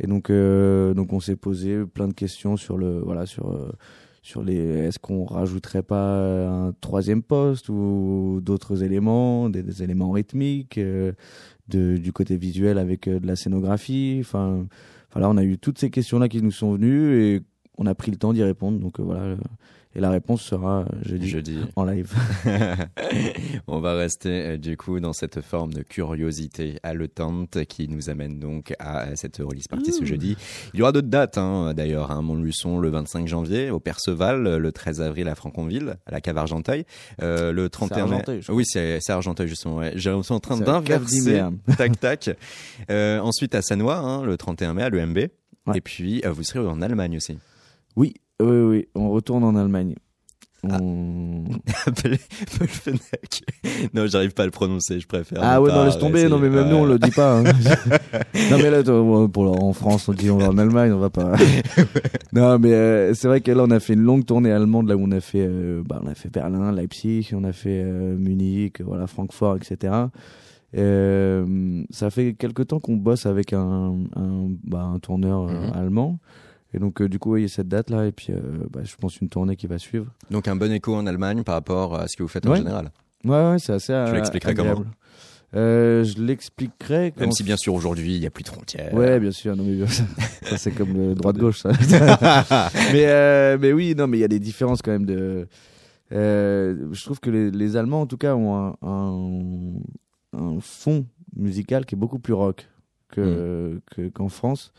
Et 0.00 0.06
donc, 0.06 0.30
euh, 0.30 0.94
donc 0.94 1.12
on 1.12 1.20
s'est 1.20 1.36
posé 1.36 1.84
plein 1.86 2.08
de 2.08 2.12
questions 2.12 2.56
sur 2.56 2.76
le, 2.76 3.00
voilà, 3.00 3.26
sur, 3.26 3.50
euh, 3.50 3.70
sur 4.22 4.42
les, 4.42 4.56
est-ce 4.56 4.98
qu'on 4.98 5.24
rajouterait 5.24 5.82
pas 5.82 6.46
un 6.48 6.72
troisième 6.80 7.22
poste 7.22 7.68
ou 7.68 8.40
d'autres 8.42 8.82
éléments, 8.82 9.48
des, 9.48 9.82
éléments 9.82 10.10
rythmiques, 10.10 10.78
euh, 10.78 11.12
du 11.68 12.12
côté 12.12 12.36
visuel 12.36 12.78
avec 12.78 13.08
de 13.08 13.26
la 13.26 13.36
scénographie. 13.36 14.18
Enfin, 14.20 14.66
voilà, 15.12 15.30
on 15.30 15.36
a 15.36 15.44
eu 15.44 15.58
toutes 15.58 15.78
ces 15.78 15.90
questions-là 15.90 16.28
qui 16.28 16.42
nous 16.42 16.50
sont 16.50 16.72
venues 16.72 17.22
et 17.22 17.42
on 17.78 17.86
a 17.86 17.94
pris 17.94 18.10
le 18.10 18.18
temps 18.18 18.32
d'y 18.32 18.42
répondre. 18.42 18.78
Donc 18.78 19.00
voilà, 19.00 19.36
et 19.96 20.00
la 20.00 20.10
réponse 20.10 20.42
sera 20.42 20.80
euh, 20.80 20.84
jeudi, 21.02 21.28
Jeudi. 21.28 21.58
en 21.74 21.84
live. 21.84 22.12
On 23.66 23.80
va 23.80 23.94
rester 23.94 24.28
euh, 24.46 24.56
du 24.56 24.76
coup 24.76 25.00
dans 25.00 25.12
cette 25.12 25.40
forme 25.40 25.72
de 25.72 25.82
curiosité 25.82 26.78
haletante 26.82 27.64
qui 27.64 27.88
nous 27.88 28.10
amène 28.10 28.38
donc 28.38 28.74
à 28.78 29.06
euh, 29.06 29.12
cette 29.16 29.38
release 29.38 29.68
party 29.68 29.92
ce 29.92 30.04
jeudi. 30.04 30.36
Il 30.74 30.78
y 30.80 30.82
aura 30.82 30.92
d'autres 30.92 31.08
dates 31.08 31.38
hein, 31.38 31.72
d'ailleurs, 31.74 32.10
hein, 32.10 32.22
Montluçon 32.22 32.78
le 32.78 32.88
25 32.90 33.26
janvier, 33.26 33.70
au 33.70 33.80
Perceval 33.80 34.56
le 34.58 34.72
13 34.72 35.00
avril 35.00 35.28
à 35.28 35.34
Franconville, 35.34 35.96
à 36.06 36.10
la 36.12 36.20
cave 36.20 36.38
Argenteuil, 36.38 36.84
euh, 37.22 37.52
le 37.52 37.68
31 37.68 38.06
mai. 38.06 38.22
Oui, 38.48 38.64
c'est 38.66 39.00
Argenteuil 39.08 39.48
justement. 39.48 39.76
Ouais. 39.76 39.92
J'ai- 39.94 40.12
Je 40.16 40.22
suis 40.22 40.34
en 40.34 40.40
train 40.40 40.56
d'inverser. 40.58 41.20
d'Imer. 41.20 41.48
tac 41.78 41.98
tac. 42.00 42.30
Euh, 42.90 43.18
ensuite 43.20 43.54
à 43.54 43.62
Sanois, 43.62 43.98
hein, 43.98 44.24
le 44.24 44.36
31 44.36 44.74
mai 44.74 44.82
à 44.82 44.90
l'EMB. 44.90 45.16
Ouais. 45.18 45.28
Et 45.76 45.80
puis 45.80 46.22
euh, 46.24 46.30
vous 46.32 46.42
serez 46.42 46.66
en 46.66 46.80
Allemagne 46.82 47.16
aussi. 47.16 47.38
Oui, 47.96 48.14
oui, 48.40 48.60
oui, 48.60 48.88
on 48.94 49.10
retourne 49.10 49.44
en 49.44 49.54
Allemagne. 49.56 49.94
Ah. 50.68 50.78
On- 50.80 51.44
Pölfeneck. 52.58 53.42
non, 53.94 54.06
j'arrive 54.06 54.32
pas 54.32 54.42
à 54.42 54.46
le 54.46 54.50
prononcer, 54.52 54.98
je 54.98 55.06
préfère. 55.06 55.38
Ah 55.42 55.60
ouais, 55.62 55.70
non, 55.70 55.84
laisse 55.84 55.98
tomber. 55.98 56.28
Non, 56.28 56.38
mais 56.38 56.48
même 56.50 56.68
nous, 56.70 56.76
on 56.76 56.84
le 56.86 56.98
dit 56.98 57.10
pas. 57.12 57.38
hein. 57.38 57.44
non, 58.50 58.58
mais 58.58 58.70
là, 58.70 58.82
pour, 59.28 59.62
en 59.62 59.72
France, 59.72 60.08
on 60.08 60.12
dit 60.12 60.28
on 60.30 60.38
va 60.38 60.48
en 60.48 60.58
Allemagne, 60.58 60.92
on 60.92 60.98
va 60.98 61.10
pas. 61.10 61.32
non, 62.32 62.58
mais 62.58 62.72
euh, 62.72 63.14
c'est 63.14 63.28
vrai 63.28 63.40
que 63.42 63.52
là, 63.52 63.62
on 63.64 63.70
a 63.70 63.78
fait 63.80 63.92
une 63.94 64.00
longue 64.02 64.24
tournée 64.24 64.50
allemande, 64.50 64.88
là 64.88 64.96
où 64.96 65.02
on 65.04 65.12
a 65.12 65.20
fait, 65.20 65.46
euh, 65.46 65.82
bah, 65.86 66.00
on 66.02 66.08
a 66.08 66.14
fait 66.14 66.30
Berlin, 66.32 66.72
Leipzig, 66.72 67.28
on 67.34 67.44
a 67.44 67.52
fait 67.52 67.82
euh, 67.84 68.16
Munich, 68.16 68.80
voilà, 68.80 69.06
Francfort, 69.06 69.56
etc. 69.56 69.92
Ça 71.90 72.10
fait 72.10 72.34
quelque 72.34 72.62
temps 72.62 72.80
qu'on 72.80 72.96
bosse 72.96 73.26
avec 73.26 73.52
un, 73.52 73.94
un, 74.16 74.48
bah, 74.64 74.82
un 74.82 74.98
tourneur 74.98 75.44
Mhm. 75.46 75.72
allemand. 75.74 76.18
Et 76.76 76.78
donc, 76.80 77.00
euh, 77.00 77.08
du 77.08 77.18
coup, 77.18 77.36
il 77.36 77.42
y 77.42 77.44
a 77.46 77.48
cette 77.48 77.68
date-là, 77.68 78.06
et 78.06 78.12
puis, 78.12 78.32
euh, 78.32 78.40
bah, 78.70 78.80
je 78.84 78.94
pense 78.96 79.16
une 79.20 79.28
tournée 79.30 79.56
qui 79.56 79.66
va 79.66 79.78
suivre. 79.78 80.06
Donc 80.30 80.46
un 80.46 80.56
bon 80.56 80.70
écho 80.70 80.94
en 80.94 81.06
Allemagne 81.06 81.42
par 81.42 81.54
rapport 81.54 81.94
à 81.98 82.06
ce 82.06 82.16
que 82.16 82.22
vous 82.22 82.28
faites 82.28 82.46
en 82.46 82.50
Ouais. 82.50 82.58
général. 82.58 82.90
Ouais, 83.24 83.30
ouais, 83.50 83.58
c'est 83.58 83.72
assez. 83.72 83.92
Tu 84.08 84.14
l'expliquerais 84.14 84.50
agréable. 84.50 84.86
euh, 85.54 86.04
Je 86.04 86.20
l'expliquerais. 86.22 87.14
Même 87.18 87.32
si 87.32 87.42
bien 87.42 87.56
sûr 87.56 87.72
aujourd'hui 87.74 88.14
il 88.14 88.20
n'y 88.20 88.26
a 88.26 88.30
plus 88.30 88.44
de 88.44 88.48
frontières. 88.48 88.92
Ouais, 88.92 89.18
bien 89.18 89.30
sûr. 89.32 89.56
Non, 89.56 89.64
mais. 89.64 89.86
Ça, 89.86 90.58
c'est 90.58 90.70
comme 90.72 90.92
le 90.92 91.14
droit 91.14 91.32
de 91.32 91.40
gauche, 91.40 91.60
ça. 91.60 91.70
mais, 92.92 93.06
euh, 93.06 93.56
mais 93.60 93.72
oui, 93.72 93.94
non, 93.96 94.06
mais 94.06 94.18
il 94.18 94.20
y 94.20 94.24
a 94.24 94.28
des 94.28 94.38
différences 94.38 94.82
quand 94.82 94.92
même 94.92 95.06
de. 95.06 95.48
Euh, 96.12 96.88
je 96.92 97.04
trouve 97.04 97.18
que 97.20 97.30
les, 97.30 97.50
les 97.50 97.76
Allemands, 97.76 98.02
en 98.02 98.06
tout 98.06 98.16
cas, 98.18 98.34
ont 98.36 98.54
un, 98.54 98.76
un, 98.82 100.38
un 100.38 100.60
fond 100.60 101.06
musical 101.34 101.84
qui 101.86 101.94
est 101.94 101.98
beaucoup 101.98 102.18
plus 102.20 102.34
rock 102.34 102.68
que 103.10 103.80
que- 103.94 104.08
qu'en 104.10 104.28
France. 104.28 104.72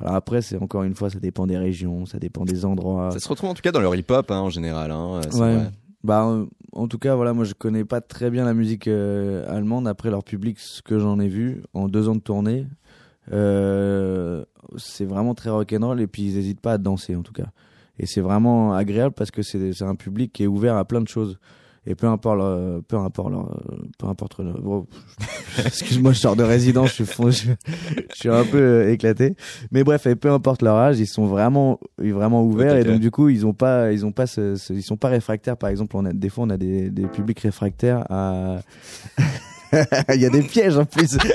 Alors 0.00 0.14
après, 0.14 0.42
c'est 0.42 0.56
encore 0.60 0.82
une 0.82 0.94
fois, 0.94 1.10
ça 1.10 1.20
dépend 1.20 1.46
des 1.46 1.56
régions, 1.58 2.06
ça 2.06 2.18
dépend 2.18 2.44
des 2.44 2.64
endroits. 2.64 3.10
Ça 3.12 3.20
se 3.20 3.28
retrouve 3.28 3.50
en 3.50 3.54
tout 3.54 3.62
cas 3.62 3.70
dans 3.72 3.80
leur 3.80 3.94
hip-hop 3.94 4.30
hein, 4.30 4.40
en 4.40 4.50
général. 4.50 4.90
Hein, 4.90 5.20
c'est 5.30 5.40
Ouais. 5.40 5.54
vrai. 5.56 5.70
Bah, 6.04 6.26
euh, 6.26 6.46
en 6.72 6.88
tout 6.88 6.98
cas, 6.98 7.14
voilà, 7.14 7.32
moi 7.32 7.44
je 7.44 7.54
connais 7.54 7.84
pas 7.84 8.00
très 8.00 8.30
bien 8.30 8.44
la 8.44 8.54
musique 8.54 8.88
euh, 8.88 9.44
allemande. 9.48 9.86
Après 9.86 10.10
leur 10.10 10.24
public, 10.24 10.58
ce 10.58 10.82
que 10.82 10.98
j'en 10.98 11.20
ai 11.20 11.28
vu 11.28 11.62
en 11.74 11.88
deux 11.88 12.08
ans 12.08 12.16
de 12.16 12.20
tournée, 12.20 12.66
euh, 13.32 14.44
c'est 14.76 15.04
vraiment 15.04 15.34
très 15.34 15.50
rock'n'roll 15.50 16.00
et 16.00 16.06
puis 16.06 16.22
ils 16.22 16.36
hésitent 16.38 16.60
pas 16.60 16.72
à 16.72 16.78
danser 16.78 17.14
en 17.16 17.22
tout 17.22 17.32
cas. 17.32 17.46
Et 17.98 18.06
c'est 18.06 18.20
vraiment 18.20 18.74
agréable 18.74 19.14
parce 19.14 19.30
que 19.30 19.42
c'est 19.42 19.72
c'est 19.72 19.84
un 19.84 19.94
public 19.94 20.32
qui 20.32 20.42
est 20.44 20.46
ouvert 20.48 20.76
à 20.76 20.84
plein 20.84 21.00
de 21.00 21.08
choses. 21.08 21.38
Et 21.84 21.96
peu 21.96 22.06
importe 22.06 22.38
leur, 22.38 22.80
peu 22.84 22.96
importe 22.96 23.32
peu 23.98 24.06
importe 24.06 24.40
bon, 24.62 24.86
excuse-moi, 25.66 26.12
je 26.12 26.18
sors 26.20 26.36
de 26.36 26.44
résidence, 26.44 26.90
je 26.90 26.94
suis, 26.94 27.04
fond- 27.04 27.30
je, 27.32 27.48
je 28.12 28.14
suis 28.16 28.28
un 28.28 28.44
peu 28.44 28.58
euh, 28.58 28.92
éclaté. 28.92 29.34
Mais 29.72 29.82
bref, 29.82 30.06
et 30.06 30.14
peu 30.14 30.30
importe 30.30 30.62
leur 30.62 30.76
âge, 30.76 31.00
ils 31.00 31.08
sont 31.08 31.26
vraiment, 31.26 31.80
vraiment 31.98 32.44
ouverts 32.44 32.76
et 32.76 32.84
donc 32.84 33.00
du 33.00 33.10
coup, 33.10 33.28
ils 33.30 33.44
ont 33.44 33.52
pas, 33.52 33.90
ils 33.92 34.06
ont 34.06 34.12
pas, 34.12 34.28
ce, 34.28 34.54
ce- 34.54 34.72
ils 34.72 34.82
sont 34.82 34.96
pas 34.96 35.08
réfractaires. 35.08 35.56
Par 35.56 35.70
exemple, 35.70 35.96
on 35.96 36.04
a 36.04 36.12
des 36.12 36.28
fois, 36.28 36.44
on 36.44 36.50
a 36.50 36.56
des, 36.56 36.88
des 36.90 37.06
publics 37.08 37.40
réfractaires 37.40 38.04
à. 38.10 38.60
Il 40.14 40.20
y 40.20 40.26
a 40.26 40.30
des 40.30 40.42
pièges 40.42 40.76
en 40.76 40.84
plus. 40.84 41.16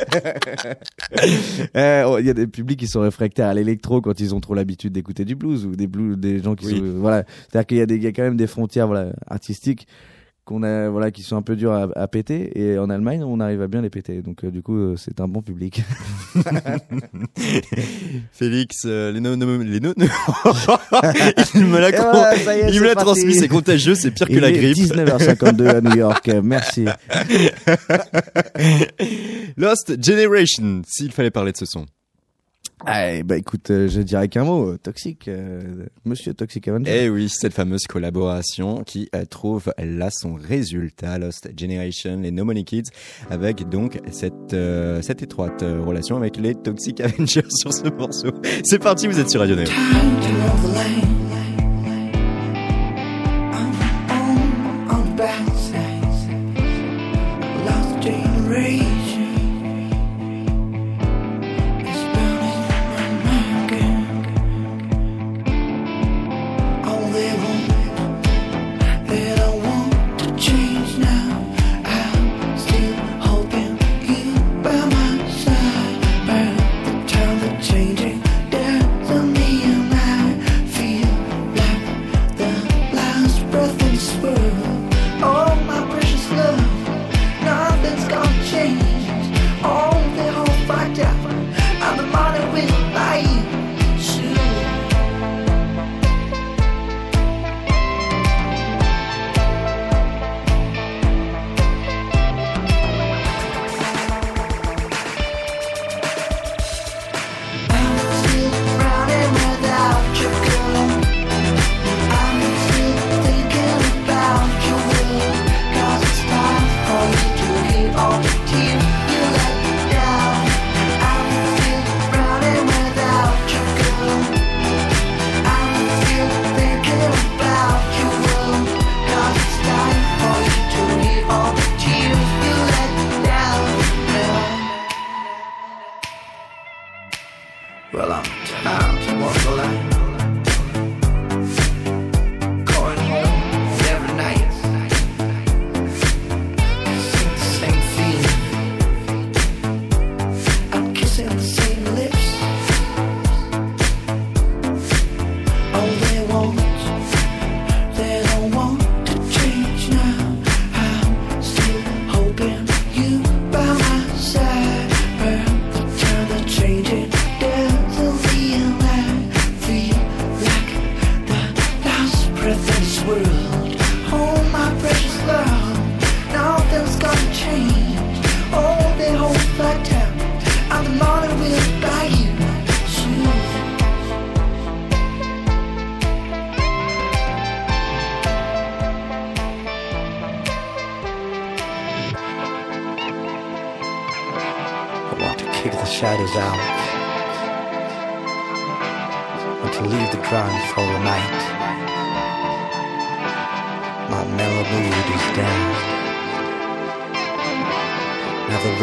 Euh, 1.76 2.18
Il 2.20 2.26
y 2.26 2.30
a 2.30 2.34
des 2.34 2.48
publics 2.48 2.80
qui 2.80 2.88
sont 2.88 3.02
réfractaires 3.02 3.48
à 3.48 3.54
l'électro 3.54 4.02
quand 4.02 4.20
ils 4.20 4.34
ont 4.36 4.40
trop 4.40 4.54
l'habitude 4.54 4.94
d'écouter 4.94 5.26
du 5.26 5.36
blues 5.36 5.66
ou 5.66 5.76
des 5.76 5.88
blues, 5.88 6.18
des 6.18 6.40
gens 6.42 6.56
qui 6.56 6.66
Oui. 6.68 6.78
sont, 6.78 7.00
voilà. 7.00 7.24
C'est-à-dire 7.50 7.66
qu'il 7.68 7.78
y 7.78 7.82
a 7.82 7.86
des, 7.86 7.96
il 7.96 8.04
y 8.04 8.08
a 8.08 8.12
quand 8.12 8.24
même 8.24 8.38
des 8.38 8.48
frontières, 8.48 8.88
voilà, 8.88 9.12
artistiques 9.28 9.88
qu'on 10.48 10.64
a, 10.64 10.88
voilà, 10.90 11.12
qui 11.12 11.22
sont 11.24 11.36
un 11.36 11.42
peu 11.42 11.56
dures 11.58 11.74
à, 11.74 11.88
à 11.96 12.08
péter. 12.08 12.58
Et 12.60 12.80
en 12.80 12.90
Allemagne, 12.90 13.22
on 13.24 13.40
arrive 13.42 13.62
à 13.62 13.68
bien 13.68 13.82
les 13.82 13.90
péter. 13.90 14.22
Donc, 14.22 14.46
euh, 14.46 14.50
du 14.50 14.64
coup, 14.64 14.78
euh, 14.78 14.96
c'est 14.98 15.20
un 15.20 15.28
bon 15.28 15.42
public. 15.42 15.84
Félix, 18.32 18.84
euh, 18.86 19.12
les 19.12 19.20
no, 19.20 19.36
no- 19.36 19.62
les 19.62 19.80
no- 19.80 19.94
il 21.56 21.66
me 21.66 21.80
l'a 21.80 21.92
voilà, 21.92 22.36
il 22.70 22.80
me 22.80 22.86
l'a 22.86 22.96
transmis, 22.96 23.36
c'est 23.36 23.48
contagieux, 23.48 23.96
c'est 23.96 24.12
pire 24.12 24.28
que 24.28 24.40
la 24.40 24.52
grippe. 24.52 24.78
19h52 24.78 25.68
à 25.68 25.82
New 25.82 25.96
York. 25.98 26.32
Merci. 26.44 26.86
Lost 29.58 30.04
Generation, 30.04 30.82
s'il 30.88 31.12
fallait 31.12 31.32
parler 31.32 31.52
de 31.52 31.58
ce 31.58 31.66
son. 31.66 31.86
Ah, 32.86 33.24
bah 33.24 33.38
écoute, 33.38 33.72
euh, 33.72 33.88
je 33.88 34.02
dirais 34.02 34.28
qu'un 34.28 34.44
mot, 34.44 34.70
euh, 34.70 34.78
toxique, 34.78 35.28
euh, 35.28 35.88
Monsieur 36.06 36.34
Toxic 36.36 36.68
Avenger. 36.68 37.06
Eh 37.06 37.10
oui, 37.10 37.28
cette 37.28 37.54
fameuse 37.54 37.86
collaboration 37.88 38.84
qui 38.84 39.10
euh, 39.16 39.26
trouve 39.26 39.74
là 39.80 40.10
son 40.12 40.36
résultat, 40.36 41.18
Lost 41.18 41.50
Generation, 41.60 42.20
les 42.22 42.30
No 42.30 42.46
Money 42.46 42.64
Kids, 42.64 42.90
avec 43.32 43.68
donc 43.68 44.00
cette, 44.12 44.54
euh, 44.54 45.02
cette 45.02 45.24
étroite 45.24 45.64
euh, 45.64 45.82
relation 45.84 46.18
avec 46.18 46.38
les 46.38 46.54
Toxic 46.54 47.02
Avengers 47.02 47.46
sur 47.50 47.74
ce 47.74 47.90
morceau. 47.90 48.32
C'est 48.64 48.80
parti, 48.80 49.08
vous 49.08 49.20
êtes 49.20 49.32
sur 49.32 49.40
Radio 49.40 49.56
Neo. 49.56 49.66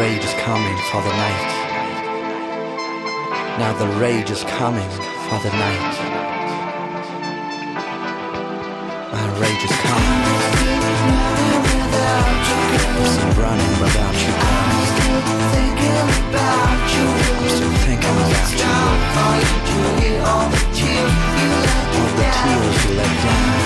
Rage 0.05 0.23
is 0.23 0.35
coming 0.35 0.77
for 0.91 1.01
the 1.01 1.09
night. 1.09 1.49
Now 3.57 3.73
the 3.73 3.87
rage 3.97 4.29
is 4.29 4.43
coming 4.43 4.87
for 5.25 5.39
the 5.41 5.49
night. 5.49 5.95
My 9.11 9.25
rage 9.41 9.63
is 9.65 9.75
coming. 9.81 10.11
I'm 12.93 13.05
still 13.15 13.33
running 13.41 13.73
without 13.81 14.15
you, 14.21 14.33
girl. 14.45 14.77
Thinking 15.57 15.97
about 16.29 16.85
you, 16.93 17.07
I'm 17.41 17.49
still 17.49 17.73
thinking 17.85 18.15
about 18.21 18.53
you. 18.53 18.69
all 20.21 20.47
the 20.53 20.61
tears 20.77 21.13
All 21.97 22.09
the 22.19 22.27
tears 22.37 22.77
you 22.85 22.91
let 23.01 23.13
down. 23.25 23.57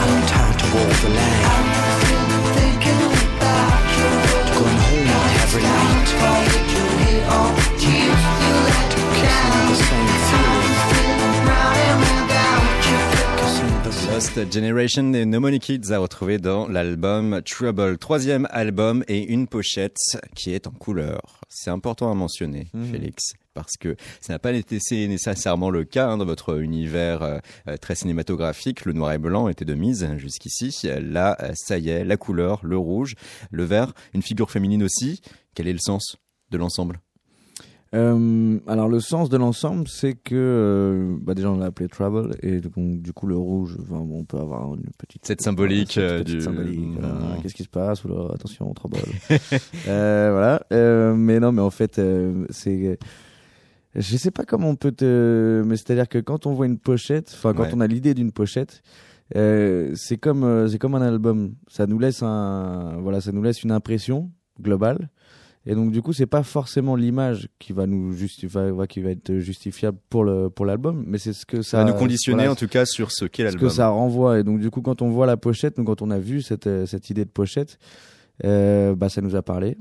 I'm 0.00 0.22
tired 0.32 0.56
to 0.60 0.66
walk 0.74 0.96
the 1.02 1.10
line. 1.10 1.55
Lost 14.16 14.50
Generation 14.50 15.12
et 15.12 15.26
No 15.26 15.40
Money 15.40 15.58
Kids 15.58 15.92
à 15.92 15.98
retrouver 15.98 16.38
dans 16.38 16.66
l'album 16.68 17.42
Trouble, 17.42 17.98
troisième 17.98 18.48
album 18.50 19.04
et 19.08 19.22
une 19.30 19.46
pochette 19.46 19.98
qui 20.34 20.52
est 20.52 20.66
en 20.66 20.70
couleur. 20.70 21.42
C'est 21.50 21.68
important 21.68 22.10
à 22.10 22.14
mentionner, 22.14 22.68
Félix, 22.90 23.34
parce 23.52 23.76
que 23.78 23.94
ça 24.22 24.32
n'a 24.32 24.38
pas 24.38 24.52
été 24.52 24.78
nécessairement 25.06 25.68
le 25.68 25.84
cas 25.84 26.08
hein, 26.08 26.16
dans 26.16 26.24
votre 26.24 26.62
univers 26.62 27.22
euh, 27.22 27.38
euh, 27.68 27.76
très 27.76 27.94
cinématographique. 27.94 28.86
Le 28.86 28.94
noir 28.94 29.12
et 29.12 29.18
blanc 29.18 29.48
était 29.48 29.66
de 29.66 29.74
mise 29.74 30.08
jusqu'ici. 30.16 30.74
Là, 30.84 31.36
euh, 31.42 31.52
ça 31.54 31.76
y 31.76 31.90
est, 31.90 32.02
la 32.02 32.16
couleur, 32.16 32.60
le 32.62 32.78
rouge, 32.78 33.16
le 33.50 33.64
vert, 33.64 33.92
une 34.14 34.22
figure 34.22 34.50
féminine 34.50 34.82
aussi. 34.82 35.20
Quel 35.54 35.68
est 35.68 35.74
le 35.74 35.78
sens 35.78 36.16
de 36.50 36.56
l'ensemble? 36.56 37.00
Euh, 37.94 38.58
alors 38.66 38.88
le 38.88 38.98
sens 39.00 39.28
de 39.28 39.36
l'ensemble, 39.36 39.86
c'est 39.88 40.14
que 40.14 40.34
euh, 40.34 41.16
bah 41.22 41.34
déjà 41.34 41.50
on 41.50 41.56
l'a 41.58 41.66
appelé 41.66 41.88
Trouble 41.88 42.34
et 42.42 42.60
donc 42.60 43.00
du 43.00 43.12
coup 43.12 43.26
le 43.26 43.36
rouge, 43.36 43.76
enfin, 43.80 43.96
on 44.00 44.24
peut 44.24 44.38
avoir 44.38 44.74
une 44.74 44.82
petite 44.98 45.24
Cette 45.24 45.40
symbolique, 45.40 45.92
cette 45.92 46.02
euh, 46.02 46.18
petite 46.18 46.34
du- 46.36 46.40
symbolique. 46.42 46.80
Mmh. 46.80 47.42
Qu'est-ce 47.42 47.54
qui 47.54 47.62
se 47.62 47.68
passe? 47.68 48.04
Oula, 48.04 48.32
Attention, 48.34 48.72
Trouble. 48.74 48.96
euh, 49.88 50.28
voilà. 50.32 50.62
Euh, 50.72 51.14
mais 51.14 51.38
non, 51.38 51.52
mais 51.52 51.62
en 51.62 51.70
fait, 51.70 51.98
euh, 51.98 52.44
c'est 52.50 52.98
je 53.94 54.16
sais 54.18 54.30
pas 54.32 54.44
comment 54.44 54.68
on 54.70 54.76
peut 54.76 54.92
te, 54.92 55.62
mais 55.64 55.76
c'est-à-dire 55.76 56.08
que 56.08 56.18
quand 56.18 56.44
on 56.46 56.52
voit 56.52 56.66
une 56.66 56.78
pochette, 56.78 57.30
enfin 57.34 57.54
quand 57.54 57.62
Ouais. 57.62 57.70
on 57.74 57.80
a 57.80 57.86
l'idée 57.86 58.14
d'une 58.14 58.32
pochette. 58.32 58.82
Euh, 59.34 59.90
c'est 59.96 60.18
comme 60.18 60.44
euh, 60.44 60.68
c'est 60.68 60.78
comme 60.78 60.94
un 60.94 61.02
album 61.02 61.54
ça 61.66 61.86
nous 61.88 61.98
laisse 61.98 62.22
un 62.22 62.96
voilà 63.00 63.20
ça 63.20 63.32
nous 63.32 63.42
laisse 63.42 63.64
une 63.64 63.72
impression 63.72 64.30
globale 64.62 65.08
et 65.66 65.74
donc 65.74 65.90
du 65.90 66.00
coup, 66.00 66.12
c'est 66.12 66.26
pas 66.26 66.42
forcément 66.44 66.94
l'image 66.94 67.48
qui 67.58 67.72
va 67.72 67.86
nous 67.86 68.12
justifier, 68.12 68.72
qui 68.88 69.00
va 69.00 69.10
être 69.10 69.38
justifiable 69.38 69.98
pour 70.08 70.24
le 70.24 70.48
pour 70.48 70.64
l'album, 70.64 71.02
mais 71.06 71.18
c'est 71.18 71.32
ce 71.32 71.44
que 71.44 71.60
ça 71.62 71.78
Ça 71.78 71.84
va 71.84 71.90
nous 71.90 71.98
conditionner 71.98 72.36
voilà, 72.38 72.52
en 72.52 72.54
tout 72.54 72.68
cas 72.68 72.86
sur 72.86 73.10
ce 73.10 73.24
qu'est 73.24 73.42
ce 73.42 73.48
l'album. 73.48 73.68
que 73.68 73.74
ça 73.74 73.88
renvoie. 73.88 74.38
Et 74.38 74.44
donc 74.44 74.60
du 74.60 74.70
coup, 74.70 74.80
quand 74.80 75.02
on 75.02 75.10
voit 75.10 75.26
la 75.26 75.36
pochette, 75.36 75.76
nous 75.78 75.84
quand 75.84 76.02
on 76.02 76.10
a 76.10 76.18
vu 76.18 76.40
cette 76.40 76.66
euh, 76.68 76.86
cette 76.86 77.10
idée 77.10 77.24
de 77.24 77.30
pochette, 77.30 77.78
euh, 78.44 78.94
bah 78.94 79.08
ça 79.08 79.20
nous 79.20 79.34
a 79.34 79.42
parlé. 79.42 79.76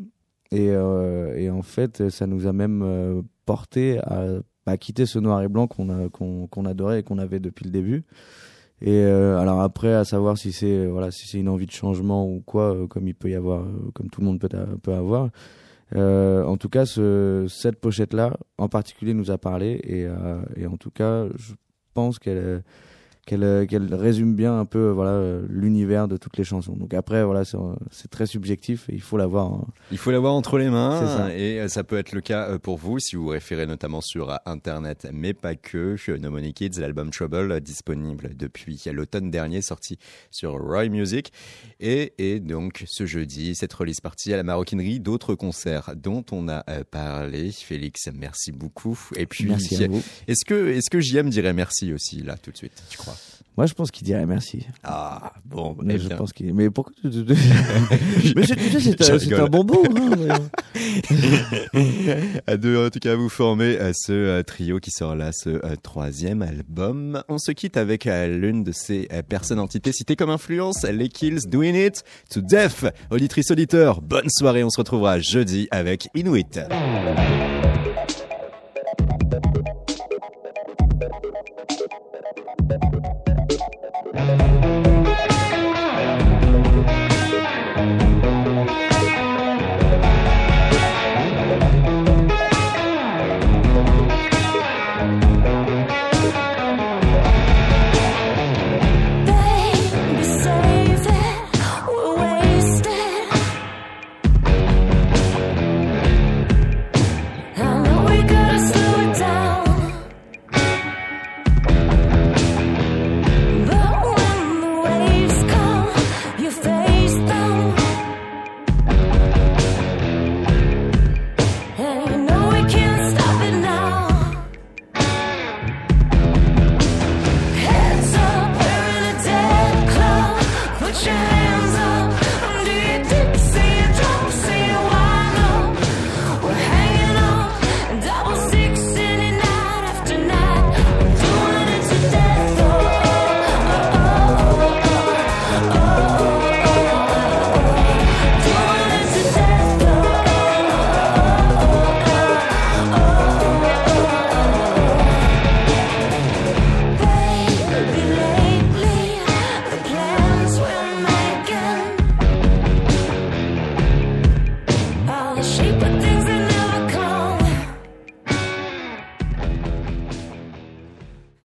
Et 0.51 0.69
euh, 0.71 1.35
et 1.37 1.49
en 1.49 1.61
fait, 1.61 2.09
ça 2.09 2.25
nous 2.27 2.47
a 2.47 2.53
même 2.53 2.81
euh, 2.83 3.21
porté 3.45 3.99
à, 3.99 4.25
à 4.65 4.77
quitter 4.77 5.05
ce 5.05 5.19
noir 5.19 5.41
et 5.43 5.47
blanc 5.47 5.67
qu'on 5.67 5.89
a 5.89 6.09
qu'on 6.09 6.47
qu'on 6.47 6.65
adorait 6.65 6.99
et 7.01 7.03
qu'on 7.03 7.19
avait 7.19 7.39
depuis 7.39 7.65
le 7.65 7.71
début. 7.71 8.03
Et 8.81 8.91
euh, 9.03 9.37
alors 9.39 9.61
après, 9.61 9.93
à 9.93 10.03
savoir 10.03 10.37
si 10.37 10.51
c'est 10.51 10.85
voilà 10.87 11.09
si 11.11 11.27
c'est 11.27 11.39
une 11.39 11.47
envie 11.49 11.65
de 11.65 11.71
changement 11.71 12.27
ou 12.27 12.41
quoi, 12.45 12.75
euh, 12.75 12.87
comme 12.87 13.07
il 13.07 13.15
peut 13.15 13.29
y 13.29 13.35
avoir, 13.35 13.61
euh, 13.61 13.91
comme 13.93 14.09
tout 14.09 14.21
le 14.21 14.27
monde 14.27 14.39
peut 14.39 14.49
peut 14.81 14.93
avoir. 14.93 15.29
Euh, 15.93 16.43
en 16.43 16.57
tout 16.57 16.69
cas, 16.69 16.85
ce, 16.85 17.45
cette 17.47 17.79
pochette-là, 17.79 18.37
en 18.57 18.69
particulier, 18.69 19.13
nous 19.13 19.31
a 19.31 19.37
parlé 19.37 19.79
et, 19.83 20.05
euh, 20.05 20.41
et 20.55 20.65
en 20.67 20.77
tout 20.77 20.91
cas, 20.91 21.25
je 21.35 21.53
pense 21.93 22.19
qu'elle 22.19 22.37
euh, 22.37 22.59
qu'elle 23.25 23.43
euh, 23.43 23.65
qu'elle 23.65 23.93
résume 23.93 24.35
bien 24.35 24.59
un 24.59 24.65
peu 24.65 24.89
voilà 24.89 25.11
euh, 25.11 25.45
l'univers 25.49 26.07
de 26.07 26.17
toutes 26.17 26.37
les 26.37 26.43
chansons. 26.43 26.73
Donc 26.73 26.93
après, 26.93 27.23
voilà, 27.23 27.43
c'est 27.45 27.57
euh, 27.57 27.73
c'est 27.91 28.09
très 28.09 28.25
subjectif 28.27 28.87
et 28.89 28.93
il 28.93 29.01
faut 29.01 29.17
l'avoir. 29.17 29.47
hein. 29.47 29.65
Il 29.91 29.97
faut 29.97 30.11
l'avoir 30.11 30.33
entre 30.33 30.57
les 30.57 30.69
mains 30.69 30.99
ça. 31.05 31.35
et 31.35 31.67
ça 31.67 31.83
peut 31.83 31.97
être 31.97 32.11
le 32.11 32.21
cas 32.21 32.57
pour 32.59 32.77
vous 32.77 32.99
si 32.99 33.15
vous 33.15 33.27
référez 33.27 33.65
notamment 33.65 34.01
sur 34.01 34.37
internet, 34.45 35.07
mais 35.13 35.33
pas 35.33 35.55
que. 35.55 35.95
No 36.17 36.29
Money 36.29 36.53
Kids, 36.53 36.79
l'album 36.79 37.09
Trouble, 37.09 37.59
disponible 37.61 38.31
depuis 38.35 38.81
l'automne 38.91 39.31
dernier, 39.31 39.61
sorti 39.61 39.97
sur 40.31 40.51
Roy 40.53 40.89
Music. 40.89 41.31
Et, 41.79 42.13
et 42.17 42.39
donc 42.39 42.83
ce 42.87 43.05
jeudi, 43.05 43.55
cette 43.55 43.73
release 43.73 44.01
partie 44.01 44.33
à 44.33 44.37
la 44.37 44.43
maroquinerie, 44.43 44.99
d'autres 44.99 45.35
concerts 45.35 45.93
dont 45.95 46.23
on 46.31 46.47
a 46.47 46.63
parlé. 46.91 47.51
Félix, 47.51 48.07
merci 48.13 48.51
beaucoup. 48.51 48.97
Et 49.15 49.25
puis, 49.25 49.51
est-ce 50.27 50.45
que, 50.45 50.67
est-ce 50.69 50.89
que 50.89 50.99
JM 50.99 51.29
dirait 51.29 51.53
merci 51.53 51.93
aussi 51.93 52.21
là 52.21 52.37
tout 52.37 52.51
de 52.51 52.57
suite, 52.57 52.83
tu 52.89 52.97
crois? 52.97 53.14
Moi, 53.57 53.65
je 53.67 53.73
pense 53.73 53.89
qu'il 53.91 54.05
dirait 54.05 54.25
merci. 54.25 54.65
Ah 54.83 55.31
bon, 55.45 55.77
Mais 55.81 55.95
eh 55.95 55.99
je 55.99 56.07
bien. 56.09 56.17
pense 56.17 56.33
qu'il. 56.33 56.53
Mais 56.53 56.69
pourquoi 56.69 56.93
tu- 57.01 57.07
Mais 58.35 58.45
c'est 58.45 58.59
un- 58.59 58.79
c'est 58.79 59.11
rigole. 59.13 59.39
un 59.41 59.47
bonbon. 59.47 59.81
hein, 59.85 60.09
mais- 60.17 60.27
à 62.47 62.57
deux, 62.57 62.85
en 62.85 62.89
tout 62.89 62.99
cas, 62.99 63.15
vous 63.15 63.29
formez 63.29 63.77
euh, 63.79 63.91
ce 63.95 64.11
euh, 64.11 64.43
trio 64.43 64.79
qui 64.79 64.91
sort 64.91 65.15
là, 65.15 65.31
ce 65.33 65.49
euh, 65.49 65.75
troisième 65.81 66.41
album. 66.41 67.23
On 67.29 67.37
se 67.37 67.51
quitte 67.51 67.77
avec 67.77 68.07
euh, 68.07 68.27
l'une 68.27 68.63
de 68.63 68.71
ces 68.73 69.07
personnes 69.29 69.59
entités 69.59 69.91
citées 69.93 70.15
comme 70.17 70.29
influence, 70.29 70.83
les 70.83 71.07
Kills 71.09 71.39
Doing 71.47 71.75
It 71.75 72.03
to 72.29 72.41
Death. 72.41 72.85
Auditrice, 73.09 73.51
auditeur, 73.51 74.01
bonne 74.01 74.29
soirée. 74.29 74.63
On 74.63 74.69
se 74.69 74.77
retrouvera 74.79 75.19
jeudi 75.19 75.67
avec 75.71 76.09
Inuit. 76.13 76.59